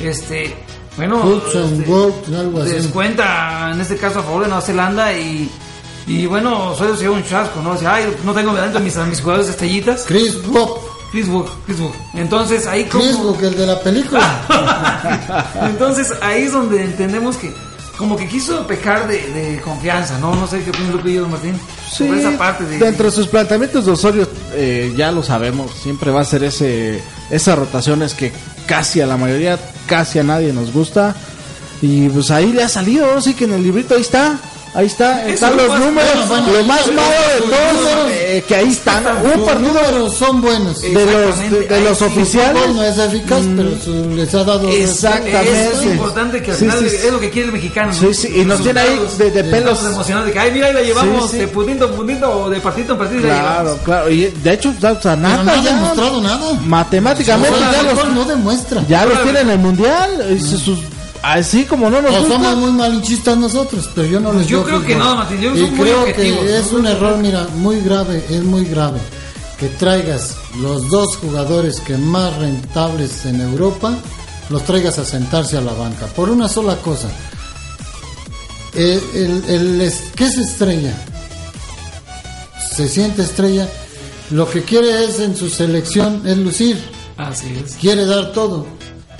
este, 0.00 0.56
bueno, 0.96 1.22
Hudson, 1.24 1.80
este, 1.80 1.90
Wood, 1.90 2.34
algo 2.36 2.60
así. 2.62 2.70
descuenta 2.72 3.70
en 3.72 3.80
este 3.80 3.96
caso 3.96 4.18
a 4.18 4.22
favor 4.22 4.42
de 4.42 4.48
Nueva 4.48 4.62
Zelanda 4.62 5.12
y 5.12 5.48
y 6.06 6.24
bueno, 6.24 6.70
Osorio 6.70 6.96
se 6.96 7.02
lleva 7.02 7.16
un 7.16 7.22
chasco, 7.24 7.60
¿no? 7.62 7.72
O 7.72 7.76
sea, 7.76 7.96
ay, 7.96 8.16
no 8.24 8.32
tengo 8.32 8.54
delante 8.54 8.78
a 8.78 8.80
mis, 8.80 8.96
a 8.96 9.04
mis 9.04 9.20
jugadores 9.20 9.50
estrellitas. 9.50 10.04
Chris 10.08 10.42
Bob. 10.46 10.78
Chris 11.10 11.28
Wood. 11.28 11.46
Entonces 12.14 12.66
ahí 12.66 12.84
como... 12.84 13.04
Chris 13.04 13.16
Book, 13.18 13.38
el 13.42 13.56
de 13.56 13.66
la 13.66 13.80
película. 13.80 15.50
Entonces 15.62 16.12
ahí 16.22 16.42
es 16.42 16.52
donde 16.52 16.82
entendemos 16.82 17.36
que 17.36 17.52
como 17.96 18.16
que 18.16 18.28
quiso 18.28 18.64
pecar 18.66 19.08
de, 19.08 19.18
de 19.32 19.60
confianza, 19.60 20.18
¿no? 20.18 20.32
No 20.34 20.46
sé 20.46 20.62
qué 20.62 20.70
opina 20.70 20.92
Lupillo, 20.92 21.22
don 21.22 21.32
Martín. 21.32 21.58
Sí, 21.90 22.06
Sobre 22.06 22.20
esa 22.20 22.38
parte 22.38 22.64
de... 22.64 22.78
dentro 22.78 23.06
de 23.06 23.10
sus 23.10 23.26
planteamientos 23.26 23.86
de 23.86 23.90
Osorio, 23.90 24.28
eh, 24.52 24.94
ya 24.96 25.10
lo 25.10 25.24
sabemos, 25.24 25.72
siempre 25.74 26.12
va 26.12 26.20
a 26.20 26.24
ser 26.24 26.44
ese 26.44 27.02
esas 27.28 27.58
rotaciones 27.58 28.14
que 28.14 28.32
casi 28.66 29.00
a 29.00 29.06
la 29.06 29.16
mayoría, 29.16 29.58
casi 29.86 30.20
a 30.20 30.22
nadie 30.22 30.52
nos 30.52 30.72
gusta. 30.72 31.16
Y 31.82 32.08
pues 32.08 32.30
ahí 32.30 32.52
le 32.52 32.62
ha 32.62 32.68
salido, 32.68 33.16
así 33.16 33.34
que 33.34 33.44
en 33.44 33.54
el 33.54 33.62
librito 33.64 33.94
ahí 33.94 34.00
está. 34.00 34.38
Ahí 34.74 34.86
está, 34.86 35.26
están 35.26 35.56
lo 35.56 35.62
los 35.66 35.68
más- 35.70 35.80
números, 35.80 36.28
bueno, 36.28 36.46
lo 36.52 36.64
más 36.64 36.86
malo 36.88 37.00
de 37.34 37.40
todos, 37.40 38.10
eh, 38.10 38.44
que 38.46 38.54
ahí 38.54 38.68
están. 38.68 39.04
Un 39.06 39.44
partido 39.44 39.72
números 39.72 40.14
son 40.14 40.40
buenos. 40.40 40.80
de 40.82 40.90
los, 40.92 41.50
de, 41.68 41.80
los 41.80 42.02
oficiales. 42.02 42.68
No 42.74 42.82
es 42.84 42.98
eficaz, 42.98 43.40
pero 43.56 43.70
su- 43.82 44.10
les 44.14 44.34
ha 44.34 44.44
dado. 44.44 44.68
Exactamente. 44.68 45.68
Es 45.72 45.84
importante 45.84 46.42
que 46.42 46.50
al 46.52 46.56
Sí, 46.56 46.64
final 46.66 46.90
sí, 46.90 46.96
es 46.96 47.12
lo 47.12 47.18
que 47.20 47.30
quiere 47.30 47.46
el 47.48 47.52
mexicano. 47.54 47.92
Sí, 47.92 48.12
sí, 48.14 48.28
y 48.40 48.44
nos 48.44 48.62
tiene 48.62 48.80
ahí 48.80 49.00
de- 49.18 49.30
de 49.30 49.44
pelos. 49.44 49.78
De 49.82 50.32
que, 50.32 50.38
ay, 50.38 50.52
mira, 50.52 50.66
ahí 50.68 50.72
la 50.74 50.82
llevamos 50.82 51.32
de 51.32 51.48
puntito 51.48 51.86
en 51.86 51.92
puntito 51.94 52.30
o 52.42 52.50
de 52.50 52.60
partito 52.60 52.92
en 52.92 52.98
la 53.28 53.38
Claro, 53.40 53.78
claro. 53.84 54.10
Y 54.10 54.26
de 54.26 54.52
hecho, 54.52 54.68
o 54.70 54.80
sea, 54.80 54.94
Pero 55.00 55.16
nada, 55.16 55.42
no 55.44 55.50
ha 55.52 55.62
demostrado 55.62 56.20
nada. 56.20 56.52
matemáticamente 56.66 57.58
ya 57.72 57.82
los, 57.82 58.08
no 58.14 58.24
demuestra. 58.24 58.84
ya 58.88 59.04
los 59.06 59.22
tiene 59.22 59.40
en 59.40 59.50
el 59.50 59.58
mundial. 59.58 60.26
y 60.30 60.40
sus- 60.40 60.78
así 61.22 61.64
como 61.64 61.90
no 61.90 62.00
nos 62.02 62.14
O 62.14 62.18
gusta. 62.20 62.34
somos 62.34 62.56
muy 62.56 62.72
malinchistas 62.72 63.36
nosotros, 63.36 63.88
pero 63.94 64.06
yo 64.08 64.20
no 64.20 64.32
les 64.32 64.46
Yo 64.46 64.64
creo 64.64 64.84
que 64.84 64.94
no, 64.96 65.16
Martín, 65.16 65.40
yo 65.40 65.54
Y 65.54 65.60
soy 65.60 65.70
muy 65.70 65.80
creo 65.88 66.00
objetivo. 66.02 66.40
que 66.42 66.58
es 66.58 66.72
un 66.72 66.86
error, 66.86 67.16
mira, 67.18 67.46
muy 67.56 67.80
grave, 67.80 68.24
es 68.30 68.42
muy 68.42 68.64
grave 68.64 68.98
que 69.58 69.68
traigas 69.68 70.36
los 70.60 70.88
dos 70.88 71.16
jugadores 71.16 71.80
que 71.80 71.96
más 71.96 72.36
rentables 72.36 73.24
en 73.26 73.40
Europa, 73.40 73.92
los 74.50 74.64
traigas 74.64 74.98
a 74.98 75.04
sentarse 75.04 75.56
a 75.56 75.60
la 75.60 75.72
banca 75.72 76.06
por 76.06 76.30
una 76.30 76.48
sola 76.48 76.76
cosa. 76.76 77.08
El, 78.74 79.02
el- 79.14 79.44
el 79.48 79.80
es- 79.80 80.02
¿Qué 80.14 80.26
es 80.26 80.36
estrella? 80.38 80.92
Se 82.74 82.88
siente 82.88 83.22
estrella. 83.22 83.68
Lo 84.30 84.48
que 84.48 84.62
quiere 84.62 85.04
es 85.04 85.18
en 85.20 85.34
su 85.36 85.48
selección 85.48 86.22
es 86.26 86.36
lucir, 86.36 86.78
Así 87.16 87.46
es. 87.64 87.74
quiere 87.74 88.04
dar 88.04 88.32
todo. 88.32 88.66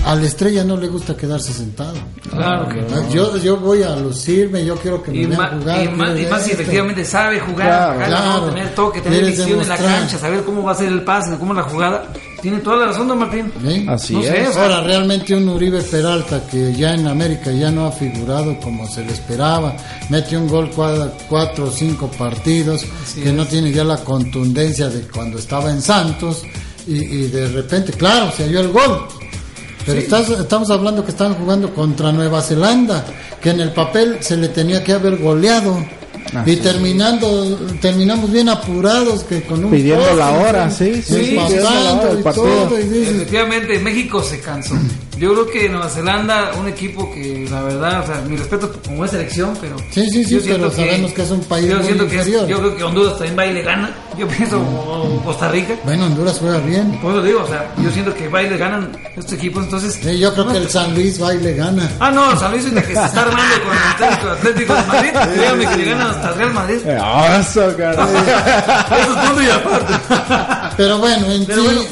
A 0.05 0.15
la 0.15 0.25
estrella 0.27 0.65
no 0.65 0.77
le 0.77 0.87
gusta 0.89 1.17
quedarse 1.17 1.53
sentado. 1.53 1.95
Claro 2.31 2.69
que 2.69 2.81
Ah, 2.81 3.03
Yo, 3.13 3.37
yo 3.39 3.57
voy 3.59 3.83
a 3.83 3.95
lucirme, 3.97 4.65
yo 4.65 4.77
quiero 4.77 5.03
que 5.03 5.11
me 5.11 5.19
Y, 5.19 5.27
vean 5.27 5.61
jugar. 5.61 5.85
y 5.85 5.89
más, 5.89 6.19
y 6.19 6.25
más 6.27 6.43
si 6.45 6.53
efectivamente 6.53 7.05
sabe 7.05 7.41
jugar, 7.41 7.67
Claro, 7.69 7.93
jugar, 7.95 8.09
claro. 8.09 8.41
¿no? 8.47 8.47
tener 8.55 8.75
toque, 8.75 9.01
tener 9.01 9.19
Quieres 9.21 9.39
visión 9.39 9.61
en 9.61 9.69
la 9.69 9.77
cancha, 9.77 10.17
saber 10.19 10.45
cómo 10.45 10.63
va 10.63 10.73
a 10.73 10.75
ser 10.77 10.89
el 10.89 11.03
pase, 11.03 11.37
cómo 11.39 11.53
la 11.53 11.63
jugada. 11.65 12.05
Tiene 12.41 12.59
toda 12.61 12.77
la 12.77 12.87
razón, 12.87 13.09
don 13.09 13.19
Martín. 13.19 13.53
¿Sí? 13.67 13.87
Así 13.89 14.15
No 14.15 14.21
es. 14.23 14.57
Ahora, 14.57 14.81
realmente 14.83 15.35
un 15.35 15.49
Uribe 15.49 15.83
Peralta 15.83 16.41
que 16.49 16.73
ya 16.73 16.95
en 16.95 17.09
América 17.09 17.51
ya 17.51 17.71
no 17.73 17.87
ha 17.87 17.93
figurado 17.93 18.57
como 18.61 18.87
se 18.89 19.05
le 19.05 19.13
esperaba, 19.13 19.77
mete 20.09 20.37
un 20.39 20.47
gol 20.47 20.71
cada 20.75 21.11
cuatro 21.29 21.65
o 21.67 21.71
cinco 21.73 22.09
partidos, 22.17 22.87
que 23.23 23.33
no 23.33 23.45
tiene 23.45 23.73
ya 23.73 23.83
la 23.83 23.97
contundencia 23.99 24.89
de 24.89 25.01
cuando 25.09 25.39
estaba 25.39 25.71
en 25.71 25.83
Santos, 25.83 26.45
y, 26.87 26.97
y 27.03 27.27
de 27.27 27.49
repente, 27.49 27.93
claro, 27.93 28.31
se 28.35 28.45
halló 28.45 28.61
el 28.61 28.69
gol. 28.69 29.07
Pero 29.89 30.01
estás- 30.01 30.31
estamos 30.31 30.71
hablando 30.71 31.05
que 31.05 31.11
estaban 31.11 31.35
jugando 31.35 31.73
contra 31.75 32.13
Nueva 32.13 32.41
Zelanda, 32.43 33.05
que 33.43 33.51
en 33.51 33.61
el 33.61 33.73
papel 33.73 34.19
se 34.21 34.37
le 34.37 34.49
tenía 34.49 34.83
que 34.85 34.93
haber 34.93 35.17
goleado. 35.19 35.85
Así 36.35 36.51
y 36.51 36.57
terminando, 36.57 37.59
terminamos 37.81 38.31
bien 38.31 38.51
apurados 38.51 39.23
que 39.25 39.43
con 39.45 39.65
un 39.65 39.71
Pidiendo 39.71 40.03
poste, 40.03 40.17
la 40.19 40.31
hora, 40.33 40.71
sí, 40.71 41.03
sí, 41.03 41.15
y 42.19 42.23
todo, 42.23 42.79
y 42.79 42.83
Efectivamente, 43.03 43.79
México 43.79 44.23
se 44.23 44.41
cansó. 44.41 44.75
Yo 45.19 45.33
creo 45.33 45.47
que 45.47 45.69
Nueva 45.69 45.89
Zelanda, 45.89 46.51
un 46.59 46.69
equipo 46.69 47.11
que 47.13 47.47
la 47.51 47.63
verdad, 47.63 48.01
o 48.03 48.07
sea, 48.07 48.21
mi 48.29 48.37
respeto 48.37 48.73
como 48.87 49.05
es 49.05 49.11
selección, 49.11 49.57
pero. 49.61 49.77
Sí, 49.91 50.09
sí, 50.11 50.25
sí, 50.25 50.41
pero 50.47 50.71
sabemos 50.71 51.13
que 51.13 51.23
es 51.23 51.31
un 51.31 51.41
país 51.41 51.67
yo 51.69 51.77
muy 51.77 51.85
siento 51.87 52.07
que 52.07 52.15
es- 52.21 52.27
inferior. 52.29 52.47
yo 52.49 52.59
creo 52.61 52.77
que 52.77 52.85
Honduras 52.85 53.13
también 53.19 53.39
va 53.39 53.47
y 53.47 53.53
le 53.55 53.63
gana. 53.63 53.91
Yo 54.17 54.27
pienso 54.37 54.59
o 54.61 55.21
Costa 55.25 55.49
Rica. 55.51 55.75
bueno, 55.85 56.07
Honduras 56.07 56.37
juega 56.41 56.59
bien. 56.59 56.99
Por 57.01 57.13
eso 57.13 57.23
digo, 57.23 57.43
o 57.43 57.47
sea, 57.49 57.69
yo 57.83 57.91
siento 57.91 58.15
que 58.15 58.29
va 58.29 58.43
y 58.43 58.51
le 58.51 58.57
ganan 58.59 58.91
estos 59.17 59.33
equipos, 59.35 59.65
entonces. 59.65 59.99
Sí, 60.03 60.19
yo 60.19 60.33
creo 60.33 60.45
no, 60.47 60.53
que 60.53 60.59
el 60.59 60.69
San 60.71 60.95
Luis 60.95 61.21
va 61.23 61.35
y 61.35 61.39
le 61.41 61.55
gana. 61.55 61.91
Ah, 62.01 62.11
no, 62.11 62.39
San 62.39 62.53
Luis 62.53 62.65
es 62.67 62.73
la 62.73 62.83
que 62.83 62.95
se 62.95 63.05
está 63.05 63.21
armando 63.23 63.55
con 63.65 63.77
el 63.77 63.83
Atlético, 63.93 64.31
Atlético 64.31 64.75
de 64.75 64.83
Madrid. 64.83 65.11
Dígame 65.35 65.67
que 65.67 65.77
le 65.77 65.85
ganan 65.91 66.07
hasta 66.09 66.31
Real 66.33 66.55
Madrid. 66.55 66.79
Eh, 66.85 66.99
Eso, 67.41 67.77
caray. 67.77 68.07
Eso 69.01 69.13
es 69.13 69.27
punto 69.27 69.43
y 69.43 69.51
aparte. 69.51 69.95
Pero 70.77 70.99
bueno, 70.99 71.27
en 71.33 71.45
Pero 71.45 71.61
sí, 71.63 71.67
bueno. 71.67 71.83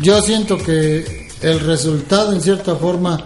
yo 0.00 0.22
siento 0.22 0.56
que 0.58 1.21
el 1.42 1.60
resultado, 1.60 2.32
en 2.32 2.40
cierta 2.40 2.76
forma, 2.76 3.18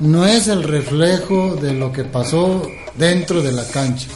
no 0.00 0.26
es 0.26 0.48
el 0.48 0.62
reflejo 0.62 1.56
de 1.60 1.72
lo 1.74 1.92
que 1.92 2.04
pasó 2.04 2.62
dentro 2.96 3.42
de 3.42 3.52
la 3.52 3.64
cancha. 3.68 4.08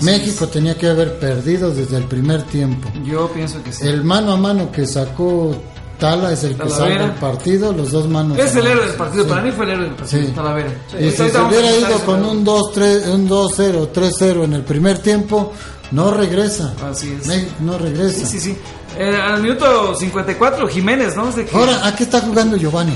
México 0.00 0.48
tenía 0.48 0.76
que 0.78 0.88
haber 0.88 1.18
perdido 1.18 1.70
desde 1.70 1.98
el 1.98 2.04
primer 2.04 2.42
tiempo. 2.44 2.88
Yo 3.04 3.30
pienso 3.32 3.62
que 3.62 3.72
sí. 3.72 3.86
El 3.86 4.02
mano 4.02 4.32
a 4.32 4.36
mano 4.36 4.72
que 4.72 4.86
sacó 4.86 5.54
Tala 5.98 6.32
es 6.32 6.42
el 6.44 6.56
que 6.56 6.68
salva 6.70 7.04
el 7.04 7.12
partido, 7.12 7.72
los 7.72 7.92
dos 7.92 8.08
manos. 8.08 8.38
Es 8.38 8.56
el 8.56 8.66
héroe 8.66 8.86
del 8.86 8.96
partido, 8.96 9.24
Sí. 9.24 9.30
para 9.30 9.42
mí 9.42 9.52
fue 9.52 9.64
el 9.66 9.70
héroe 9.72 9.84
del 9.86 9.94
partido, 9.94 10.22
Sí. 10.26 10.32
Talavera. 10.32 10.70
Y 10.98 11.10
si 11.10 11.16
se 11.16 11.40
hubiera 11.40 11.76
ido 11.76 11.98
con 12.06 12.24
un 12.24 12.44
2-3, 12.44 13.06
un 13.08 13.28
2-0, 13.28 13.88
3-0 13.92 14.44
en 14.44 14.54
el 14.54 14.62
primer 14.62 14.98
tiempo, 14.98 15.52
no 15.92 16.10
regresa. 16.10 16.74
Así 16.90 17.16
es. 17.20 17.60
No 17.60 17.76
regresa. 17.78 18.26
Sí, 18.26 18.38
sí, 18.38 18.40
sí. 18.40 18.56
Eh, 18.96 19.16
al 19.16 19.42
minuto 19.42 19.94
54, 19.94 20.68
Jiménez, 20.68 21.16
¿no? 21.16 21.28
Es 21.28 21.36
de 21.36 21.44
que- 21.46 21.56
Ahora, 21.56 21.86
¿a 21.86 21.94
qué 21.96 22.04
está 22.04 22.20
jugando 22.20 22.56
Giovanni? 22.56 22.94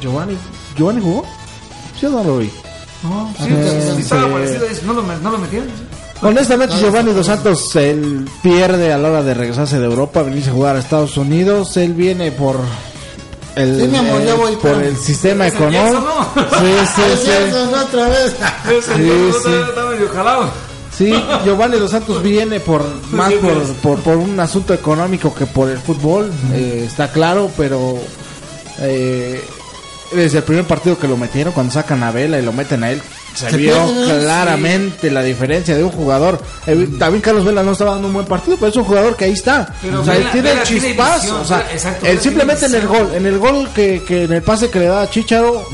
Giovanni, 0.00 0.36
¿Giovanni 0.76 1.00
jugó? 1.02 1.24
Yo 2.00 2.10
no 2.10 2.24
lo 2.24 2.38
vi. 2.38 2.50
No, 3.02 3.32
sí, 3.38 3.44
Eh, 3.50 3.92
sí, 3.96 4.00
estaba 4.02 4.22
sí. 4.24 4.28
parecido, 4.32 4.66
es- 4.66 4.82
no 4.82 4.92
lo, 4.94 5.02
no 5.02 5.30
lo 5.30 5.38
metieron. 5.38 5.68
Honestamente, 6.22 6.74
Ah, 6.76 6.80
Giovanni. 6.80 7.12
Dos 7.12 7.26
Santos 7.26 7.76
él 7.76 8.26
pierde 8.42 8.90
a 8.92 8.96
la 8.98 9.08
hora 9.10 9.22
de 9.22 9.34
regresarse 9.34 9.78
de 9.78 9.84
Europa, 9.84 10.22
venirse 10.22 10.48
a 10.50 10.52
jugar 10.54 10.76
a 10.76 10.78
Estados 10.78 11.16
Unidos. 11.18 11.76
Él 11.76 11.92
viene 11.92 12.32
por 12.32 12.56
el, 13.54 13.80
Sí, 13.82 13.86
mi 13.88 13.96
amor, 13.98 14.24
ya 14.24 14.32
eh, 14.32 14.36
voy, 14.36 14.56
por 14.56 14.82
el 14.82 14.96
sistema 14.96 15.46
económico. 15.46 15.82
Jackson, 15.84 16.58
Sí, 16.58 16.72
sí, 16.94 17.02
sí. 17.24 17.74
Otra 17.86 18.08
vez. 18.08 18.36
Sí, 18.66 18.92
sí. 18.94 19.02
Sí, 20.96 21.12
Giovanni 21.44 21.78
Dos 21.78 21.90
Santos 21.90 22.22
viene 22.22 22.58
por 22.60 22.82
más 23.10 23.32
por, 23.34 23.74
por, 23.76 24.00
por 24.00 24.16
un 24.16 24.38
asunto 24.40 24.72
económico 24.72 25.34
que 25.34 25.46
por 25.46 25.68
el 25.68 25.78
fútbol, 25.78 26.32
eh, 26.54 26.84
está 26.86 27.08
claro, 27.12 27.50
pero 27.56 27.98
eh, 28.78 29.42
desde 30.12 30.38
el 30.38 30.44
primer 30.44 30.64
partido 30.64 30.98
que 30.98 31.08
lo 31.08 31.16
metieron, 31.16 31.52
cuando 31.52 31.72
sacan 31.72 32.02
a 32.02 32.10
Vela 32.12 32.38
y 32.38 32.42
lo 32.42 32.52
meten 32.52 32.82
a 32.84 32.90
él, 32.92 33.02
se, 33.34 33.50
Se 33.50 33.56
vio 33.58 33.74
pierde, 33.74 34.20
claramente 34.22 35.10
la 35.10 35.22
diferencia 35.22 35.76
de 35.76 35.84
un 35.84 35.90
jugador. 35.90 36.40
Eh, 36.66 36.88
también 36.98 37.20
Carlos 37.20 37.44
Vela 37.44 37.62
no 37.62 37.72
estaba 37.72 37.92
dando 37.92 38.06
un 38.08 38.14
buen 38.14 38.24
partido, 38.26 38.56
pero 38.56 38.68
es 38.70 38.76
un 38.76 38.84
jugador 38.84 39.14
que 39.16 39.26
ahí 39.26 39.32
está. 39.32 39.74
Pero 39.82 40.00
o 40.00 40.04
sea, 40.04 40.14
Vela- 40.14 40.32
tiene 40.32 40.48
Vela 40.50 40.62
tiene 40.62 40.80
chispazo. 40.88 41.20
visión, 41.20 41.40
o 41.40 41.44
sea, 41.44 41.68
exacto, 41.70 42.06
él 42.06 42.18
simplemente 42.20 42.64
en 42.64 42.74
el 42.74 42.86
gol, 42.86 43.10
en 43.14 43.26
el 43.26 43.38
gol 43.38 43.68
que, 43.74 44.02
que 44.06 44.22
en 44.24 44.32
el 44.32 44.42
pase 44.42 44.70
que 44.70 44.78
le 44.78 44.86
da 44.86 45.02
a 45.02 45.10
Chicharo, 45.10 45.66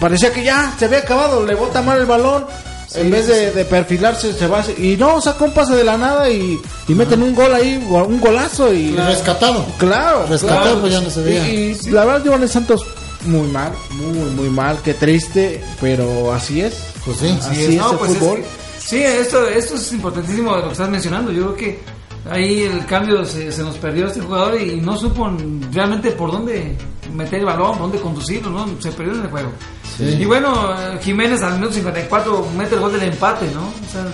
parecía 0.00 0.32
que 0.32 0.42
ya 0.42 0.72
se 0.78 0.86
había 0.86 1.00
acabado, 1.00 1.44
le 1.44 1.54
bota 1.54 1.82
mal 1.82 1.98
el 1.98 2.06
balón. 2.06 2.46
En 2.94 3.10
vez 3.10 3.26
de, 3.26 3.52
de 3.52 3.64
perfilarse, 3.64 4.32
se 4.32 4.46
va. 4.46 4.64
Y 4.78 4.96
no, 4.96 5.20
saca 5.20 5.44
un 5.44 5.52
pase 5.52 5.74
de 5.74 5.84
la 5.84 5.96
nada 5.96 6.28
y, 6.30 6.60
y 6.88 6.94
meten 6.94 7.22
un 7.22 7.34
gol 7.34 7.54
ahí, 7.54 7.76
un 7.88 8.20
golazo. 8.20 8.72
Y 8.72 8.90
Y 8.90 8.96
rescatado. 8.96 9.64
Claro, 9.78 10.26
Rescatado, 10.26 10.62
claro. 10.62 10.80
pues 10.80 10.92
ya 10.92 11.00
no 11.00 11.10
se 11.10 11.22
veía. 11.22 11.48
Y, 11.48 11.78
y 11.84 11.90
la 11.90 12.04
verdad, 12.04 12.24
Giovanni 12.24 12.48
Santos, 12.48 12.84
muy 13.26 13.46
mal, 13.48 13.72
muy, 13.92 14.30
muy 14.30 14.48
mal, 14.50 14.78
qué 14.84 14.94
triste, 14.94 15.62
pero 15.80 16.32
así 16.32 16.60
es. 16.62 16.74
Pues 17.04 17.18
sí. 17.18 17.38
Así 17.40 17.62
es, 17.62 17.68
es, 17.70 17.76
no, 17.76 17.92
el 17.92 17.98
pues 17.98 18.10
es 18.12 18.18
fútbol. 18.18 18.36
que- 18.38 18.46
sí, 18.80 19.02
esto, 19.02 19.46
esto 19.48 19.74
es 19.76 19.92
importantísimo 19.92 20.52
de 20.56 20.60
lo 20.62 20.66
que 20.68 20.72
estás 20.72 20.88
mencionando. 20.90 21.30
Yo 21.32 21.42
creo 21.54 21.56
que 21.56 21.78
ahí 22.28 22.62
el 22.62 22.84
cambio 22.86 23.24
se, 23.24 23.50
se 23.52 23.62
nos 23.62 23.76
perdió 23.78 24.06
este 24.06 24.20
jugador 24.20 24.60
y 24.60 24.80
no 24.80 24.96
supo 24.96 25.30
realmente 25.72 26.10
por 26.12 26.32
dónde 26.32 26.76
meter 27.14 27.40
el 27.40 27.46
balón, 27.46 27.72
por 27.72 27.82
dónde 27.82 28.00
conducirlo, 28.00 28.50
¿no? 28.50 28.66
Se 28.80 28.92
perdió 28.92 29.14
en 29.14 29.22
el 29.22 29.30
juego. 29.30 29.52
Sí. 29.96 30.04
Y 30.20 30.24
bueno, 30.24 30.72
eh, 30.72 30.98
Jiménez 31.02 31.42
al 31.42 31.54
minuto 31.54 31.74
54 31.74 32.48
mete 32.56 32.74
el 32.74 32.80
gol 32.80 32.92
del 32.92 33.04
empate, 33.04 33.46
¿no? 33.54 33.62
O 33.68 33.92
sea, 33.92 34.06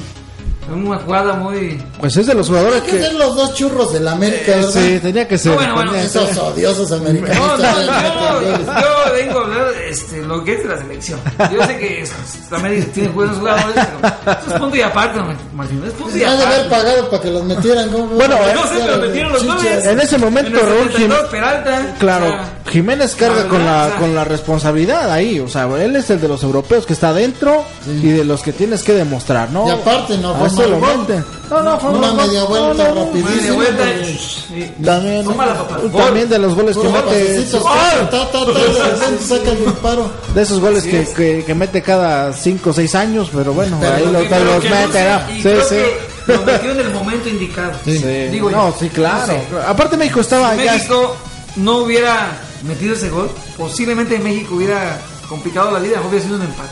una 0.73 0.99
jugada 0.99 1.35
muy... 1.35 1.83
Pues 2.01 2.17
es 2.17 2.27
de 2.27 2.35
los 2.35 2.49
jugadores 2.49 2.83
que 2.83 2.93
que. 2.93 3.01
ser 3.03 3.15
los 3.15 3.37
dos 3.37 3.55
churros 3.55 3.93
del 3.93 4.07
América, 4.09 4.53
Eh, 4.53 4.57
¿verdad? 4.57 4.71
sí, 4.71 4.99
tenía 5.01 5.29
que 5.29 5.39
ser. 5.39 5.59
No, 5.61 5.75
bueno, 5.75 5.95
Esos 5.95 6.29
ser. 6.31 6.39
odiosos 6.41 6.91
No, 6.91 6.97
americanistas. 6.97 7.59
no, 7.59 8.35
goles. 8.35 8.59
yo, 8.67 8.73
yo 9.07 9.13
vengo 9.13 9.39
a 9.39 9.43
hablar 9.45 9.67
este, 9.89 10.23
lo 10.23 10.43
que 10.45 10.55
es 10.55 10.63
de 10.63 10.69
la 10.69 10.79
selección. 10.79 11.21
Yo 11.53 11.67
sé 11.67 11.79
que 11.79 12.05
también 12.51 12.85
tiene 12.93 13.09
buenos 13.11 13.39
jugadores, 13.39 13.75
pero 13.75 14.33
esto 14.39 14.55
es 14.55 14.61
punto 14.61 14.77
y 14.77 14.81
aparte, 14.83 15.21
Martín. 15.55 15.83
Es 15.87 15.93
punto 15.95 16.17
y 16.17 16.23
ha 16.25 16.35
de 16.35 16.43
haber 16.45 16.61
aparte. 16.67 16.69
pagado 16.77 17.11
para 17.11 17.23
que 17.23 17.31
los 17.31 17.45
metieran. 17.45 17.89
¿cómo? 17.91 18.07
Bueno, 18.09 18.37
No 18.55 18.63
sé, 18.67 18.75
pero 18.85 18.99
metieron 18.99 19.33
los 19.33 19.43
Chichas. 19.43 19.57
goles. 19.63 19.87
En 19.87 20.01
ese 20.01 20.19
momento, 20.19 20.51
En 20.61 20.67
Raúl 20.67 20.91
72, 20.93 20.99
Jiménez- 21.19 21.31
Peralta. 21.31 21.95
Claro, 21.99 22.27
o 22.27 22.29
sea, 22.31 22.45
Jiménez 22.71 23.15
carga 23.15 23.43
la 23.45 23.49
con 23.49 23.59
verdad, 23.59 23.77
la 23.79 23.85
o 23.87 23.89
sea- 23.91 23.99
con 23.99 24.15
la 24.15 24.25
responsabilidad 24.25 25.11
ahí, 25.13 25.41
o 25.41 25.49
sea, 25.49 25.69
él 25.81 25.97
es 25.97 26.11
el 26.11 26.21
de 26.21 26.29
los 26.29 26.43
europeos 26.43 26.87
que 26.87 26.93
está 26.93 27.11
adentro 27.11 27.65
y 27.87 28.09
de 28.11 28.25
los 28.25 28.43
que 28.43 28.53
tienes 28.53 28.83
que 28.83 28.93
demostrar, 28.95 29.51
¿no? 29.51 29.67
Y 29.69 29.71
aparte, 29.71 30.19
no 30.19 30.35
A 30.57 30.63
fue 30.63 30.65
eso 30.65 30.81
mal 30.81 30.81
lo 30.81 30.87
gol. 30.97 31.07
meten. 31.09 31.25
No, 31.51 31.63
no, 31.63 31.81
fue 31.81 31.91
Una 31.91 32.13
media 32.15 32.45
vuelta 32.45 32.75
No, 32.75 32.89
no, 32.89 32.95
no. 32.95 33.05
rapidísima. 33.07 33.31
media 33.37 33.53
vuelta. 33.53 33.85
porque- 33.85 34.67
y- 34.81 34.85
También, 34.85 35.25
Tómala, 35.25 35.55
papá. 35.55 35.81
también 35.97 36.29
de 36.29 36.39
los 36.39 36.55
goles 36.55 36.77
que 36.77 36.89
mete, 36.89 37.47
saca 37.47 39.51
el 39.53 39.65
disparo. 39.65 40.11
de 40.35 40.43
esos 40.43 40.61
goles 40.61 40.85
que, 40.85 41.07
que, 41.15 41.45
que 41.45 41.55
mete 41.55 41.83
cada 41.83 42.33
5 42.33 42.71
o 42.71 42.73
6 42.73 42.95
años, 42.95 43.31
pero 43.35 43.53
bueno, 43.53 43.77
Pero 43.81 43.95
ahí 43.95 44.05
los 44.05 44.65
mete, 44.65 45.37
Sí, 45.37 45.43
creo 45.43 45.69
sí. 45.69 45.75
que 45.77 46.33
Lo 46.33 46.43
metió 46.43 46.71
en 46.73 46.81
el 46.81 46.91
momento 46.93 47.29
indicado. 47.29 47.73
Sí. 47.85 47.99
Sí. 47.99 48.05
Digo 48.31 48.51
yo. 48.51 48.57
no, 48.57 48.75
sí, 48.79 48.89
claro. 48.89 49.33
No 49.53 49.61
sé. 49.61 49.67
Aparte 49.67 49.97
México 49.97 50.21
estaba 50.21 50.57
Si 50.57 50.65
ya 50.65 50.73
México 50.73 51.17
no 51.57 51.79
hubiera 51.79 52.37
metido 52.65 52.95
ese 52.95 53.09
gol, 53.11 53.31
posiblemente 53.57 54.19
México 54.19 54.57
hubiera 54.57 54.99
complicado 55.29 55.71
la 55.71 55.79
vida, 55.79 56.01
hubiera 56.07 56.25
sido 56.25 56.37
un 56.37 56.43
empate. 56.43 56.71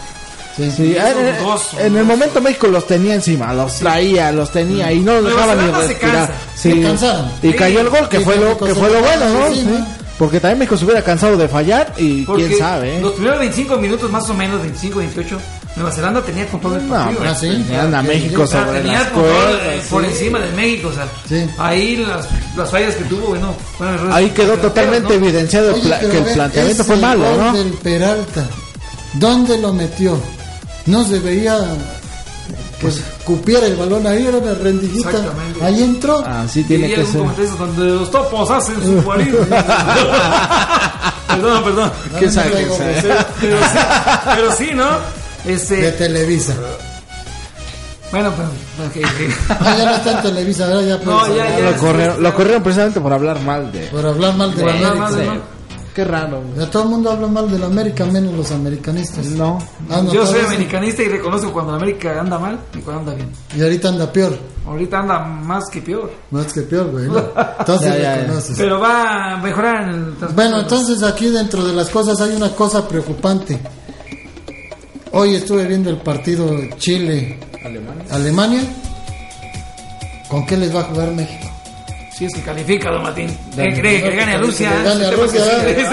Sí. 0.56 0.70
Sí, 0.70 0.96
en, 0.96 1.44
dos, 1.44 1.62
en 1.78 1.96
el 1.96 2.04
momento 2.04 2.40
México 2.40 2.68
los 2.68 2.86
tenía 2.86 3.14
encima, 3.14 3.52
los 3.52 3.78
traía, 3.80 4.30
los 4.30 4.50
tenía 4.52 4.92
y 4.92 5.00
no 5.00 5.14
los 5.20 5.32
Nueva 5.34 5.54
dejaba 5.54 5.62
ni 5.62 5.72
se 5.72 5.88
respirar. 5.94 6.14
cansa. 6.28 6.32
Sí. 6.54 6.72
Se 6.72 6.82
cansaron. 6.82 7.26
Y 7.42 7.48
Sí. 7.50 7.54
cayó 7.54 7.80
el 7.80 7.88
gol, 7.90 8.08
que 8.08 8.20
fue 8.20 8.36
lo 8.36 8.56
que 8.58 8.74
fue 8.74 8.90
lo 8.90 9.00
bueno, 9.00 9.28
¿no? 9.30 9.48
sí, 9.54 9.60
Sí. 9.62 9.66
¿no? 9.66 9.86
Porque 10.16 10.38
también 10.38 10.60
México 10.60 10.76
se 10.76 10.84
hubiera 10.84 11.02
cansado 11.02 11.36
de 11.36 11.48
fallar 11.48 11.92
y 11.96 12.22
Porque 12.22 12.46
quién 12.46 12.58
sabe, 12.60 12.98
¿eh? 12.98 13.00
los 13.00 13.14
primeros 13.14 13.40
25 13.40 13.76
minutos, 13.78 14.08
más 14.12 14.30
o 14.30 14.34
menos, 14.34 14.60
25, 14.62 15.00
28, 15.00 15.40
Nueva 15.74 15.90
Zelanda 15.90 16.22
tenía 16.22 16.46
control 16.46 16.74
del 16.74 16.86
No, 16.88 16.94
partido. 16.94 17.18
pues, 17.18 17.30
Ah, 17.32 17.34
sí. 17.34 17.48
tenían 17.48 17.92
a 17.96 18.00
Sí, 18.00 18.06
México 18.06 18.36
sí. 18.36 18.42
O 18.42 18.46
sea, 18.46 18.64
sobre 18.64 18.78
tenía 18.80 18.98
las 19.00 19.08
control 19.08 19.32
cuerdas. 19.34 19.60
eh, 19.64 19.80
sí. 19.82 19.88
por 19.90 20.04
encima 20.04 20.38
de 20.38 20.50
México. 20.52 20.88
O 20.88 20.92
sea, 20.92 21.08
Sí. 21.28 21.50
ahí 21.58 21.96
las, 21.96 22.28
las 22.56 22.70
fallas 22.70 22.94
que 22.94 23.04
tuvo, 23.06 23.26
bueno, 23.26 23.56
fueron 23.76 23.94
errores 23.96 24.14
Ahí 24.14 24.30
quedó 24.30 24.56
totalmente 24.58 25.08
¿no? 25.18 25.26
evidenciado 25.26 25.70
el 25.74 25.80
Oye, 25.80 25.94
que 26.08 26.18
el 26.18 26.24
planteamiento 26.32 26.84
fue 26.84 26.96
malo, 26.96 27.24
gol 27.30 27.36
¿no? 27.38 27.52
del 27.54 27.72
Peralta, 27.72 28.44
¿dónde 29.14 29.58
lo 29.58 29.72
metió? 29.72 30.16
No 30.86 31.04
se 31.04 31.18
veía 31.18 31.56
que 32.80 32.88
cupiera 33.24 33.66
el 33.66 33.76
balón 33.76 34.06
ahí, 34.06 34.26
era 34.26 34.36
una 34.38 34.52
rendijita. 34.54 35.10
Ahí 35.62 35.82
entró. 35.82 36.22
Así 36.26 36.62
tiene 36.64 36.88
Diría 36.88 37.04
que 37.04 37.10
ser. 37.10 37.22
donde 37.58 37.84
los 37.86 38.10
topos 38.10 38.50
hacen 38.50 38.82
su 38.82 39.00
guarida. 39.02 39.38
perdón, 41.28 41.64
perdón. 41.64 41.92
¿Quién 42.18 42.32
sabe 42.32 42.50
No, 42.50 42.56
quién 42.56 42.68
no, 42.68 42.76
sabe? 42.76 42.94
Pero, 43.02 43.16
pero 43.40 43.58
sí, 43.66 43.78
pero 44.34 44.52
sí, 44.52 44.70
¿no? 44.74 44.90
de 45.44 45.54
Este, 45.54 45.92
Televisa. 45.92 46.54
bueno, 48.10 48.30
pues, 48.32 48.48
ok, 48.88 48.96
ok. 49.06 49.56
Ah, 49.60 49.74
ya 49.78 49.84
no 49.86 49.94
está 49.96 50.10
en 50.12 50.22
Televisa, 50.22 50.66
¿verdad? 50.66 50.82
Ya 50.82 50.96
No, 51.04 51.18
puedes 51.20 51.36
ya, 51.36 51.58
ya. 51.58 51.70
Lo 51.70 51.76
corrieron, 51.78 52.22
lo 52.22 52.34
corrieron 52.34 52.62
precisamente 52.62 53.00
por 53.00 53.12
hablar 53.12 53.40
mal 53.40 53.72
de... 53.72 53.80
Por 53.86 54.06
hablar 54.06 54.34
mal 54.36 54.54
de 54.54 54.62
Por 54.62 54.70
la 54.70 54.76
hablar 54.76 54.96
mal 54.96 55.16
de-. 55.16 55.40
Qué 55.94 56.04
raro. 56.04 56.42
Ya 56.58 56.68
todo 56.70 56.82
el 56.84 56.88
mundo 56.88 57.10
habla 57.12 57.28
mal 57.28 57.48
de 57.48 57.56
la 57.56 57.66
América, 57.66 58.04
menos 58.04 58.32
los 58.34 58.50
americanistas. 58.50 59.26
No. 59.26 59.58
Ah, 59.88 60.02
no, 60.02 60.12
Yo 60.12 60.26
soy 60.26 60.40
americanista 60.40 61.02
y 61.04 61.08
reconozco 61.08 61.52
cuando 61.52 61.70
la 61.70 61.76
América 61.78 62.18
anda 62.20 62.36
mal 62.36 62.58
y 62.74 62.78
cuando 62.78 63.02
anda 63.02 63.14
bien. 63.14 63.30
Y 63.56 63.62
ahorita 63.62 63.88
anda 63.90 64.12
peor. 64.12 64.36
Ahorita 64.66 64.98
anda 64.98 65.20
más 65.20 65.64
que 65.70 65.80
peor. 65.82 66.10
Más 66.32 66.52
que 66.52 66.62
peor, 66.62 66.90
güey. 66.90 67.06
¿no? 67.06 67.22
Entonces 67.60 67.86
Ya, 67.92 67.96
ya, 67.96 68.02
ya. 68.02 68.16
reconoces. 68.22 68.56
Pero 68.58 68.80
va 68.80 69.34
a 69.34 69.36
mejorar 69.36 69.82
en 69.84 69.94
el 69.94 70.14
Bueno, 70.34 70.58
entonces 70.60 71.00
aquí 71.04 71.28
dentro 71.28 71.64
de 71.64 71.72
las 71.72 71.88
cosas 71.90 72.20
hay 72.20 72.34
una 72.34 72.50
cosa 72.50 72.88
preocupante. 72.88 73.60
Hoy 75.12 75.36
estuve 75.36 75.64
viendo 75.66 75.90
el 75.90 75.98
partido 75.98 76.50
Chile-Alemania. 76.76 78.62
¿Con 80.28 80.44
qué 80.44 80.56
les 80.56 80.74
va 80.74 80.80
a 80.80 80.84
jugar 80.84 81.12
México? 81.12 81.53
Si 82.16 82.26
es 82.26 82.32
que 82.32 82.42
califica, 82.42 82.92
don 82.92 83.02
Martín. 83.02 83.36
¿Qué 83.56 83.74
cree? 83.74 84.00
Que 84.00 84.10
le 84.10 84.16
gane 84.16 84.34
a 84.34 84.38
Rusia. 84.38 84.70
Que 84.70 84.82
gane 84.84 85.06
a 85.06 85.10
¿Qué 85.10 85.16
Rusia. 85.16 85.44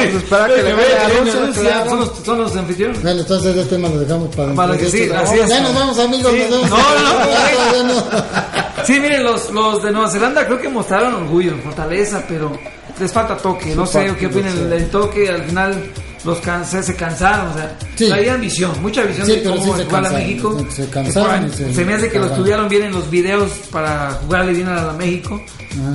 Espera 0.03 0.47
que 0.47 0.61
le 0.61 0.69
gane 0.69 0.84
a 0.84 1.09
Rusia. 1.09 1.86
Son 2.24 2.38
los, 2.38 2.55
anfitriones. 2.55 3.01
Bueno, 3.01 3.22
entonces 3.22 3.55
este 3.55 3.76
tema 3.76 3.89
lo 3.89 3.99
dejamos 3.99 4.36
para 4.36 4.53
Para 4.53 4.78
que 4.78 4.86
sí, 4.86 5.09
así 5.09 5.39
es. 5.39 5.49
Ya 5.49 5.61
nos 5.61 5.74
vamos, 5.74 5.97
amigos. 5.97 6.32
No, 6.49 6.67
no, 6.67 7.84
no. 7.84 8.03
Sí, 8.86 8.99
miren, 8.99 9.24
los, 9.24 9.51
los 9.51 9.84
de 9.84 9.91
Nueva 9.91 10.09
Zelanda 10.09 10.43
creo 10.45 10.59
que 10.59 10.67
mostraron 10.67 11.13
orgullo, 11.13 11.55
fortaleza, 11.63 12.24
pero 12.28 12.51
les 12.99 13.11
falta 13.11 13.38
toque. 13.38 13.76
No 13.76 13.86
sé 13.86 14.13
qué 14.19 14.28
opinan 14.28 14.69
del 14.69 14.89
toque. 14.89 15.30
Al 15.30 15.43
final 15.43 15.91
los 16.26 16.39
can- 16.39 16.65
se, 16.65 16.82
se 16.84 16.95
cansaron. 16.95 17.47
O 17.49 17.53
sea, 17.53 17.78
Sí. 17.95 18.07
traían 18.07 18.39
visión, 18.41 18.72
mucha 18.82 19.03
visión 19.03 19.26
Sí, 19.28 19.38
de 19.38 19.43
cómo 19.43 19.57
sí 19.57 19.72
se 19.80 19.86
jugar 19.86 20.05
a 20.05 20.11
México. 20.11 20.65
se 20.69 20.89
cansaron 20.89 21.51
se- 21.51 21.74
se 21.74 21.86
me 21.86 21.93
hace 21.93 22.09
que 22.09 22.19
lo 22.19 22.26
estudiaron 22.28 22.67
bien 22.69 22.84
en 22.84 22.91
los 22.91 23.09
videos 23.09 23.51
para 23.72 24.11
jugarle 24.26 24.53
bien 24.53 24.67
a, 24.69 24.91
México. 24.93 25.41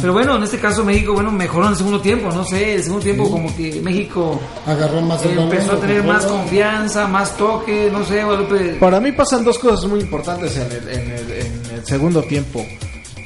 Pero 0.01 0.13
bueno, 0.15 0.37
en 0.37 0.43
este 0.43 0.59
caso 0.59 0.83
México, 0.85 1.13
bueno, 1.13 1.31
mejoró 1.31 1.67
en 1.67 1.73
el 1.73 1.77
segundo 1.77 2.01
tiempo. 2.01 2.31
No 2.33 2.45
sé, 2.45 2.75
el 2.77 2.83
segundo 2.83 3.05
tiempo 3.05 3.31
como 3.31 3.55
que 3.55 3.81
México 3.83 4.41
Agarró 4.67 5.01
más 5.03 5.23
empezó 5.25 5.73
a 5.73 5.75
balón, 5.75 5.81
tener 5.87 6.03
más 6.05 6.25
confianza, 6.25 7.07
más 7.07 7.37
toque. 7.37 7.91
No 7.93 8.05
sé, 8.05 8.25
Guadalupe. 8.25 8.77
Para 8.81 9.01
mí 9.01 9.13
pasan 9.13 9.45
dos 9.45 9.59
cosas 9.59 9.85
muy 9.89 10.01
importantes 10.01 10.57
en 10.57 10.73
el, 10.73 10.89
en 10.89 11.11
el- 11.13 11.31
en 11.33 11.75
el 11.75 11.85
segundo 11.87 12.23
tiempo. 12.23 12.65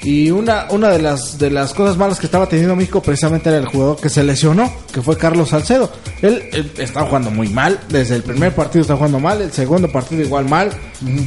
Y 0.02 0.30
una, 0.30 0.66
una 0.70 0.88
de 0.88 1.00
las 1.00 1.38
de 1.38 1.50
las 1.50 1.74
cosas 1.74 1.96
malas 1.96 2.18
que 2.18 2.26
estaba 2.26 2.46
teniendo 2.46 2.74
México 2.74 3.02
precisamente 3.02 3.50
era 3.50 3.58
el 3.58 3.66
jugador 3.66 4.00
que 4.00 4.08
se 4.08 4.22
lesionó, 4.22 4.72
que 4.92 5.02
fue 5.02 5.16
Carlos 5.16 5.50
Salcedo. 5.50 5.90
Él, 6.22 6.48
él 6.52 6.70
estaba 6.78 7.06
jugando 7.06 7.30
muy 7.30 7.48
mal, 7.48 7.78
desde 7.88 8.16
el 8.16 8.22
primer 8.22 8.54
partido 8.54 8.82
está 8.82 8.96
jugando 8.96 9.20
mal, 9.20 9.42
el 9.42 9.52
segundo 9.52 9.92
partido 9.92 10.22
igual 10.22 10.48
mal, 10.48 10.70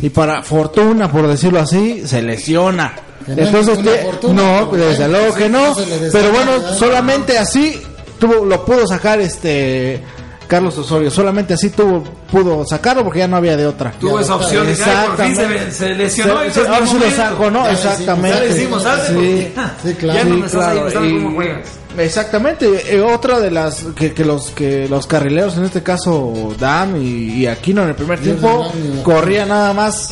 y 0.01 0.09
para 0.09 0.41
fortuna, 0.41 1.11
por 1.11 1.28
decirlo 1.28 1.59
así, 1.59 2.03
se 2.07 2.21
lesiona. 2.21 2.95
No 3.28 3.36
Entonces, 3.38 3.80
fortuna, 4.03 4.34
no, 4.34 4.71
desde 4.71 5.07
luego 5.07 5.36
que 5.36 5.49
no, 5.49 5.74
pero 6.11 6.32
bueno, 6.32 6.74
solamente 6.74 7.38
así 7.38 7.80
tuvo, 8.19 8.43
lo 8.45 8.65
pudo 8.65 8.88
sacar 8.88 9.21
este 9.21 10.01
Carlos 10.47 10.77
Osorio, 10.77 11.09
solamente 11.09 11.53
así 11.53 11.69
tuvo, 11.69 12.03
pudo 12.31 12.65
sacarlo 12.65 13.03
porque 13.03 13.19
ya 13.19 13.27
no 13.27 13.37
había 13.37 13.55
de 13.57 13.65
otra. 13.65 13.91
Tuvo 13.99 14.19
esa 14.19 14.35
opción 14.35 14.65
por 14.65 14.75
fin 14.75 14.83
Exactamente. 14.83 15.71
se, 15.71 15.71
se 15.71 15.95
lesionó. 15.95 16.39
Se- 16.51 16.61
y 16.61 16.65
ahora 16.65 16.87
sí 16.87 16.97
lo 16.99 17.11
saco, 17.11 17.49
¿no? 17.51 17.63
Ya 17.65 17.71
Exactamente. 17.71 18.37
Ya 18.37 18.43
decimos, 18.53 18.83
Sí. 19.07 19.53
Sí, 19.83 19.93
claro. 19.95 20.19
ya 20.19 20.25
no 20.25 20.35
Sí, 20.35 20.41
me 20.41 20.47
claro, 20.49 20.87
estás 20.87 21.03
cómo 21.03 21.31
juegas. 21.35 21.67
Exactamente, 21.97 22.95
eh, 22.95 23.01
otra 23.01 23.39
de 23.39 23.51
las 23.51 23.83
que, 23.95 24.13
que 24.13 24.25
los 24.25 24.49
que 24.49 24.87
los 24.89 25.05
carrileros, 25.05 25.57
en 25.57 25.65
este 25.65 25.83
caso 25.83 26.53
Dam 26.59 26.95
y, 26.97 27.33
y 27.41 27.47
Aquino 27.47 27.83
en 27.83 27.89
el 27.89 27.95
primer 27.95 28.19
tiempo, 28.19 28.71
corrían 29.03 29.49
nada 29.49 29.73
más 29.73 30.09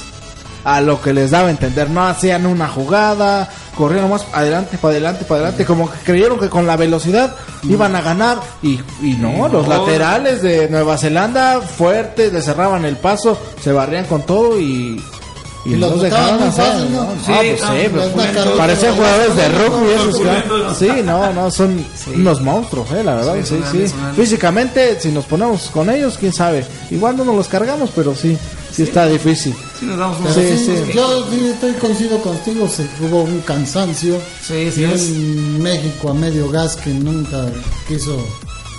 a 0.64 0.82
lo 0.82 1.02
que 1.02 1.14
les 1.14 1.32
daba 1.32 1.48
a 1.48 1.52
entender, 1.52 1.90
no 1.90 2.06
hacían 2.06 2.46
una 2.46 2.68
jugada, 2.68 3.50
corrían 3.76 4.04
nomás 4.04 4.26
adelante, 4.34 4.78
para 4.78 4.92
adelante, 4.92 5.26
para 5.26 5.42
adelante, 5.42 5.66
como 5.66 5.90
que 5.90 5.98
creyeron 6.00 6.40
que 6.40 6.50
con 6.50 6.68
la 6.68 6.78
velocidad 6.78 7.36
iban 7.64 7.96
a 7.96 8.02
ganar 8.02 8.40
y, 8.62 8.80
y 9.02 9.14
no, 9.20 9.48
los 9.48 9.68
laterales 9.68 10.42
de 10.42 10.70
Nueva 10.70 10.98
Zelanda 10.98 11.62
fuertes, 11.62 12.32
le 12.32 12.42
cerraban 12.42 12.86
el 12.86 12.98
paso, 12.98 13.38
se 13.62 13.72
barrían 13.72 14.06
con 14.06 14.24
todo 14.24 14.60
y... 14.60 15.02
Y 15.64 15.76
los 15.76 15.92
los 15.92 16.00
muy 16.00 16.08
hacer, 16.08 16.52
fácil, 16.52 16.92
¿no? 16.92 17.02
Ah, 17.02 17.14
Sí, 17.24 17.32
pues 17.34 17.62
ah, 17.64 17.74
sí, 17.76 17.90
los 17.94 18.10
pues, 18.10 18.36
los 18.84 18.96
jugadores 18.96 19.36
de 19.36 19.50
rugby 19.50 19.92
esos, 19.92 20.18
corriendo, 20.18 20.58
¿no? 20.58 20.64
¿no? 20.64 20.74
Sí, 20.74 20.90
no, 21.04 21.34
no, 21.34 21.52
son 21.52 21.86
unos 22.16 22.42
monstruos, 22.42 22.92
eh, 22.94 23.04
la 23.04 23.14
verdad, 23.14 23.36
Sí, 23.44 23.62
sí. 23.72 23.86
Físicamente, 24.16 25.00
si 25.00 25.12
nos 25.12 25.26
ponemos 25.26 25.70
con 25.70 25.92
ellos, 25.92 26.18
quién 26.20 26.34
sabe. 26.34 26.66
Igual 26.90 27.16
no 27.16 27.26
nos 27.26 27.36
los 27.36 27.48
cargamos, 27.48 27.92
pero 27.96 28.16
sí, 28.16 28.36
sí 28.74 28.84
está 28.84 29.08
difícil. 29.08 29.54
Sí, 29.80 29.86
nos 29.86 29.98
damos 29.98 30.18
Pero 30.22 30.34
Sí, 30.34 30.58
sí. 30.66 30.92
Yo 30.94 31.26
sí 31.30 31.48
estoy 31.48 31.74
coincido 31.74 32.22
contigo, 32.22 32.68
se 32.68 32.88
hubo 33.02 33.24
un 33.24 33.40
cansancio. 33.42 34.20
Sí, 34.46 34.72
sí 34.72 34.82
y 34.82 34.84
es. 34.86 35.02
un 35.10 35.62
México 35.62 36.10
a 36.10 36.14
medio 36.14 36.50
gas 36.50 36.76
que 36.76 36.92
nunca 36.92 37.46
quiso 37.88 38.18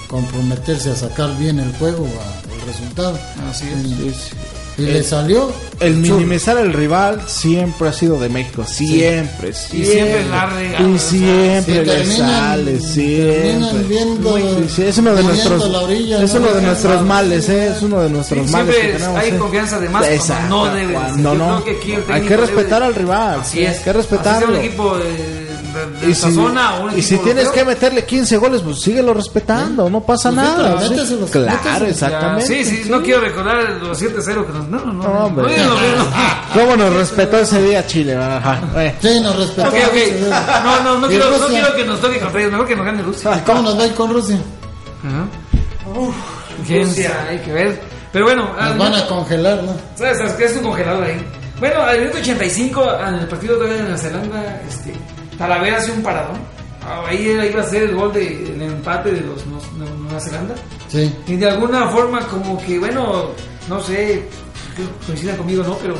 comprometerse 0.09 0.91
a 0.91 0.97
sacar 0.97 1.37
bien 1.39 1.59
el 1.59 1.73
juego, 1.77 2.07
a- 2.07 2.55
el 2.55 2.61
resultado. 2.67 3.19
Así 3.51 3.67
es. 3.67 4.31
Y, 4.79 4.83
le 4.83 5.03
salió 5.03 5.53
El 5.81 5.97
minimizar 5.97 6.57
al 6.57 6.73
rival 6.73 7.21
siempre 7.27 7.89
ha 7.89 7.93
sido 7.93 8.19
de 8.19 8.29
México, 8.29 8.65
siempre, 8.67 9.51
Y 9.51 9.53
siempre. 9.53 9.85
siempre 9.85 10.25
la 10.29 10.47
Y 10.95 10.99
siempre 10.99 11.63
Sí, 11.65 11.73
le 11.73 11.85
terminan- 11.85 12.17
sale, 12.17 12.81
siempre. 12.81 13.85
viendo- 13.89 14.69
sí, 14.69 14.83
es 14.85 14.99
uno 14.99 15.15
de 15.15 15.23
nuestros, 15.25 15.69
la 15.71 15.81
orilla, 15.81 16.23
es 16.23 16.35
¿no? 16.35 16.41
uno 16.41 16.53
de 16.55 16.63
nuestros 16.63 17.05
males, 17.05 17.49
eh, 17.49 17.73
es 17.77 17.83
uno 17.83 18.01
de 18.01 18.11
nuestros 18.11 18.51
males 18.51 18.75
siempre 18.75 18.93
que 18.93 18.99
tenemos. 18.99 19.19
hay 19.21 19.29
eh. 19.31 19.37
confianza 19.39 19.79
de 19.81 19.89
más 19.89 20.07
Exacto, 20.07 20.49
no 20.49 20.75
debe 20.75 20.93
no. 20.93 21.63
el 21.67 22.05
Hay 22.09 22.23
que 22.23 22.37
respetar 22.37 22.83
al 22.83 22.95
rival, 22.95 23.41
Así 23.41 23.59
sí, 23.59 23.63
es. 23.65 23.69
hay 23.69 23.73
que 23.75 23.79
Así 23.79 23.83
sea 23.85 23.93
respetarlo. 23.93 24.49
un 24.49 24.57
equipo 24.57 24.99
de, 24.99 25.42
de, 26.03 26.11
Y 26.11 26.15
si, 26.15 26.33
zona 26.35 26.75
o 26.77 26.85
un 26.85 26.99
y 26.99 27.03
si 27.03 27.15
equipo 27.15 27.25
tienes 27.31 27.49
que 27.51 27.65
meterle 27.65 28.05
15 28.05 28.37
goles, 28.37 28.61
pues 28.63 28.81
síguelo 28.81 29.15
respetando, 29.15 29.89
no 29.89 30.01
pasa 30.03 30.31
Pues 30.31 30.37
nada. 30.37 30.69
mételo, 30.75 30.81
sí. 30.83 30.91
méteselos, 30.91 31.31
claro, 31.31 31.87
exactamente. 31.87 32.47
Sí, 32.47 32.65
sí, 32.65 32.91
no 32.91 33.03
quiero 33.03 33.21
recordar 33.23 33.71
los 33.81 34.01
7-0 34.01 34.47
que 34.47 34.53
nos. 34.53 34.69
No, 34.69 34.79
no, 34.85 34.93
no. 34.93 35.03
Hombre. 35.27 35.57
No, 35.59 35.65
no, 35.67 35.75
no, 35.75 35.97
no. 35.97 36.11
¿Cómo 36.55 36.77
nos 36.77 36.93
respetó 36.95 37.39
ese 37.39 37.63
día 37.63 37.87
Chile? 37.87 38.17
Ajá. 38.17 38.61
Sí, 39.01 39.21
nos 39.21 39.37
respetó. 39.37 39.71
No, 40.65 40.83
no, 40.83 40.99
no 40.99 41.07
¿Y 41.07 41.11
quiero, 41.11 41.31
no 41.31 41.39
Rusia? 41.39 41.49
quiero 41.61 41.77
que 41.77 41.85
nos 41.85 42.01
toque 42.01 42.19
contra 42.21 42.41
ellos. 42.41 42.53
Mejor 42.53 42.67
que 42.67 42.77
nos 42.77 42.85
gane 42.87 43.03
Rusia. 43.03 43.37
¿Y 43.37 43.41
cómo 43.47 43.63
nos 43.63 43.79
va 43.79 43.83
a 43.83 43.87
ir 43.87 43.95
con 43.95 44.13
Rusia? 44.13 44.39
¿Quién 46.67 46.87
sabe? 46.89 47.09
Hay 47.31 47.39
que 47.41 47.53
ver. 47.53 47.81
Pero 48.13 48.27
bueno, 48.27 48.51
Nos 48.59 48.79
van 48.79 48.95
a 48.95 49.07
congelar, 49.07 49.63
¿no? 49.63 49.75
¿sabes? 49.97 50.19
¿Sabes 50.19 50.33
qué 50.35 50.45
es 50.45 50.57
un 50.57 50.65
congelador 50.65 51.05
ahí? 51.05 51.25
Bueno, 51.59 51.81
al 51.81 51.99
minuto 52.01 52.19
85, 52.19 52.87
en 53.09 53.15
el 53.15 53.27
partido 53.29 53.57
de 53.59 53.79
Nueva 53.83 53.97
Zelanda, 53.97 54.61
este, 54.69 54.93
Talavera 55.39 55.79
hace 55.79 55.93
un 55.93 56.03
paradón. 56.03 56.37
Ah, 56.85 57.03
Ahí 57.09 57.29
iba 57.51 57.63
a 57.63 57.67
ser 57.67 57.85
el 57.85 57.95
gol 57.95 58.13
del 58.13 58.53
el 58.55 58.63
empate 58.63 59.13
de 59.13 59.21
los 59.21 59.45
Nue- 59.47 59.97
Nueva 60.03 60.21
Zelanda. 60.21 60.55
Sí. 60.89 61.13
Y 61.29 61.37
de 61.37 61.49
alguna 61.49 61.89
forma, 61.89 62.21
como 62.27 62.61
que, 62.63 62.79
bueno, 62.79 63.27
no 63.69 63.81
sé, 63.81 64.23
coincidan 65.07 65.37
conmigo, 65.37 65.63
¿no? 65.63 65.77
Pero 65.77 65.95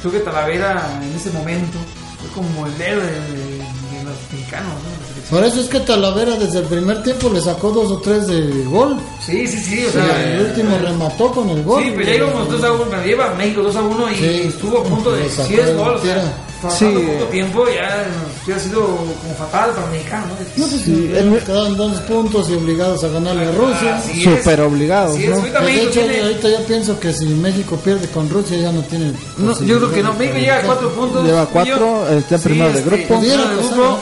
creo 0.00 0.12
que 0.12 0.20
Talavera 0.20 0.82
en 1.02 1.14
ese 1.14 1.30
momento 1.30 1.78
fue 2.20 2.42
como 2.42 2.66
el 2.66 2.80
héroe 2.80 3.04
de, 3.04 3.10
de- 3.12 3.58
de 3.58 4.04
los 4.04 4.32
mexicanos, 4.32 4.72
¿no? 4.72 5.04
Por 5.36 5.44
eso 5.44 5.60
es 5.60 5.68
que 5.68 5.80
Talavera 5.80 6.36
desde 6.36 6.58
el 6.60 6.64
primer 6.66 7.02
tiempo 7.02 7.28
le 7.30 7.40
sacó 7.40 7.70
dos 7.70 7.90
o 7.90 7.98
tres 7.98 8.26
de 8.26 8.64
gol. 8.64 8.96
Sí, 9.24 9.46
sí, 9.46 9.58
sí, 9.58 9.86
o 9.86 9.92
sea. 9.92 10.32
el 10.34 10.40
último 10.46 10.78
remató 10.78 11.30
con 11.32 11.48
el 11.50 11.62
gol. 11.64 11.82
Sí, 11.82 11.92
pero 11.94 12.08
ya 12.08 12.14
íbamos 12.16 12.48
2 12.50 12.64
a 12.64 12.72
1, 12.72 12.84
pero 12.90 13.04
lleva 13.04 13.34
México 13.34 13.62
2 13.62 13.76
a 13.76 13.82
1 13.82 14.10
y 14.10 14.14
Sí. 14.16 14.24
estuvo 14.48 14.78
a 14.78 14.84
punto 14.84 15.12
de 15.12 15.22
10 15.22 15.38
el 15.50 15.76
goles. 15.76 16.00
O 16.00 16.04
sea, 16.04 16.32
tira. 16.68 16.90
faltando 16.90 17.00
Sí. 17.00 17.06
poco 17.18 17.24
tiempo 17.30 17.64
ya 17.68 18.06
nos 18.06 18.44
hubiera 18.44 18.60
sido 18.60 18.80
como 18.86 19.34
fatal 19.38 19.70
para 19.70 19.86
el 19.86 19.92
mexicano, 19.92 20.26
¿no? 20.28 20.34
No 20.64 20.66
sé 20.70 20.78
Sí, 20.78 20.84
si 20.84 21.16
el- 21.16 21.38
quedaron 21.44 21.76
dos 21.76 22.00
puntos 22.00 22.50
y 22.50 22.54
obligados 22.54 23.04
a 23.04 23.08
ganarle 23.08 23.46
a 23.46 23.52
Rusia. 23.52 23.96
Así 23.96 24.24
es. 24.26 24.38
Súper 24.38 24.60
obligados, 24.62 25.18
¿no? 25.18 25.40
de 25.40 25.82
hecho, 25.82 25.90
tiene- 26.00 26.20
ahorita 26.22 26.48
yo 26.48 26.58
pienso 26.66 26.98
que 27.00 27.12
si 27.12 27.26
México 27.26 27.76
pierde 27.76 28.08
con 28.08 28.28
Rusia 28.28 28.56
ya 28.58 28.72
no 28.72 28.80
tiene. 28.82 29.12
No, 29.38 29.52
yo 29.62 29.78
creo 29.78 29.92
que 29.92 30.02
no, 30.02 30.12
México 30.14 30.38
llega 30.38 30.58
a 30.58 30.62
4 30.62 30.90
puntos. 30.90 31.24
Lleva 31.24 31.46
cuatro, 31.46 32.08
está 32.10 32.34
en 32.36 32.40
primero 32.42 32.72
de 32.72 32.82
grupo. 32.82 33.20
Grupo. 33.20 33.98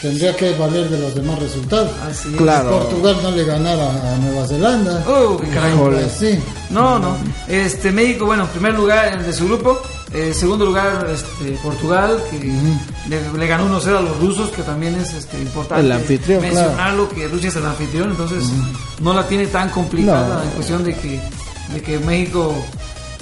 tendría 0.00 0.34
que 0.34 0.54
valer 0.54 0.88
de 0.88 0.98
los 0.98 1.14
demás 1.14 1.38
resultados. 1.38 1.90
Así 2.08 2.28
es. 2.30 2.36
Claro. 2.36 2.70
Portugal 2.70 3.16
no 3.22 3.30
le 3.32 3.44
ganara 3.44 3.90
a 3.90 4.16
Nueva 4.16 4.46
Zelanda. 4.46 5.04
Uh, 5.06 5.36
qué 5.36 5.48
caray. 5.48 5.72
Sí. 6.18 6.38
No, 6.70 6.98
no. 6.98 7.18
Este, 7.48 7.90
México, 7.92 8.24
bueno, 8.24 8.46
primer 8.46 8.74
lugar 8.74 9.22
de 9.24 9.32
su 9.32 9.46
grupo. 9.46 9.80
Eh, 10.12 10.32
segundo 10.34 10.64
lugar, 10.64 11.06
este, 11.08 11.52
Portugal, 11.62 12.20
que 12.30 12.38
le, 13.08 13.32
le 13.38 13.46
ganó 13.46 13.66
1-0 13.80 13.96
a 13.96 14.00
los 14.00 14.18
rusos, 14.18 14.50
que 14.50 14.62
también 14.62 14.96
es 14.96 15.12
este, 15.14 15.38
importante 15.40 15.84
El 15.86 15.92
anfitrión, 15.92 16.42
mencionarlo, 16.42 17.08
que 17.08 17.28
Rusia 17.28 17.48
es 17.48 17.56
el 17.56 17.66
anfitrión, 17.66 18.10
entonces 18.10 18.42
no 19.00 19.14
la 19.14 19.26
tiene 19.28 19.46
tan 19.46 19.68
complicada 19.70 20.36
No. 20.38 20.42
en 20.42 20.50
cuestión 20.50 20.82
de 20.84 20.96
que, 20.96 21.20
de 21.74 21.80
que 21.82 21.98
México 22.00 22.52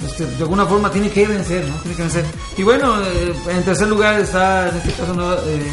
este, 0.03 0.25
de 0.25 0.37
alguna 0.37 0.65
forma 0.65 0.89
tiene 0.89 1.11
que 1.11 1.27
vencer, 1.27 1.63
¿no? 1.67 1.75
Tiene 1.75 1.95
que 1.95 2.01
vencer. 2.01 2.25
Y 2.57 2.63
bueno, 2.63 2.99
eh, 3.03 3.33
en 3.49 3.63
tercer 3.63 3.87
lugar 3.87 4.19
está, 4.19 4.69
en 4.69 4.77
este 4.77 4.91
caso, 4.93 5.13
no, 5.13 5.33
eh, 5.33 5.71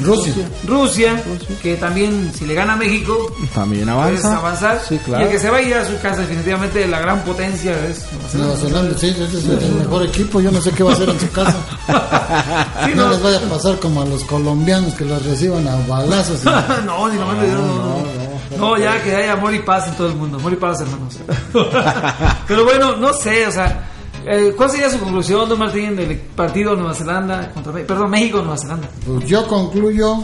Rusia. 0.00 0.34
Rusia, 0.66 1.22
que 1.62 1.76
también 1.76 2.32
si 2.36 2.46
le 2.46 2.54
gana 2.54 2.72
a 2.72 2.76
México, 2.76 3.32
También 3.54 3.84
puedes 3.86 4.24
avanza. 4.24 4.36
avanzar. 4.38 4.80
Sí, 4.88 4.98
Y 5.06 5.12
el 5.22 5.28
que 5.30 5.38
se 5.38 5.50
va 5.50 5.58
a 5.58 5.62
ir 5.62 5.74
a 5.74 5.84
su 5.84 5.96
casa 6.00 6.22
definitivamente 6.22 6.86
la 6.88 7.00
gran 7.00 7.20
potencia 7.22 7.72
es 7.86 8.04
Nueva 8.34 8.56
Zelanda, 8.56 8.98
sí, 8.98 9.08
ese 9.08 9.24
es 9.24 9.44
el 9.46 9.72
mejor 9.76 10.02
equipo. 10.04 10.40
Yo 10.40 10.50
no 10.50 10.60
sé 10.60 10.72
qué 10.72 10.82
va 10.82 10.90
a 10.90 10.94
hacer 10.94 11.08
en 11.08 11.20
su 11.20 11.30
casa. 11.30 11.54
Sí, 12.84 12.90
No 12.94 13.04
no. 13.04 13.10
les 13.10 13.22
vaya 13.22 13.38
a 13.38 13.40
pasar 13.48 13.78
como 13.78 14.02
a 14.02 14.04
los 14.04 14.24
colombianos 14.24 14.94
que 14.94 15.04
los 15.04 15.24
reciban 15.24 15.66
a 15.68 15.76
balazos. 15.86 16.40
y- 16.42 16.46
no, 16.86 17.08
ni 17.08 17.18
lo 17.18 17.26
mando 17.26 17.44
yo, 17.46 17.52
no, 17.52 17.66
no, 17.66 18.56
no, 18.58 18.78
ya 18.78 19.02
que 19.02 19.14
haya 19.14 19.32
amor 19.34 19.54
y 19.54 19.60
paz 19.60 19.86
en 19.88 19.94
todo 19.94 20.08
el 20.08 20.14
mundo. 20.16 20.38
Amor 20.38 20.52
y 20.52 20.56
paz, 20.56 20.80
hermanos. 20.80 21.18
Pero 22.48 22.64
bueno, 22.64 22.96
no 22.96 23.12
sé, 23.12 23.46
o 23.46 23.52
sea, 23.52 23.90
eh, 24.26 24.54
¿cuál 24.56 24.70
sería 24.70 24.90
su 24.90 24.98
conclusión, 24.98 25.48
don 25.48 25.58
Martín, 25.58 25.96
del 25.96 26.16
partido 26.16 26.74
Nueva 26.74 26.94
Zelanda 26.94 27.50
contra? 27.52 27.72
Perdón, 27.72 28.10
México, 28.10 28.38
Nueva 28.38 28.58
Zelanda. 28.58 28.88
Pues 29.06 29.24
yo 29.26 29.46
concluyo 29.46 30.22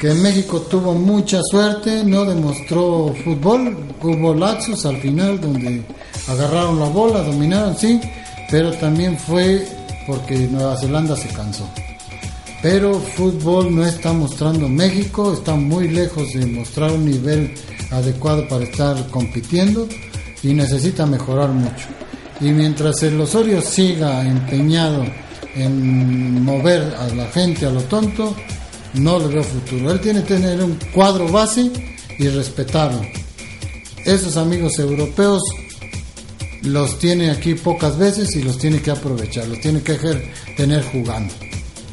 que 0.00 0.14
México 0.14 0.62
tuvo 0.62 0.94
mucha 0.94 1.40
suerte, 1.42 2.02
no 2.04 2.24
demostró 2.24 3.14
fútbol, 3.22 3.76
hubo 4.02 4.34
lapsos 4.34 4.86
al 4.86 4.96
final 4.96 5.38
donde 5.38 5.84
agarraron 6.26 6.80
la 6.80 6.86
bola, 6.86 7.22
dominaron, 7.22 7.76
sí, 7.76 8.00
pero 8.50 8.72
también 8.72 9.18
fue 9.18 9.66
porque 10.06 10.48
Nueva 10.48 10.76
Zelanda 10.78 11.14
se 11.16 11.28
cansó. 11.28 11.68
pero 12.62 12.94
fútbol 12.94 13.74
no 13.74 13.84
está 13.84 14.12
mostrando 14.12 14.68
México, 14.68 15.32
está 15.32 15.54
muy 15.54 15.88
lejos 15.88 16.32
de 16.32 16.46
mostrar 16.46 16.90
un 16.92 17.04
nivel 17.04 17.54
adecuado 17.90 18.48
para 18.48 18.64
estar 18.64 19.06
compitiendo 19.08 19.86
y 20.42 20.54
necesita 20.54 21.04
mejorar 21.06 21.50
mucho. 21.50 21.86
Y 22.40 22.50
mientras 22.50 23.02
el 23.02 23.20
Osorio 23.20 23.60
siga 23.60 24.22
empeñado 24.22 25.04
en 25.54 26.42
mover 26.42 26.94
a 26.98 27.08
la 27.14 27.26
gente 27.26 27.66
a 27.66 27.70
lo 27.70 27.82
tonto, 27.82 28.34
no 28.94 29.18
le 29.18 29.28
veo 29.28 29.42
futuro. 29.42 29.90
Él 29.92 30.00
tiene 30.00 30.22
que 30.22 30.34
tener 30.34 30.62
un 30.62 30.78
cuadro 30.94 31.28
base 31.28 31.70
y 32.18 32.28
respetarlo. 32.28 33.02
Esos 34.04 34.36
amigos 34.36 34.78
europeos 34.78 35.42
los 36.62 36.98
tiene 36.98 37.30
aquí 37.30 37.54
pocas 37.54 37.98
veces 37.98 38.34
y 38.36 38.42
los 38.42 38.58
tiene 38.58 38.80
que 38.80 38.90
aprovechar, 38.90 39.46
los 39.48 39.60
tiene 39.60 39.82
que 39.82 39.96
tener 40.56 40.84
jugando. 40.84 41.32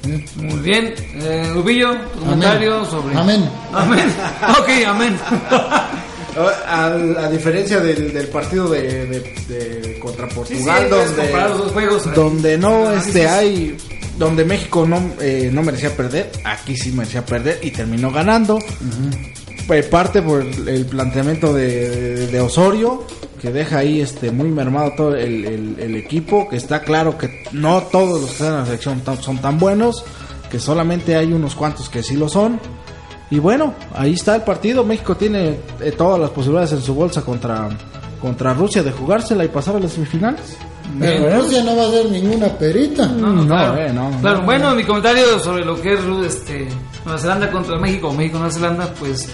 ¿Eh? 0.05 0.25
Muy 0.35 0.59
bien. 0.59 0.93
Eh, 1.15 1.51
Rubillo, 1.53 1.93
tu 2.13 2.19
comentario 2.19 2.85
sobre. 2.85 3.17
Amén. 3.17 3.49
Amén. 3.73 4.13
Ok, 4.59 4.69
amén. 4.87 5.17
A, 6.45 6.85
a 6.87 7.29
diferencia 7.29 7.79
del, 7.79 8.13
del 8.13 8.27
partido 8.27 8.69
de, 8.69 9.05
de- 9.07 9.19
de 9.47 9.99
contra 9.99 10.25
Sí, 10.25 10.31
sí, 10.31 10.35
Portugal, 10.35 10.87
puedes 10.89 11.07
donde, 11.07 11.21
comparar 11.23 11.49
los 11.49 11.59
dos 11.59 11.71
juegos. 11.71 12.05
eh. 12.05 12.09
donde 12.15 12.57
no 12.57 12.87
Análisis. 12.87 13.07
este 13.07 13.27
hay 13.27 13.77
donde 14.17 14.45
México 14.45 14.85
no 14.85 15.11
eh, 15.21 15.49
no 15.53 15.61
merecía 15.63 15.95
perder 15.95 16.31
aquí 16.43 16.75
sí 16.75 16.91
merecía 16.91 17.25
perder 17.25 17.59
y 17.63 17.71
terminó 17.71 18.11
ganando 18.11 18.57
Eh, 19.69 19.83
parte 19.83 20.21
por 20.21 20.41
el, 20.41 20.85
planteamiento 20.85 21.53
de, 21.53 21.89
de- 21.89 22.27
de 22.27 22.39
Osorio 22.41 23.03
que 23.41 23.51
deja 23.51 23.79
ahí 23.79 23.99
este 24.01 24.31
muy 24.31 24.47
mermado 24.49 24.93
todo 24.95 25.15
el, 25.15 25.45
el- 25.45 25.75
el 25.79 25.95
equipo 25.95 26.47
que 26.49 26.55
está 26.55 26.81
claro 26.83 27.17
que 27.17 27.43
no 27.51 27.83
todos 27.91 28.21
los 28.21 28.29
que 28.29 28.35
están 28.37 28.53
en 28.53 28.59
la 28.59 28.65
selección 28.65 29.03
son 29.21 29.39
tan 29.39 29.59
buenos 29.59 30.03
que 30.49 30.57
solamente 30.59 31.15
hay 31.17 31.33
unos 31.33 31.53
cuantos 31.55 31.89
que 31.89 32.01
sí 32.01 32.15
lo 32.15 32.29
son 32.29 32.59
y 33.29 33.39
bueno 33.39 33.73
ahí 33.95 34.13
está 34.13 34.35
el 34.35 34.41
partido 34.43 34.83
México 34.83 35.15
tiene 35.15 35.59
eh, 35.81 35.91
todas 35.97 36.19
las 36.19 36.29
posibilidades 36.29 36.71
en 36.73 36.81
su 36.81 36.93
bolsa 36.93 37.21
contra 37.21 37.69
contra 38.21 38.53
Rusia 38.53 38.81
de 38.83 38.91
jugársela 38.91 39.43
y 39.45 39.47
pasar 39.49 39.75
a 39.75 39.79
las 39.79 39.91
semifinales 39.91 40.57
Pero 40.99 41.41
Rusia 41.41 41.63
no 41.63 41.75
va 41.75 41.83
a 41.83 41.91
dar 41.91 42.05
ninguna 42.05 42.47
perita. 42.47 43.05
No, 43.07 43.27
no, 43.27 43.43
No, 43.43 43.47
claro. 43.47 43.77
eh, 43.77 43.91
no. 43.93 44.09
Claro, 44.21 44.41
bueno, 44.43 44.73
mi 44.73 44.83
comentario 44.85 45.37
sobre 45.39 45.63
lo 45.65 45.79
que 45.81 45.93
es 45.93 45.99
este, 46.25 46.67
Nueva 47.05 47.19
Zelanda 47.19 47.51
contra 47.51 47.77
México 47.77 48.07
o 48.07 48.13
México 48.13 48.37
Nueva 48.39 48.53
Zelanda, 48.53 48.91
pues 48.97 49.27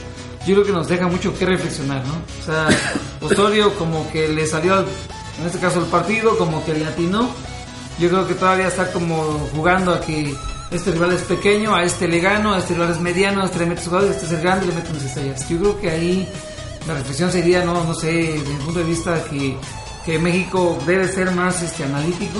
yo 0.45 0.55
creo 0.55 0.65
que 0.65 0.71
nos 0.73 0.87
deja 0.89 1.07
mucho 1.07 1.33
que 1.37 1.45
reflexionar, 1.45 2.03
¿no? 2.07 2.13
O 2.41 2.45
sea, 2.45 2.67
Osorio 3.21 3.73
como 3.75 4.09
que 4.11 4.27
le 4.27 4.45
salió, 4.47 4.73
al- 4.73 4.85
en 5.39 5.45
este 5.45 5.59
caso 5.59 5.79
el 5.79 5.85
partido, 5.85 6.37
como 6.37 6.65
que 6.65 6.73
le 6.73 6.85
atinó. 6.87 7.29
Yo 7.99 8.09
creo 8.09 8.27
que 8.27 8.33
todavía 8.33 8.67
está 8.67 8.91
como 8.91 9.15
jugando 9.55 9.93
a 9.93 10.01
que 10.01 10.33
este 10.77 10.91
rival 10.91 11.13
es 11.13 11.21
pequeño, 11.21 11.75
a 11.75 11.83
este 11.83 12.07
le 12.07 12.19
gano, 12.19 12.53
a 12.53 12.59
este 12.59 12.73
rival 12.73 12.91
es 12.91 12.99
mediano, 12.99 13.41
a 13.41 13.45
este 13.45 13.59
le 13.59 13.65
metes 13.67 13.85
jugadores, 13.85 14.11
a 14.11 14.13
este 14.15 14.25
es 14.27 14.31
el 14.33 14.41
grande, 14.41 14.65
le 14.67 14.73
meto 14.73 14.91
unas 14.91 15.03
estrellas. 15.03 15.47
Yo 15.49 15.59
creo 15.59 15.81
que 15.81 15.89
ahí 15.89 16.27
la 16.87 16.93
reflexión 16.95 17.31
sería, 17.31 17.63
no, 17.63 17.83
no 17.83 17.93
sé, 17.93 18.11
desde 18.11 18.49
mi 18.49 18.63
punto 18.63 18.79
de 18.79 18.85
vista 18.85 19.23
que, 19.25 19.55
que 20.05 20.19
México 20.19 20.77
debe 20.85 21.07
ser 21.07 21.31
más 21.31 21.61
este, 21.61 21.83
analítico 21.83 22.39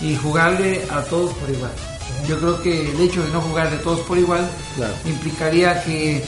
y 0.00 0.16
jugarle 0.16 0.84
a 0.90 1.02
todos 1.02 1.32
por 1.34 1.50
igual. 1.50 1.72
Yo 2.28 2.38
creo 2.38 2.62
que 2.62 2.90
el 2.90 3.00
hecho 3.00 3.22
de 3.24 3.30
no 3.32 3.40
jugarle 3.40 3.76
a 3.76 3.80
todos 3.80 4.00
por 4.00 4.18
igual 4.18 4.48
Claro. 4.76 4.92
implicaría 5.06 5.82
que 5.84 6.22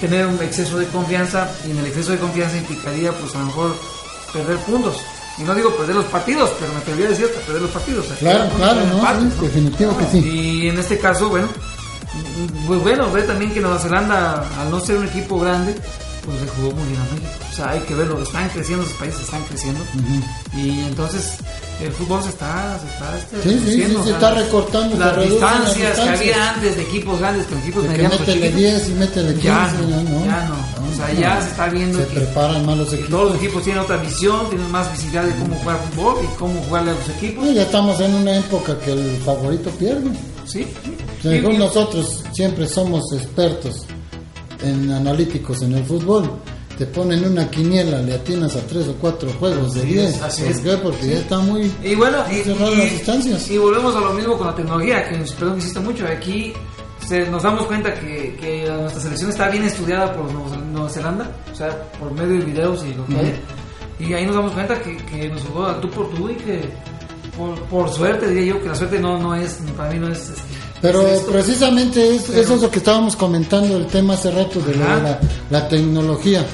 tener 0.00 0.26
un 0.26 0.40
exceso 0.42 0.78
de 0.78 0.86
confianza 0.86 1.50
y 1.66 1.70
en 1.70 1.78
el 1.78 1.86
exceso 1.86 2.12
de 2.12 2.18
confianza 2.18 2.56
implicaría 2.56 3.12
pues 3.12 3.34
a 3.34 3.38
lo 3.40 3.46
mejor 3.46 3.76
perder 4.32 4.56
puntos. 4.58 4.96
Y 5.38 5.42
no 5.42 5.54
digo 5.54 5.70
perder 5.76 5.96
los 5.96 6.04
partidos, 6.06 6.50
pero 6.60 6.72
me 6.72 6.78
atrevería 6.78 7.06
a 7.06 7.10
decir 7.10 7.26
hasta 7.26 7.40
perder 7.40 7.62
los 7.62 7.70
partidos. 7.70 8.06
sea, 8.06 8.16
Claro, 8.16 8.50
claro, 8.56 8.80
¿no? 8.80 8.86
en 8.86 8.90
empate, 8.92 9.20
Sí, 9.38 9.40
definitivo 9.46 9.96
que 9.98 10.06
sí. 10.06 10.18
Y 10.18 10.68
en 10.68 10.78
este 10.78 10.98
caso, 10.98 11.28
bueno, 11.30 11.48
pues 12.66 12.80
bueno, 12.82 13.10
ve 13.10 13.22
también 13.22 13.52
que 13.52 13.60
Nueva 13.60 13.78
Zelanda, 13.78 14.44
al 14.60 14.70
no 14.70 14.80
ser 14.80 14.98
un 14.98 15.06
equipo 15.06 15.40
grande, 15.40 15.74
pues 16.24 16.40
le 16.40 16.46
jugó 16.48 16.70
muy 16.72 16.86
bien 16.88 17.00
a 17.00 17.04
México. 17.14 17.28
O 17.50 17.54
sea, 17.54 17.70
hay 17.70 17.80
que 17.80 17.94
verlo, 17.94 18.22
están 18.22 18.48
creciendo, 18.50 18.84
esos 18.84 18.96
países 18.96 19.20
están 19.22 19.42
creciendo. 19.44 19.80
Y 20.56 20.80
entonces 20.80 21.34
el 21.80 21.90
fútbol 21.92 22.22
se 22.22 22.28
está, 22.30 22.78
se 22.78 22.86
está 22.86 23.18
este, 23.18 23.42
Sí, 23.42 23.58
sí, 23.64 23.84
sí, 23.84 23.96
se 24.04 24.10
está 24.10 24.34
recortando, 24.34 24.96
Las 24.96 25.10
se 25.10 25.16
reducen 25.20 25.40
las 25.40 25.52
distancias 25.74 25.74
que 25.74 25.86
distancias. 26.02 26.20
había 26.36 26.50
antes 26.54 26.76
de 26.76 26.82
equipos 26.82 27.18
grandes 27.18 27.46
con 27.46 27.58
equipos 27.58 27.82
De 27.82 27.88
medianos. 27.88 28.20
métele 28.20 28.36
chiquitos, 28.40 28.56
10 28.60 28.88
y 28.88 28.92
métele 28.92 29.28
15. 29.34 29.42
ya 29.48 29.72
no, 29.72 29.88
ya 29.90 29.96
no. 30.02 30.24
ya 30.26 30.48
no. 30.48 30.54
O 30.92 30.96
sea, 30.96 31.12
ya 31.14 31.40
se 31.42 31.48
está 31.48 31.68
viendo 31.68 31.98
Se 31.98 32.06
que- 32.06 32.14
preparan 32.14 32.66
más 32.66 32.78
los 32.78 32.92
equipos. 32.92 33.10
todos 33.10 33.32
los 33.32 33.36
equipos 33.42 33.62
tienen 33.64 33.82
otra 33.82 33.96
visión, 33.96 34.48
tienen 34.50 34.70
más 34.70 34.92
visibilidad 34.92 35.24
de 35.24 35.34
cómo 35.36 35.54
jugar 35.56 35.78
fútbol 35.94 36.16
y 36.22 36.36
cómo 36.38 36.60
jugarle 36.62 36.90
a 36.90 36.94
los 36.94 37.08
equipos. 37.08 37.44
No, 37.44 37.52
ya 37.52 37.62
estamos 37.62 38.00
en 38.00 38.14
una 38.14 38.36
época 38.36 38.78
que 38.80 38.92
el 38.92 39.16
favorito 39.24 39.70
pierde. 39.70 40.10
Sí. 40.44 40.66
Según 41.22 41.58
nosotros 41.58 42.22
siempre 42.32 42.66
somos 42.68 43.12
expertos 43.12 43.86
en 44.62 44.90
analíticos 44.90 45.62
en 45.62 45.74
el 45.74 45.84
fútbol. 45.84 46.30
Te 46.78 46.86
ponen 46.86 47.24
una 47.24 47.50
quiniela, 47.50 48.00
le 48.00 48.14
atinas 48.14 48.56
a 48.56 48.60
tres 48.66 48.88
o 48.88 48.94
cuatro 48.94 49.30
juegos 49.38 49.74
de 49.74 49.80
Así 49.82 49.92
10. 49.92 50.08
es, 50.16 50.22
así 50.22 50.42
¿Por 50.42 50.50
es. 50.52 50.60
qué? 50.60 50.76
Porque 50.78 51.06
ya 51.06 51.18
está 51.18 51.38
muy... 51.38 51.70
Y 51.84 51.94
bueno, 51.94 52.18
y, 52.30 52.48
las 52.48 52.90
distancias. 52.90 53.50
y 53.50 53.58
volvemos 53.58 53.94
a 53.94 54.00
lo 54.00 54.14
mismo 54.14 54.38
con 54.38 54.46
la 54.46 54.54
tecnología, 54.54 55.06
que 55.08 55.16
perdón 55.38 55.56
insista 55.56 55.80
mucho. 55.80 56.06
Aquí 56.06 56.52
se- 57.06 57.26
nos 57.30 57.42
damos 57.42 57.66
cuenta 57.66 57.92
que, 57.94 58.36
que 58.40 58.66
nuestra 58.80 59.02
selección 59.02 59.30
está 59.30 59.48
bien 59.50 59.64
estudiada 59.64 60.12
por 60.14 60.32
Nueva, 60.32 60.56
Nueva 60.56 60.88
Zelanda, 60.88 61.30
o 61.52 61.54
sea, 61.54 61.68
por 62.00 62.10
medio 62.12 62.38
de 62.38 62.44
videos 62.46 62.84
y 62.84 62.94
lo 62.94 63.04
que 63.06 63.16
hay. 63.16 63.40
Y 64.00 64.14
ahí 64.14 64.24
nos 64.26 64.34
damos 64.34 64.52
cuenta 64.52 64.80
que, 64.80 64.96
que 64.96 65.28
nos 65.28 65.42
jugó 65.42 65.66
a 65.66 65.80
tú 65.80 65.90
por 65.90 66.08
tú 66.14 66.30
y 66.30 66.34
que 66.36 66.62
por, 67.36 67.54
por 67.64 67.90
suerte, 67.90 68.28
diría 68.28 68.54
yo, 68.54 68.62
que 68.62 68.68
la 68.70 68.74
suerte 68.74 68.98
no, 68.98 69.18
no 69.18 69.34
es, 69.34 69.58
para 69.76 69.90
mí 69.92 69.98
no 69.98 70.08
es. 70.08 70.30
este, 70.30 70.42
Pero 70.82 71.06
es 71.06 71.20
precisamente 71.20 72.14
es- 72.16 72.28
eso 72.28 72.54
es 72.56 72.60
lo 72.62 72.70
que 72.70 72.78
estábamos 72.78 73.14
comentando 73.16 73.76
el 73.76 73.86
tema 73.86 74.14
hace 74.14 74.30
rato 74.32 74.60
de, 74.60 74.74
la, 74.76 75.18
la 75.50 75.68
tecnología. 75.68 76.44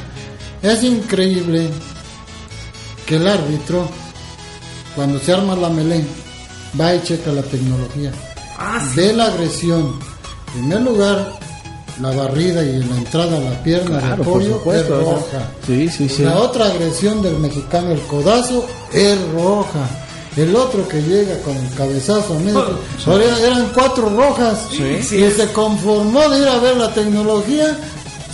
Es 0.63 0.83
increíble 0.85 1.69
que 3.07 3.17
el 3.17 3.27
árbitro, 3.27 3.89
cuando 4.95 5.19
se 5.19 5.33
arma 5.33 5.57
la 5.57 5.71
melén, 5.71 6.07
va 6.79 6.95
y 6.95 7.03
checa 7.03 7.33
la 7.33 7.43
tecnología. 7.43 8.13
Ah, 8.59 8.81
sí. 8.85 9.01
Ve 9.01 9.13
la 9.15 9.27
agresión. 9.27 9.99
En 10.57 10.61
primer 10.69 10.81
lugar, 10.83 11.39
la 12.01 12.11
barrida 12.11 12.63
y 12.63 12.79
la 12.85 12.97
entrada 12.97 13.37
a 13.37 13.41
la 13.41 13.63
pierna 13.63 13.99
Claro, 13.99 14.17
de 14.17 14.23
apoyo 14.23 14.57
es 14.75 14.83
o 14.83 14.87
sea, 14.87 14.99
roja. 14.99 15.51
sí, 15.67 15.89
sí, 15.89 16.09
sí. 16.09 16.23
La 16.23 16.39
otra 16.39 16.67
agresión 16.67 17.23
del 17.23 17.39
mexicano, 17.39 17.93
el 17.93 18.01
codazo, 18.03 18.65
es 18.93 19.17
roja. 19.33 19.89
El 20.39 20.55
otro 20.57 20.87
que 20.89 21.03
llega 21.03 21.37
con 21.43 21.57
cabezazo 21.77 22.35
a 22.35 22.39
medio. 22.39 22.79
Ahora 23.07 23.25
eran 23.43 23.71
cuatro 23.75 24.09
rojas. 24.11 24.59
Sí, 24.71 25.03
sí. 25.03 25.17
y 25.25 25.31
se 25.33 25.47
conformó 25.53 26.29
de 26.29 26.41
ir 26.41 26.49
a 26.49 26.59
ver 26.59 26.77
la 26.77 26.93
tecnología. 26.95 27.77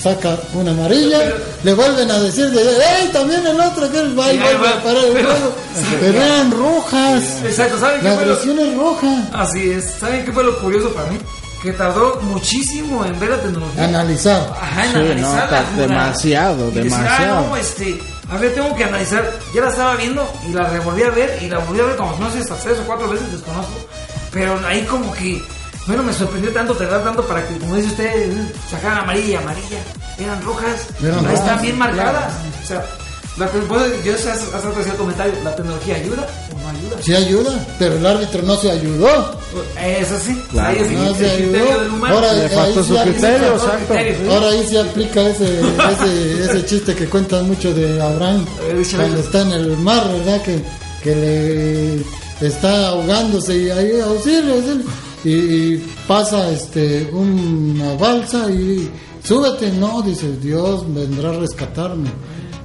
Saca 0.02 0.36
una 0.52 0.72
amarilla, 0.72 1.18
le 1.62 1.72
vuelven 1.72 2.10
a 2.10 2.18
decir 2.20 2.50
de 2.50 2.60
¡Ey! 2.60 3.08
También 3.10 3.46
el 3.46 3.58
otro 3.58 3.90
que 3.90 4.02
va 4.14 4.30
y 4.30 4.36
Sí, 4.36 4.42
vuelve 4.42 4.68
a 4.68 4.82
parar 4.82 5.02
el 5.04 5.12
juego. 5.12 5.54
Pero 6.00 6.20
eran 6.22 6.50
rojas. 6.50 7.22
Exacto, 7.42 7.78
¿saben 7.80 8.00
qué 8.02 8.08
La 8.08 8.14
fue 8.16 8.26
lo- 8.26 8.32
agresión 8.34 8.58
es 8.58 8.76
roja. 8.76 9.28
Así 9.32 9.70
es. 9.70 9.94
¿Saben 9.98 10.24
qué 10.26 10.32
fue 10.32 10.44
lo 10.44 10.58
curioso 10.60 10.90
para 10.92 11.10
mí? 11.10 11.16
Que 11.62 11.72
tardó 11.72 12.20
muchísimo 12.20 13.02
en 13.06 13.18
ver 13.18 13.30
la 13.30 13.40
tecnología. 13.40 13.84
Analizar. 13.84 14.52
Ajá, 14.60 14.84
en 14.84 14.90
Sí, 14.92 14.96
analizar 14.98 15.22
no, 15.22 15.36
la 15.36 15.48
ta- 15.48 15.64
jugada. 15.72 15.86
demasiado, 15.88 16.66
decir, 16.66 16.82
demasiado. 16.82 17.38
ah, 17.38 17.46
no, 17.48 17.56
este, 17.56 17.98
a 18.30 18.38
ver, 18.38 18.54
tengo 18.54 18.74
que 18.74 18.84
analizar. 18.84 19.30
Ya 19.54 19.62
la 19.62 19.68
estaba 19.68 19.96
viendo 19.96 20.26
y 20.48 20.52
la 20.52 20.68
revolví 20.68 21.02
a 21.02 21.10
ver 21.10 21.42
y 21.42 21.48
la 21.48 21.58
volví 21.58 21.80
a 21.80 21.84
ver 21.84 21.96
como 21.96 22.16
no 22.18 22.30
sé, 22.30 22.38
hasta 22.40 22.56
tres 22.56 22.78
o 22.78 22.84
cuatro 22.84 23.08
veces, 23.08 23.30
desconozco. 23.32 23.74
Pero 24.32 24.58
ahí 24.66 24.82
como 24.84 25.12
que, 25.12 25.42
bueno, 25.86 26.02
me 26.02 26.12
sorprendió 26.12 26.52
tanto, 26.52 26.74
tardar 26.74 27.04
tanto 27.04 27.24
para 27.26 27.46
que, 27.46 27.56
como 27.58 27.76
dice 27.76 27.88
usted, 27.88 28.32
sacaran 28.70 28.98
amarilla 28.98 29.28
y 29.28 29.34
amarilla. 29.34 29.78
Eran 30.18 30.42
rojas. 30.42 30.88
Ahí 31.00 31.10
rojas, 31.10 31.34
están 31.34 31.62
bien 31.62 31.76
claro. 31.76 31.94
marcadas. 31.94 32.32
O 32.62 32.66
sea, 32.66 32.84
la, 33.36 33.50
yo 34.04 34.12
rato 34.62 34.78
hacía 34.80 34.92
el 34.92 34.98
comentario, 34.98 35.34
¿la 35.42 35.56
tecnología 35.56 35.96
ayuda 35.96 36.26
o 36.52 36.60
no 36.62 36.68
ayuda? 36.78 37.02
Sí 37.02 37.14
ayuda, 37.14 37.66
pero 37.78 37.96
el 37.96 38.06
árbitro 38.06 38.42
no 38.42 38.56
se 38.56 38.70
ayudó. 38.70 39.08
Eso 39.80 40.14
sí, 40.24 40.40
Claro. 40.50 40.68
ahí 40.70 40.76
es 40.84 40.88
el, 40.88 40.94
No 40.96 41.06
el 41.08 41.14
se 41.16 41.18
criterio 41.36 41.62
ayudó. 41.64 41.80
del 41.80 41.90
humano. 41.90 42.14
Ahora, 42.14 42.32
Le 42.32 42.42
ahí 42.44 42.74
su 42.74 42.80
aplica- 42.80 43.02
criterio, 43.04 43.38
Faltó 43.38 43.64
exacto. 43.64 43.86
criterio, 43.94 44.16
sí. 44.18 44.34
Ahora 44.34 44.46
ahí 44.50 44.66
se 44.68 44.80
aplica 44.80 45.20
ese, 45.28 45.60
ese, 45.60 46.44
ese 46.44 46.66
chiste 46.66 46.94
que 46.94 47.06
cuentan 47.06 47.48
mucho 47.48 47.74
de 47.74 48.00
Abraham 48.02 48.44
cuando 48.96 49.18
está 49.20 49.42
en 49.42 49.52
el 49.52 49.76
mar, 49.78 50.06
¿verdad? 50.12 50.42
Que, 50.42 50.60
que 51.02 51.14
le 52.40 52.46
está 52.46 52.88
ahogándose 52.88 53.56
y 53.58 53.70
ahí 53.70 54.00
auxilio, 54.00 54.54
auxilio. 54.54 54.84
Y, 55.24 55.30
y 55.30 55.94
pasa 56.06 56.50
este 56.50 57.08
una 57.12 57.94
balsa 57.94 58.50
y 58.50 58.90
súbete, 59.24 59.70
no, 59.72 60.02
dice 60.02 60.30
Dios 60.36 60.84
vendrá 60.94 61.30
a 61.30 61.38
rescatarme. 61.40 62.10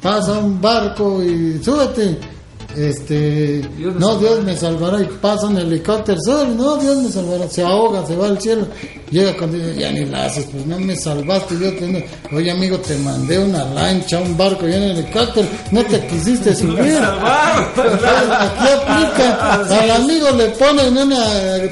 Pasa 0.01 0.39
un 0.39 0.61
barco 0.61 1.21
y 1.21 1.61
súbete. 1.61 2.38
Este, 2.75 3.61
Dios 3.77 3.95
no, 3.95 4.13
salvará. 4.13 4.19
Dios 4.19 4.43
me 4.45 4.55
salvará 4.57 5.01
y 5.01 5.05
pasa 5.19 5.47
un 5.47 5.57
helicóptero, 5.57 6.19
no, 6.55 6.77
Dios 6.77 6.97
me 6.97 7.09
salvará, 7.09 7.47
se 7.49 7.63
ahoga, 7.63 8.05
se 8.05 8.15
va 8.15 8.27
al 8.27 8.39
cielo, 8.39 8.67
llega 9.09 9.35
cuando 9.37 9.57
dice, 9.57 9.79
ya 9.79 9.91
ni 9.91 10.05
la 10.05 10.25
haces, 10.25 10.45
pues 10.51 10.65
no 10.67 10.79
me 10.79 10.95
salvaste, 10.95 11.55
yo 11.59 11.73
te, 11.75 12.07
oye 12.31 12.51
amigo, 12.51 12.77
te 12.77 12.95
mandé 12.97 13.39
una 13.39 13.65
lancha, 13.65 14.19
un 14.19 14.37
barco 14.37 14.67
y 14.67 14.73
un 14.73 14.83
helicóptero, 14.83 15.47
no 15.71 15.83
te 15.83 16.05
quisiste 16.07 16.55
subir. 16.55 16.99
Aquí 16.99 18.67
aplica, 18.67 19.63
al 19.81 19.91
amigo 19.91 20.29
le 20.37 20.49
ponen 20.49 20.95
una 20.95 21.25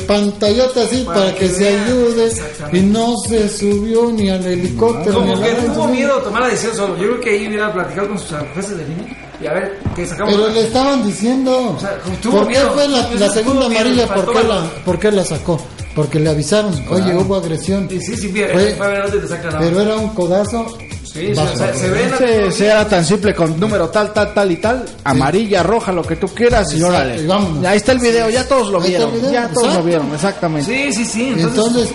pantallota 0.08 0.82
así 0.84 1.04
para 1.04 1.34
que 1.36 1.48
se 1.50 1.68
ayude 1.68 2.32
y 2.74 2.80
no 2.80 3.16
se 3.28 3.48
subió 3.50 4.12
ni 4.12 4.30
al 4.30 4.46
helicóptero 4.46 5.22
ni 5.22 5.32
Como 5.34 5.44
que 5.44 5.52
tuvo 5.54 5.88
miedo 5.90 6.18
de 6.18 6.24
tomar 6.24 6.42
la 6.42 6.48
decisión 6.50 6.76
solo. 6.76 6.98
Yo 6.98 7.04
creo 7.04 7.22
que 7.22 7.30
ahí 7.30 7.48
hubiera 7.48 7.72
platicado 7.72 8.08
con 8.08 8.18
sus 8.18 8.36
jueces 8.54 8.78
de 8.78 8.88
línea 8.88 9.27
y 9.42 9.48
a 9.48 9.54
ver, 9.54 9.80
que 9.96 10.06
sacamos. 10.06 10.34
Pero 10.34 10.50
le 10.50 10.62
estaban 10.62 11.04
diciendo, 11.06 11.76
O 11.76 11.80
sea, 11.80 11.98
¿por 12.32 12.48
qué 12.48 12.60
fue 12.60 12.88
la, 12.88 13.10
la 13.14 13.30
segunda 13.30 13.68
miedo, 13.70 13.82
amarilla? 13.82 14.08
¿Por 14.14 14.34
qué, 14.34 14.44
la. 14.44 14.70
¿Por 14.86 15.00
qué 15.00 15.12
la 15.12 15.24
sacó? 15.24 15.60
Porque 15.96 16.20
le 16.20 16.30
avisaron, 16.30 16.74
oye, 16.90 17.16
hubo 17.16 17.36
agresión. 17.36 17.88
Y 17.92 18.00
sí, 18.00 18.16
sí, 18.16 18.28
bien, 18.28 18.50
Fue- 18.52 18.76
fue 18.76 19.20
te 19.20 19.28
sacan 19.28 19.56
pero 19.60 19.82
era 19.82 19.96
un 19.96 20.10
codazo. 20.10 20.78
Sí, 21.12 21.34
bajo. 21.34 21.52
o 21.54 21.58
sea, 21.58 21.74
se 21.74 21.90
ve 21.90 22.12
Sí, 22.52 22.58
sí, 22.58 22.66
era 22.66 22.88
tan 22.88 23.04
simple 23.04 23.34
con 23.34 23.60
número 23.60 23.90
tal, 23.90 24.14
tal, 24.14 24.34
tal 24.36 24.52
y 24.52 24.58
tal, 24.58 24.86
amarilla, 25.04 25.64
roja, 25.64 25.92
lo 25.92 26.04
que 26.04 26.16
tú 26.18 26.28
quieras 26.28 26.72
y 26.74 26.84
órale. 26.84 27.24
y. 27.24 27.66
Ahí 27.66 27.78
está 27.78 27.94
el 27.94 28.00
video, 28.00 28.30
ya 28.30 28.48
todos 28.48 28.70
lo 28.70 28.80
vieron, 28.80 29.10
ya 29.32 29.48
todos 29.48 29.64
exacto. 29.68 29.74
lo 29.80 29.84
vieron, 29.84 30.14
exactamente. 30.14 30.92
Sí, 30.92 30.94
sí, 30.94 31.06
sí. 31.06 31.30
Entonces, 31.36 31.56
Entonces, 31.56 31.90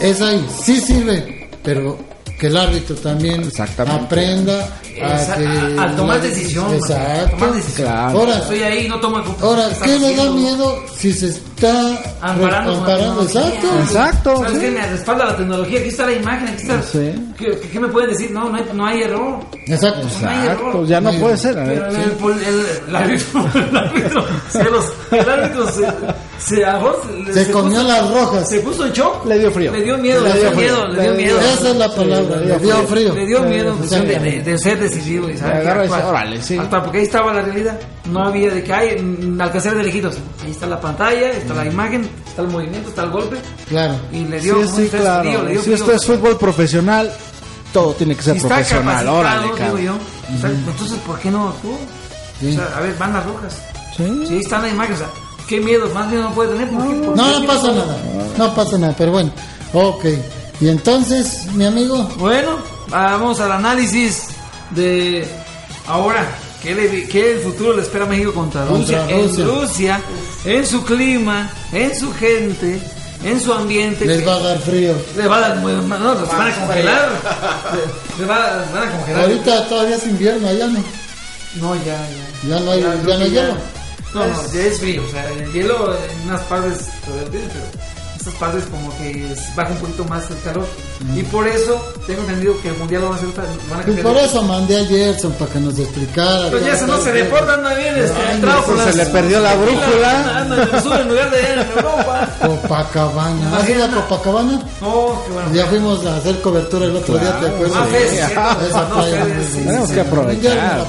es 0.00 0.20
ahí, 0.22 0.46
sí 0.62 0.80
sirve, 0.80 1.50
pero 1.62 1.98
que 2.38 2.46
el 2.48 2.56
árbitro 2.56 2.94
también 2.96 3.48
aprenda 3.88 4.64
a 5.02 5.36
que... 5.36 5.46
a- 5.78 5.82
a 5.84 5.96
tomar 5.96 6.20
decisión, 6.20 6.74
Exacto. 6.74 7.36
tomar 7.36 7.52
decisión. 7.54 7.86
Claro. 7.88 8.18
Ahora, 8.18 8.38
estoy 8.38 8.62
ahí, 8.62 8.88
no 8.88 9.00
tomo 9.00 9.18
el 9.18 9.24
ahora 9.42 9.68
¿qué 9.82 9.98
le 9.98 10.16
da 10.16 10.30
miedo 10.30 10.82
si 10.98 11.12
se 11.12 11.28
está 11.28 11.98
Amparando, 12.20 12.76
amparando? 12.76 13.22
Exacto. 13.22 13.66
Exacto, 13.82 14.36
¿Sabes 14.38 14.52
sí. 14.52 14.58
qué? 14.60 14.70
Me 14.70 14.86
respalda 14.86 15.24
la 15.26 15.36
tecnología. 15.36 15.80
Aquí 15.80 15.88
está 15.88 16.06
la 16.06 16.12
imagen, 16.12 16.48
aquí 16.48 16.62
está. 16.62 16.82
Sí. 16.82 17.32
¿Qué, 17.38 17.46
qué- 17.60 17.68
qué 17.68 17.80
me 17.80 17.88
pueden 17.88 18.10
decir? 18.10 18.30
No, 18.30 18.48
no 18.50 18.56
hay, 18.56 18.64
no 18.74 18.86
hay 18.86 19.02
error. 19.02 19.40
Exacto. 19.66 20.06
No 20.22 20.28
hay 20.28 20.38
Exacto, 20.38 20.68
error. 20.70 20.86
ya 20.86 21.00
no 21.00 21.12
Sí. 21.12 21.18
puede 21.18 21.36
ser. 21.36 21.58
a 21.58 21.64
ver. 21.64 21.86
Pero 21.88 22.02
el, 22.02 22.10
pol- 22.12 22.42
el- 22.42 22.88
el 22.88 22.96
árbitro, 22.96 23.50
el 23.70 23.76
árbitro, 23.76 24.24
se 24.50 24.64
los- 24.64 24.92
el 25.10 25.30
árbitro 25.30 25.68
se, 25.72 25.86
se, 26.38 26.64
agarró, 26.64 27.00
Se 27.32 27.50
comió 27.50 27.80
puso- 27.80 27.86
las 27.88 28.10
rojas. 28.10 28.48
Se 28.48 28.60
puso 28.60 28.86
en 28.86 28.92
shock. 28.92 29.24
Le 29.26 29.38
dio 29.38 29.50
frío. 29.50 29.72
Le 29.72 29.82
dio 29.82 29.98
miedo, 29.98 30.22
le, 30.22 30.34
Le 30.34 30.40
dio 30.40 30.50
miedo, 30.52 30.76
frío. 30.76 30.88
le 30.88 31.02
dio 31.02 31.14
miedo. 31.14 31.40
Esa 31.40 31.70
es 31.70 31.76
la 31.76 31.94
palabra, 31.94 32.36
le 32.36 32.58
dio 32.58 32.86
frío. 32.86 33.14
Le 33.14 33.26
dio 33.26 33.42
miedo 33.42 33.70
en 33.72 33.76
cuestión 33.78 34.06
de, 34.06 34.58
ser 34.58 34.78
decisivo 34.80 35.28
y 35.28 35.36
saber 35.36 35.56
agarra 35.56 35.82
actuar. 35.82 36.04
órale, 36.06 36.42
sí. 36.42 36.56
Hasta 36.58 36.82
porque 36.82 36.98
ahí 36.98 37.04
estaba 37.04 37.32
la 37.32 37.42
realidad. 37.42 37.78
No 38.10 38.24
había 38.24 38.50
de 38.50 38.62
que 38.62 38.72
hay 38.72 39.36
alcanzar 39.40 39.76
de 39.76 39.82
lejitos. 39.84 40.16
Ahí 40.44 40.50
está 40.52 40.66
la 40.66 40.80
pantalla, 40.80 41.30
está 41.32 41.54
la 41.54 41.66
imagen, 41.66 42.08
está 42.26 42.42
el 42.42 42.48
movimiento, 42.48 42.88
está 42.90 43.02
el 43.04 43.10
golpe. 43.10 43.36
Claro. 43.68 43.94
Y 44.12 44.24
le 44.24 44.38
Sí, 44.40 44.44
dio 44.46 44.66
sí, 44.68 44.86
frío, 44.88 45.00
claro. 45.02 45.24
le 45.44 45.50
dio 45.52 45.58
Si 45.60 45.64
frío. 45.64 45.74
esto 45.76 45.92
es 45.92 46.04
fútbol 46.06 46.36
profesional, 46.38 47.10
todo 47.72 47.94
tiene 47.94 48.14
que 48.14 48.22
ser 48.22 48.36
está 48.36 48.48
profesional. 48.48 49.08
Órale, 49.08 49.48
digo 49.58 49.78
yo. 49.78 49.98
Entonces, 50.30 50.98
¿por 51.06 51.18
qué 51.18 51.30
no 51.30 51.48
actuó? 51.48 51.78
Sí. 52.40 52.50
O 52.50 52.52
sea, 52.54 52.76
a 52.76 52.80
ver, 52.80 52.94
van 52.98 53.12
las 53.14 53.24
rojas. 53.24 53.62
Sí. 53.96 54.24
Si 54.26 54.34
ahí 54.34 54.40
está 54.40 54.58
la 54.58 54.68
imagen, 54.68 54.94
o 54.94 54.98
sea, 54.98 55.08
¿qué 55.48 55.60
miedo? 55.60 55.88
Más 55.94 56.08
miedo 56.08 56.24
no 56.24 56.34
puede 56.34 56.52
tener. 56.52 56.68
¿Por 56.70 56.82
qué? 56.86 56.94
¿Por 57.06 57.16
No, 57.16 57.24
qué? 57.32 57.40
no 57.40 57.46
pasa 57.46 57.72
nada. 57.72 57.96
No 58.38 58.54
pasa 58.54 58.78
nada, 58.78 58.94
pero 58.96 59.12
bueno. 59.12 59.30
Ok. 59.72 60.04
Y 60.60 60.68
entonces, 60.68 61.46
mi 61.52 61.64
amigo, 61.66 62.08
Bueno, 62.18 62.58
vamos 62.88 63.40
al 63.40 63.52
análisis 63.52 64.28
de 64.70 65.26
ahora. 65.86 66.24
¿Qué, 66.62 66.74
le, 66.74 67.06
qué 67.06 67.34
el 67.34 67.40
futuro 67.40 67.76
le 67.76 67.82
espera 67.82 68.06
a 68.06 68.08
México 68.08 68.32
contra, 68.34 68.64
Contra 68.64 69.06
Rusia? 69.06 69.16
Rusia. 69.16 69.44
En 69.44 69.48
Rusia, 69.60 70.00
en 70.46 70.66
su 70.66 70.82
clima, 70.84 71.50
en 71.72 71.94
su 71.94 72.12
gente, 72.14 72.80
en 73.22 73.40
su 73.40 73.52
ambiente. 73.52 74.04
les 74.04 74.26
va 74.26 74.34
a 74.34 74.40
dar 74.40 74.58
frío. 74.58 74.94
le 75.16 75.28
va 75.28 75.36
a 75.36 75.40
dar, 75.40 75.56
no, 75.58 75.68
los 76.14 76.28
van 76.28 76.50
a 76.50 76.54
congelar. 76.56 77.08
Le, 78.16 78.22
le 78.22 78.26
va- 78.28 78.64
van 78.74 78.88
a 78.88 78.90
congelar. 78.96 79.22
Ahorita 79.24 79.68
todavía 79.68 79.96
es 79.96 80.06
invierno, 80.06 80.48
allá 80.48 80.66
no. 80.66 80.82
No, 81.60 81.74
ya, 81.76 81.84
ya. 81.84 82.48
Ya 82.48 82.60
no 82.60 82.70
hay, 82.72 82.80
ya 82.80 82.88
no 82.94 83.02
creo 83.02 83.16
hay 83.18 83.30
hielo. 83.30 83.54
No, 84.14 84.24
ya 84.52 84.60
es 84.62 84.80
frío. 84.80 85.02
O 85.06 85.10
sea, 85.10 85.28
el 85.30 85.52
hielo 85.52 85.94
en 85.94 86.20
unas 86.28 86.40
partes 86.42 86.88
todavía 87.04 87.30
tiene, 87.30 87.46
pero 87.48 87.64
estas 88.16 88.34
partes 88.34 88.64
como 88.64 88.96
que 88.98 89.32
es- 89.32 89.54
baja 89.54 89.70
un 89.72 89.78
poquito 89.78 90.04
más 90.04 90.30
el 90.30 90.40
calor. 90.42 90.66
Y 91.14 91.22
por 91.24 91.46
eso 91.46 91.92
tengo 92.06 92.20
entendido 92.22 92.54
que 92.62 92.68
el 92.68 92.76
mundial 92.78 93.02
lo 93.02 93.10
van 93.10 93.18
a 93.18 93.22
hacer. 93.22 93.30
Van 93.70 93.80
a 93.80 93.90
Y 93.90 94.02
por 94.02 94.16
eso 94.16 94.42
mandé 94.42 94.80
a 94.80 94.84
Gerson 94.86 95.32
para 95.32 95.52
que 95.52 95.60
nos 95.60 95.78
explicara. 95.78 96.48
Pero 96.50 96.76
se 96.76 96.86
no 96.86 96.98
se 97.00 97.12
reporta, 97.12 97.54
anda 97.54 97.74
bien, 97.74 97.96
este, 97.96 98.46
por 98.66 98.78
se 98.78 98.84
las- 98.86 98.96
le 98.96 99.06
perdió 99.06 99.40
la 99.40 99.54
brújula. 99.54 100.38
Anda 100.38 100.56
en 101.00 101.08
lugar 101.08 101.30
de 101.30 101.52
en 101.52 101.58
Europa. 101.58 102.28
Copacabana. 102.40 103.56
¿Has 103.58 103.68
ido 103.68 103.84
a 103.84 103.88
Copacabana? 103.88 104.52
No, 104.80 105.22
qué 105.26 105.32
bueno. 105.32 105.52
Ya 105.52 105.66
fuimos 105.66 106.04
a 106.06 106.16
hacer 106.16 106.40
cobertura 106.40 106.86
el 106.86 106.96
otro 106.96 107.18
día, 107.18 107.40
¿te 107.40 107.46
acuerdas? 107.46 107.78
Ah, 107.78 107.86
cierto. 107.90 108.66
Esa 108.66 108.82
No, 108.88 108.94
playa. 108.94 109.26
Tenemos 109.54 109.90
que 109.90 110.00
aprovechar. 110.00 110.86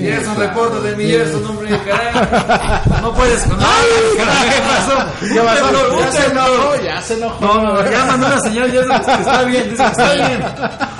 Gerson, 0.00 0.36
reporta 0.36 0.80
de 0.80 0.96
mi 0.96 1.06
Gerson, 1.06 1.44
hombre, 1.46 1.80
caray. 1.84 3.00
No 3.02 3.12
puedes 3.14 3.42
con. 3.42 3.58
¡Ay! 3.60 3.88
¿Qué 4.16 4.60
pasó? 4.60 5.34
Ya 5.34 6.10
se 6.12 6.26
enojó, 6.26 6.82
ya 6.84 7.02
se 7.02 7.14
enojó. 7.14 7.44
No, 7.44 7.90
ya 7.90 8.04
mandó 8.04 8.26
una 8.26 8.40
señal, 8.40 8.70
que 8.70 8.78
está 9.26 9.42
bien, 9.44 9.70
dice 9.70 9.82
que 9.82 9.90
está 9.90 10.14
bien. 10.26 10.42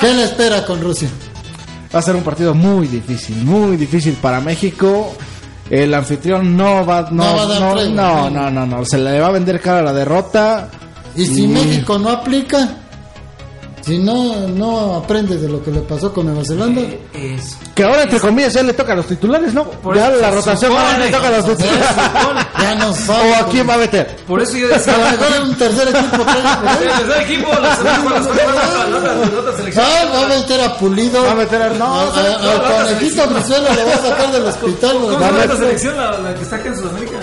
¿Qué 0.01 0.13
le 0.15 0.25
espera 0.25 0.65
con 0.67 0.81
Rusia? 0.81 1.09
Va 1.95 1.99
a 1.99 2.03
ser 2.03 2.17
un 2.17 2.23
partido 2.23 2.55
muy 2.55 2.89
difícil, 2.89 3.37
muy 3.45 3.77
difícil 3.77 4.15
para 4.15 4.41
México. 4.41 5.15
El 5.71 5.95
anfitrión 5.95 6.57
no 6.57 6.85
va, 6.85 7.03
no, 7.11 7.25
No 7.25 7.37
va 7.37 7.43
a 7.43 7.47
dar 7.47 7.61
no, 7.61 7.75
no, 7.75 7.85
no. 7.85 8.31
no, 8.31 8.51
no, 8.51 8.67
no, 8.67 8.85
se 8.85 8.99
le 8.99 9.19
va 9.21 9.29
a 9.29 9.31
vender 9.31 9.61
cara 9.61 9.79
a 9.79 9.83
la 9.83 9.93
derrota. 9.93 10.69
Y 11.17 11.25
si 11.27 11.45
Y- 11.45 11.49
México 11.49 11.99
no 11.99 12.11
aplica, 12.11 12.69
si 13.85 13.99
no, 13.99 14.49
no 14.49 14.95
aprende 14.97 15.37
de 15.37 15.49
lo 15.49 15.63
que 15.63 15.71
le 15.71 15.81
pasó 15.81 16.13
con 16.13 16.27
Nueva 16.27 16.43
Zelanda, 16.45 16.81
Eso. 17.13 17.57
Que 17.75 17.85
ahora, 17.85 18.05
entre 18.05 18.19
comillas, 18.21 18.55
ya 18.55 18.63
le 18.63 18.73
toca 18.73 18.93
a 18.93 18.97
los 18.97 19.07
titulares, 19.07 19.53
¿no? 19.53 19.65
Por 19.65 19.95
ya 19.97 20.09
eso 20.09 20.21
la 20.21 20.31
rotación 20.31 20.71
supone. 20.73 20.87
ahora 20.87 20.99
le 20.99 21.11
toca 21.11 21.27
a 21.27 21.31
los 21.31 21.45
titulares. 21.45 21.87
ya 22.63 22.75
nos 22.77 23.09
¿O 23.09 23.13
vamos. 23.13 23.37
a 23.41 23.47
quién 23.47 23.69
va 23.69 23.75
a 23.75 23.79
meter? 23.79 24.17
Por 24.27 24.41
eso 24.41 24.57
yo 24.57 24.67
A 24.67 24.71
lo 24.71 24.75
decía. 24.77 24.97
mejor 24.97 25.43
un 25.43 25.55
tercer 25.57 25.89
equipo. 25.89 26.17
El 26.17 27.07
tercer 27.07 27.23
equipo, 27.23 27.49
las 27.61 27.79
otras- 27.79 28.01
va 29.77 30.25
a 30.25 30.29
meter 30.29 30.61
a 30.61 30.77
Pulido. 30.79 31.23
Va 31.25 31.33
a 31.33 31.35
meter 31.35 31.63
a- 31.63 31.69
no, 31.71 31.85
A- 31.85 32.03
a- 32.03 32.05
no, 32.05 32.21
al 32.21 32.45
la 32.47 32.55
otra 32.55 32.75
conejito 32.85 32.99
selección. 33.25 33.35
Brizuela 33.35 33.75
lo 33.75 33.87
va 33.87 33.95
a 33.95 33.99
sacar 34.11 34.33
del 34.33 34.45
hospital. 34.47 34.93
¿Cómo 35.01 35.09
se 35.11 35.17
a 35.17 35.21
llama 35.29 35.43
esta 35.45 35.57
selección? 35.57 35.97
La, 35.97 36.19
la 36.19 36.35
que 36.35 36.43
está 36.43 36.57
acá 36.57 36.69
en 36.69 36.77
Sudamérica. 36.79 37.17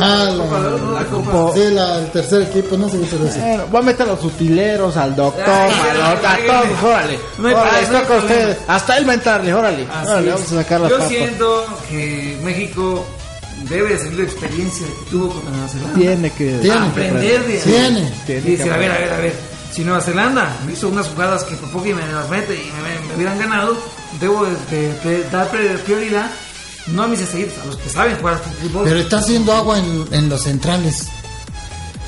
Ah. 0.00 1.50
Sí, 1.54 1.60
la, 1.70 1.98
el 2.00 2.10
tercer 2.10 2.42
equipo, 2.42 2.76
no 2.76 2.88
sé 2.88 2.98
qué 3.00 3.06
se 3.06 3.18
dice. 3.18 3.38
Bueno, 3.40 3.64
va 3.74 3.78
a 3.78 3.82
meter 3.82 4.02
a 4.08 4.12
los 4.12 4.24
utileros, 4.24 4.96
al 4.96 5.14
doctor, 5.14 5.44
Ay, 5.46 5.72
al- 5.90 6.02
a 6.02 6.36
todos, 6.46 6.82
órale. 6.82 7.18
No 7.38 7.48
hay 7.48 7.54
órale, 7.54 7.70
problema, 7.70 7.92
no 7.92 7.98
hay 7.98 8.04
con 8.04 8.16
ustedes. 8.18 8.56
Hasta 8.66 8.98
él 8.98 9.08
va 9.08 9.12
a 9.12 9.14
entrarle, 9.14 9.54
órale. 9.54 9.86
Órale, 10.04 10.30
vamos 10.30 10.52
a 10.52 10.54
sacar 10.56 10.80
las 10.80 10.90
Yo 10.90 10.96
papas. 10.98 11.10
siento 11.12 11.66
que 11.90 12.38
México 12.42 13.04
debe 13.68 13.90
de 13.90 13.98
seguir 13.98 14.18
la 14.18 14.24
experiencia 14.24 14.86
que 14.86 15.10
tuvo 15.10 15.30
contra 15.32 15.50
Nueva 15.52 15.68
Zelanda. 15.68 15.94
Tiene 15.98 16.30
que... 16.32 16.58
Tiene. 16.58 16.86
aprender 16.86 17.44
de 17.46 17.58
Tiene. 17.58 18.12
Tiene 18.26 18.40
y 18.40 18.50
decir, 18.50 18.64
que 18.64 18.70
a 18.72 18.76
ver, 18.76 18.90
a 18.92 18.98
ver, 18.98 19.12
a 19.12 19.16
ver, 19.18 19.32
si 19.72 19.84
Nueva 19.84 20.00
Zelanda 20.00 20.56
me 20.66 20.72
hizo 20.72 20.88
unas 20.88 21.06
jugadas 21.08 21.44
que 21.44 21.54
por 21.56 21.70
poco 21.70 21.86
y 21.86 21.94
me 21.94 22.06
las 22.12 22.28
mete 22.28 22.54
y 22.54 22.70
me, 22.82 23.08
me 23.08 23.14
hubieran 23.16 23.38
ganado, 23.38 23.76
debo 24.20 24.44
de, 24.44 24.52
de- 24.76 24.92
de 25.22 25.30
dar 25.30 25.48
prioridad 25.84 26.30
no 26.88 27.02
a 27.04 27.08
mis 27.08 27.20
seguidores, 27.20 27.54
a 27.62 27.66
los 27.66 27.76
que 27.76 27.88
saben 27.88 28.16
jugar 28.18 28.40
fútbol. 28.62 28.84
Pero 28.84 29.00
está 29.00 29.18
haciendo 29.18 29.52
agua 29.52 29.78
en, 29.78 30.04
en 30.10 30.28
los 30.28 30.42
centrales. 30.42 31.08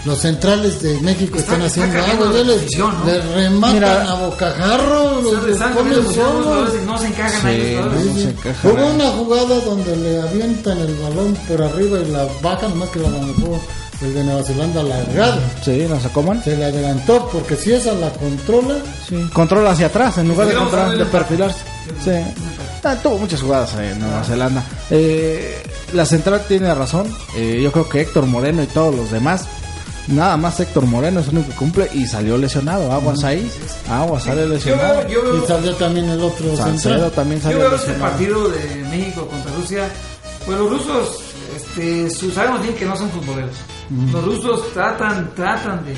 Los 0.04 0.20
centrales 0.20 0.80
de 0.82 1.00
México 1.00 1.36
Está- 1.36 1.54
están 1.56 1.62
está 1.66 1.82
haciendo 1.84 1.98
agua. 2.24 2.42
la 2.44 3.12
les 3.12 3.34
rematan 3.34 3.74
Mira. 3.74 4.08
a 4.08 4.14
bocajarro. 4.14 5.20
Los, 5.20 5.32
los 5.42 5.58
ponen 5.58 6.86
no 6.86 6.96
se 6.98 7.06
encajan 7.08 7.46
ahí. 7.46 7.60
Sí, 7.60 7.74
los 7.74 7.84
jugadores. 7.84 8.06
no 8.06 8.14
se 8.14 8.22
encajan 8.30 8.70
Hubo 8.70 8.78
ahí. 8.78 8.94
una 8.94 9.06
jugada 9.10 9.60
donde 9.62 9.96
le 9.96 10.22
avientan 10.22 10.78
el 10.78 10.94
balón 10.94 11.34
por 11.48 11.60
arriba 11.62 11.98
y 11.98 12.12
la 12.12 12.26
baja, 12.40 12.68
nomás 12.68 12.88
que 12.90 13.00
la 13.00 13.08
manejó 13.08 13.60
el 14.02 14.14
de 14.14 14.24
Nueva 14.24 14.42
Zelanda 14.44 14.80
alargado. 14.82 15.40
Sí, 15.64 15.86
nos 15.88 16.04
acoman. 16.04 16.44
Se 16.44 16.56
le 16.56 16.66
adelantó 16.66 17.28
porque 17.32 17.56
si 17.56 17.72
esa 17.72 17.92
la 17.94 18.10
controla, 18.10 18.76
Sí. 19.08 19.16
Controla 19.32 19.70
hacia 19.72 19.86
atrás 19.86 20.18
en 20.18 20.28
lugar 20.28 20.46
de, 20.46 20.54
controlar- 20.54 20.96
de 20.98 21.04
perfilarse. 21.06 21.58
Sí. 22.04 22.10
Ah, 22.84 22.96
tuvo 23.02 23.18
muchas 23.18 23.40
jugadas 23.42 23.74
en 23.74 23.98
Nueva 23.98 24.22
Zelanda. 24.24 24.62
Eh, 24.90 25.62
la 25.92 26.04
central 26.06 26.42
tiene 26.46 26.72
razón. 26.74 27.06
Eh, 27.36 27.60
yo 27.62 27.72
creo 27.72 27.88
que 27.88 28.00
Héctor 28.00 28.26
Moreno 28.26 28.62
y 28.62 28.66
todos 28.66 28.94
los 28.94 29.10
demás. 29.10 29.46
Nada 30.08 30.36
más 30.36 30.60
Héctor 30.60 30.86
Moreno 30.86 31.18
es 31.18 31.26
el 31.28 31.34
único 31.38 31.50
que 31.50 31.56
cumple 31.56 31.90
y 31.92 32.06
salió 32.06 32.38
lesionado. 32.38 32.92
Aguas 32.92 33.24
ahí. 33.24 33.50
Aguas 33.90 34.22
sale 34.22 34.42
Yo 34.42 34.48
lesionado. 34.48 34.98
veo, 35.00 35.08
yo 35.08 35.22
veo, 35.22 35.42
y 35.44 35.46
salió 35.48 35.74
también 35.74 36.08
el 36.08 36.20
otro 36.22 36.56
Salcedo 36.56 37.10
también 37.10 37.40
Yo 37.40 37.44
salió 37.48 37.58
veo 37.58 37.74
este 37.74 37.88
lesionado. 37.88 38.12
partido 38.12 38.48
de 38.50 38.84
México 38.88 39.26
contra 39.26 39.52
Rusia. 39.56 39.88
Pues 40.44 40.58
los 40.58 40.70
rusos, 40.70 41.20
este, 41.56 42.08
sabemos 42.32 42.62
bien 42.62 42.74
que 42.76 42.84
no 42.84 42.96
son 42.96 43.10
futboleros. 43.10 43.56
Los 44.12 44.24
rusos 44.24 44.72
tratan, 44.72 45.34
tratan 45.34 45.84
de 45.84 45.94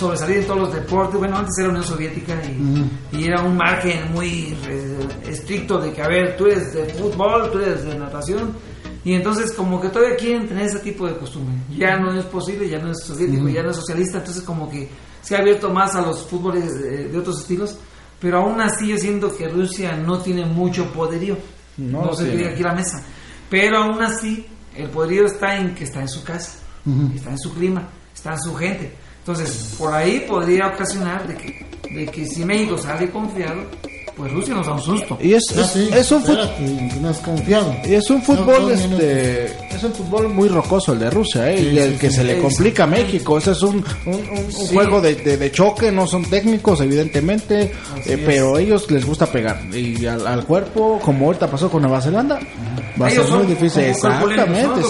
sobresalir 0.00 0.38
en 0.38 0.46
todos 0.46 0.60
los 0.60 0.72
deportes. 0.72 1.18
Bueno, 1.18 1.36
antes 1.36 1.56
era 1.58 1.68
Unión 1.68 1.84
Soviética 1.84 2.34
y, 2.44 3.18
y 3.18 3.24
era 3.24 3.42
un 3.42 3.56
margen 3.56 4.12
muy 4.12 4.56
eh, 4.66 5.08
estricto 5.28 5.78
de 5.78 5.92
que, 5.92 6.02
a 6.02 6.08
ver, 6.08 6.36
tú 6.36 6.46
eres 6.46 6.72
de 6.72 6.86
fútbol, 6.94 7.50
tú 7.52 7.58
eres 7.58 7.84
de 7.84 7.98
natación. 7.98 8.56
Y 9.04 9.14
entonces 9.14 9.52
como 9.52 9.80
que 9.80 9.88
todavía 9.88 10.16
quieren 10.16 10.48
tener 10.48 10.66
ese 10.66 10.80
tipo 10.80 11.06
de 11.06 11.16
costumbre. 11.16 11.54
Ya 11.76 11.98
no 11.98 12.12
es 12.18 12.24
posible, 12.26 12.68
ya 12.68 12.78
no 12.78 12.90
es 12.90 13.02
soviético, 13.04 13.48
ya 13.48 13.62
no 13.62 13.70
es 13.70 13.76
socialista, 13.76 14.18
entonces 14.18 14.42
como 14.42 14.70
que 14.70 14.88
se 15.22 15.36
ha 15.36 15.38
abierto 15.40 15.70
más 15.70 15.94
a 15.94 16.02
los 16.02 16.26
fútboles 16.26 16.80
de, 16.80 17.08
de 17.08 17.18
otros 17.18 17.40
estilos, 17.40 17.78
pero 18.20 18.38
aún 18.38 18.60
así 18.60 18.88
yo 18.88 18.98
siento 18.98 19.34
que 19.34 19.48
Rusia 19.48 19.96
no 19.96 20.18
tiene 20.18 20.44
mucho 20.44 20.92
poderío. 20.92 21.36
No 21.76 22.12
se 22.12 22.36
diga 22.36 22.50
aquí 22.50 22.62
la 22.62 22.74
mesa. 22.74 23.02
Pero 23.48 23.78
aún 23.78 24.02
así 24.02 24.46
el 24.76 24.90
poderío 24.90 25.24
está 25.26 25.56
en 25.56 25.74
que 25.74 25.84
está 25.84 26.00
en 26.00 26.08
su 26.08 26.22
casa, 26.22 26.58
está 27.14 27.30
en 27.30 27.38
su 27.38 27.54
clima, 27.54 27.88
está 28.14 28.32
en 28.32 28.40
su 28.40 28.54
gente. 28.54 28.94
Entonces, 29.20 29.74
por 29.78 29.94
ahí 29.94 30.24
podría 30.26 30.68
ocasionar 30.68 31.26
de 31.28 31.36
que, 31.36 31.66
de 31.94 32.06
que 32.06 32.26
si 32.26 32.44
México 32.44 32.76
sale 32.76 33.10
confiado, 33.10 33.62
pues 34.20 34.32
Rusia 34.32 34.54
nos 34.54 34.66
da 34.66 34.72
un 34.74 34.82
susto. 34.82 35.18
Y 35.20 35.32
es, 35.34 35.42
Ah, 35.56 35.60
es, 35.62 35.66
sí, 35.72 35.90
es 35.92 36.12
un 36.12 36.22
confiado. 37.24 37.74
y 37.84 37.94
es 37.94 38.10
un 38.10 38.22
fútbol 38.22 38.70
este 38.70 39.46
es 39.74 39.82
un 39.84 39.92
fútbol 39.94 40.28
muy 40.28 40.48
rocoso 40.48 40.92
el 40.92 40.98
de 41.00 41.10
Rusia 41.10 41.50
¿eh? 41.50 41.58
Sí, 41.58 41.68
y 41.72 41.78
el 41.78 41.92
sí, 41.94 41.98
que 41.98 42.10
sí. 42.10 42.16
se 42.16 42.24
le 42.24 42.38
complica 42.38 42.84
a 42.84 42.86
México 42.86 43.38
ese 43.38 43.52
es 43.52 43.62
un, 43.62 43.76
un, 44.06 44.14
un- 44.14 44.38
un 44.44 44.52
Sí. 44.52 44.74
juego 44.74 45.00
de, 45.00 45.14
de- 45.16 45.36
de 45.36 45.50
choque 45.52 45.90
no 45.90 46.06
son 46.06 46.24
técnicos 46.24 46.80
evidentemente 46.80 47.72
eh, 48.06 48.22
pero 48.26 48.56
a 48.56 48.60
ellos 48.60 48.90
les 48.90 49.04
gusta 49.06 49.26
pegar 49.26 49.60
y 49.74 50.04
al, 50.06 50.26
al 50.26 50.44
cuerpo 50.44 51.00
como 51.02 51.26
ahorita 51.26 51.50
pasó 51.50 51.70
con 51.70 51.82
Nueva 51.82 52.00
Zelanda 52.00 52.38
va 53.00 53.06
a 53.06 53.10
ser 53.10 53.24
muy 53.28 53.46
difícil 53.46 53.82
exactamente 53.84 54.80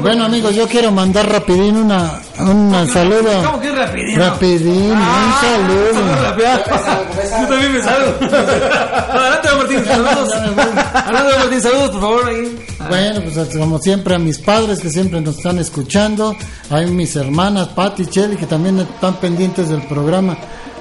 Bueno 0.00 0.24
amigos, 0.24 0.54
yo 0.54 0.66
quiero 0.66 0.90
mandar 0.90 1.28
rapidín 1.30 1.76
una, 1.76 2.20
un 2.40 2.88
saludo. 2.92 3.30
¿Cómo 3.44 3.60
que 3.60 3.70
rapidín? 3.70 4.16
Rapidín, 4.18 4.92
Ah, 4.94 5.28
un 5.28 5.68
saludo. 5.68 6.32
Yo 7.42 7.48
también 7.48 7.72
me 7.72 7.82
Adelante, 8.72 9.48
Martín, 9.56 9.84
saludos. 9.84 10.32
Adelante, 10.32 11.32
don 11.32 11.40
Martín, 11.40 11.60
saludos, 11.60 11.90
por 11.90 12.00
favor, 12.00 12.28
ahí. 12.28 12.58
Bueno, 12.88 13.20
pues 13.22 13.56
como 13.56 13.78
siempre 13.78 14.14
a 14.14 14.18
mis 14.18 14.38
padres 14.38 14.80
que 14.80 14.90
siempre 14.90 15.20
nos 15.20 15.36
están 15.36 15.58
escuchando, 15.58 16.36
a 16.70 16.80
mis 16.80 17.14
hermanas 17.16 17.68
Patti 17.68 18.02
y 18.02 18.06
Cheli 18.06 18.36
que 18.36 18.46
también 18.46 18.78
están 18.80 19.14
pendientes 19.16 19.68
del 19.68 19.82
programa, 19.82 20.36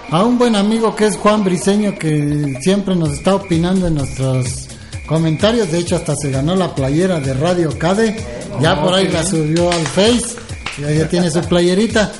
a 0.09 0.23
un 0.23 0.37
buen 0.37 0.55
amigo 0.55 0.95
que 0.95 1.07
es 1.07 1.17
Juan 1.17 1.43
Briseño 1.43 1.97
que 1.97 2.57
siempre 2.61 2.95
nos 2.95 3.11
está 3.11 3.35
opinando 3.35 3.87
en 3.87 3.95
nuestros 3.95 4.67
comentarios, 5.05 5.71
de 5.71 5.79
hecho 5.79 5.95
hasta 5.95 6.15
se 6.15 6.31
ganó 6.31 6.55
la 6.55 6.73
playera 6.73 7.19
de 7.19 7.33
Radio 7.33 7.77
Cade, 7.77 8.17
ya 8.61 8.81
por 8.81 8.93
ahí 8.93 9.07
la 9.07 9.23
subió 9.23 9.71
al 9.71 9.85
Face, 9.87 10.35
ya, 10.79 10.91
ya 10.91 11.07
tiene 11.07 11.29
su 11.29 11.41
playerita. 11.41 12.11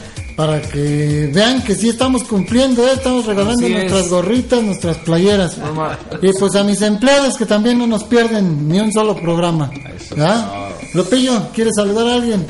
Para 0.41 0.59
que 0.59 1.29
vean 1.31 1.61
que 1.61 1.75
sí 1.75 1.89
estamos 1.89 2.23
cumpliendo, 2.23 2.83
¿eh? 2.87 2.93
estamos 2.95 3.27
regalando 3.27 3.63
Así 3.63 3.71
nuestras 3.75 4.05
es. 4.05 4.09
gorritas, 4.09 4.63
nuestras 4.63 4.97
playeras. 4.97 5.55
Normal. 5.59 5.99
Y 6.19 6.33
pues 6.33 6.55
a 6.55 6.63
mis 6.63 6.81
empleados 6.81 7.37
que 7.37 7.45
también 7.45 7.77
no 7.77 7.85
nos 7.85 8.03
pierden 8.05 8.67
ni 8.67 8.79
un 8.79 8.91
solo 8.91 9.15
programa. 9.15 9.69
¿Ya? 10.17 10.71
Lupillo, 10.95 11.49
¿quieres 11.53 11.75
saludar 11.75 12.07
a 12.07 12.13
alguien? 12.15 12.43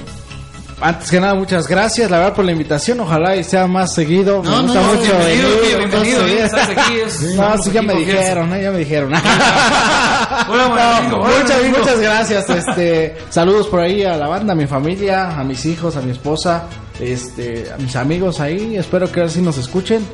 antes 0.84 1.12
que 1.12 1.20
nada 1.20 1.36
muchas 1.36 1.68
gracias 1.68 2.10
la 2.10 2.18
verdad 2.18 2.34
por 2.34 2.44
la 2.44 2.54
invitación 2.54 3.00
ojalá 3.02 3.36
y 3.36 3.44
sea 3.44 3.68
más 3.68 3.94
seguido 3.94 4.42
No, 4.44 4.50
me 4.50 4.62
gusta 4.64 4.82
no, 4.82 4.88
no, 4.88 4.94
mucho 5.00 5.12
Bienvenido, 5.16 5.50
venir, 5.50 5.78
bienvenido, 5.78 6.20
entonces, 6.22 6.26
bien, 6.26 6.46
estás 6.46 6.70
aquí. 6.70 7.36
No, 7.36 7.58
sí, 7.62 7.72
ya 7.72 7.82
me 7.84 7.94
dijeron, 7.94 8.54
¿eh? 8.56 8.64
ya 8.64 8.72
me 8.72 8.78
dijeron. 8.80 9.14
Hola, 10.50 10.68
buen 10.68 10.80
No, 10.80 10.82
amigo, 10.98 11.18
hola, 11.22 11.40
muchas, 11.42 11.60
amigo. 11.60 11.78
muchas 11.78 12.00
gracias. 12.00 12.50
Este, 12.50 13.16
saludos 13.30 13.68
por 13.68 13.82
ahí 13.82 14.04
a 14.04 14.18
la 14.18 14.28
banda, 14.28 14.54
a 14.54 14.56
mi 14.56 14.66
familia, 14.66 15.38
a 15.40 15.44
mis 15.44 15.64
hijos, 15.68 15.96
a 15.98 16.02
mi 16.02 16.12
esposa, 16.12 16.64
este, 17.02 17.72
a 17.74 17.78
mis 17.78 17.96
amigos 17.96 18.40
ahí. 18.40 18.76
Espero 18.78 19.12
que 19.12 19.20
ahora 19.22 19.32
sí 19.32 19.42
nos 19.42 19.58
escuchen. 19.58 20.06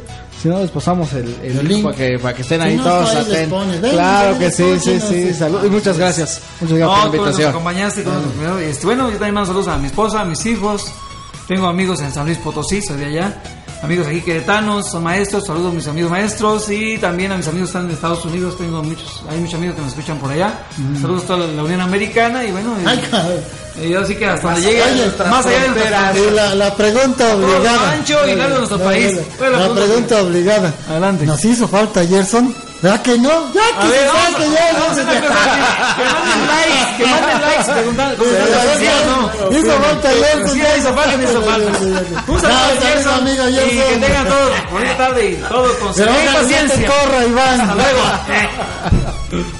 Si 0.41 0.47
no, 0.49 0.59
les 0.59 0.69
pasamos 0.69 1.11
el, 1.13 1.35
el 1.43 1.57
El 1.59 1.67
link 1.67 1.83
para 1.83 1.95
que, 1.95 2.19
para 2.19 2.33
que 2.35 2.41
estén 2.43 2.61
Si 2.61 2.67
ahí 2.67 2.75
no, 2.77 2.83
todos 2.83 3.15
atentos. 3.15 3.65
Claro 3.91 4.29
ven, 4.31 4.39
que 4.39 4.51
sí, 4.51 4.63
sí, 4.79 4.99
sí. 4.99 5.27
sí. 5.29 5.33
Salud 5.33 5.65
y 5.65 5.69
muchas 5.69 5.97
gracias. 5.97 6.41
Muchas 6.61 6.77
gracias 6.77 6.79
No, 6.79 6.87
por 6.87 6.97
la 6.97 7.01
tú 7.03 7.07
nos 7.07 7.15
invitación. 7.25 7.49
acompañaste. 7.49 8.03
con- 8.03 8.61
este, 8.61 8.85
bueno, 8.85 9.05
yo 9.09 9.13
también 9.17 9.33
mando 9.33 9.47
saludos 9.47 9.67
a 9.69 9.77
mi 9.77 9.87
esposa, 9.87 10.21
a 10.21 10.25
mis 10.25 10.45
hijos. 10.45 10.85
Tengo 11.47 11.65
amigos 11.67 12.01
en 12.01 12.11
San 12.11 12.25
Luis 12.25 12.37
Potosí, 12.37 12.81
soy 12.81 12.97
de 12.97 13.05
allá. 13.05 13.41
Amigos 13.81 14.07
aquí 14.07 14.21
queretanos, 14.21 14.89
son 14.91 15.03
maestros. 15.03 15.45
Saludos 15.45 15.71
a 15.71 15.75
mis 15.75 15.87
amigos 15.87 16.11
maestros 16.11 16.69
y 16.69 16.97
también 16.97 17.31
a 17.31 17.37
mis 17.37 17.47
amigos 17.47 17.69
que 17.69 17.77
están 17.77 17.85
en 17.89 17.95
Estados 17.95 18.25
Unidos. 18.25 18.57
Tengo 18.57 18.83
muchos, 18.83 19.23
hay 19.29 19.39
muchos 19.39 19.53
amigos 19.55 19.75
que 19.75 19.81
nos 19.81 19.91
escuchan 19.91 20.17
por 20.19 20.31
allá. 20.31 20.53
Saludos 21.01 21.23
a 21.23 21.27
toda 21.27 21.47
la, 21.47 21.63
Unión 21.63 21.81
Americana 21.81 22.43
y 22.43 22.51
bueno, 22.51 22.75
Ay, 22.85 22.99
cabrón. 23.09 23.39
Y 23.81 23.89
yo 23.89 24.01
así 24.01 24.15
que 24.15 24.25
hasta 24.25 24.47
donde 24.51 24.61
llegue, 24.61 24.81
más 25.29 25.45
allá 25.45 25.59
de 25.61 25.67
nuestras 25.69 26.17
Y 26.17 26.29
la, 26.31 26.55
la 26.55 26.75
pregunta 26.75 27.27
Todo 27.31 27.57
obligada. 27.57 27.91
ancho 27.91 28.27
y 28.27 28.35
largo 28.35 28.53
de 28.53 28.57
nuestro 28.59 28.79
país. 28.79 29.15
La, 29.15 29.21
¿Cuál 29.37 29.53
es 29.53 29.59
la 29.59 29.65
pregunta? 29.65 29.85
pregunta 29.85 30.21
obligada. 30.23 30.73
Adelante. 30.89 31.25
¿Nos 31.25 31.45
hizo 31.45 31.67
falta 31.67 32.05
Gerson? 32.05 32.55
¿Verdad 32.81 33.01
que 33.01 33.17
no? 33.17 33.51
Ya 33.53 33.61
A 33.75 33.81
que 33.81 33.87
ver, 33.89 34.07
vamos 34.07 34.23
a 34.25 34.27
aquí. 34.29 34.43
Que 34.47 36.03
manden 36.05 36.47
likes, 36.47 36.97
que 36.97 37.05
manden 37.07 37.41
likes 37.41 37.71
preguntando. 37.71 38.23
sí. 38.77 39.57
Hizo 39.57 39.81
falta 39.81 40.09
Gerson. 40.09 40.49
Sí, 40.53 40.61
hizo 40.77 40.93
falta, 40.93 41.23
hizo 41.23 41.41
falta. 41.41 41.67
Un 42.27 42.41
saludo 42.41 42.49
No, 42.49 42.55
a 42.55 42.81
Gerson, 42.87 43.13
amigo 43.13 43.49
y 43.49 43.53
Gerson. 43.53 43.99
que 43.99 44.05
tengan 44.07 44.27
todos 44.27 44.51
bonita 44.71 44.97
tarde 44.97 45.29
y 45.31 45.35
todos 45.37 45.71
con 45.77 45.89
y 45.91 46.33
paciencia. 46.35 46.87
corra, 46.87 47.25
Iván. 47.25 47.61
Hasta 47.61 47.75
luego. 47.75 48.01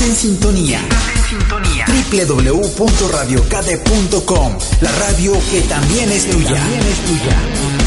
Estás 0.00 0.08
en 0.08 0.16
sintonía. 0.16 0.80
www.radiocade.com 2.10 4.58
La 4.80 4.90
radio 4.92 5.34
que 5.50 5.60
también 5.60 6.10
es 6.10 6.30
tuya. 6.30 6.54
También 6.54 6.80
es 6.80 7.04
tuya. 7.04 7.79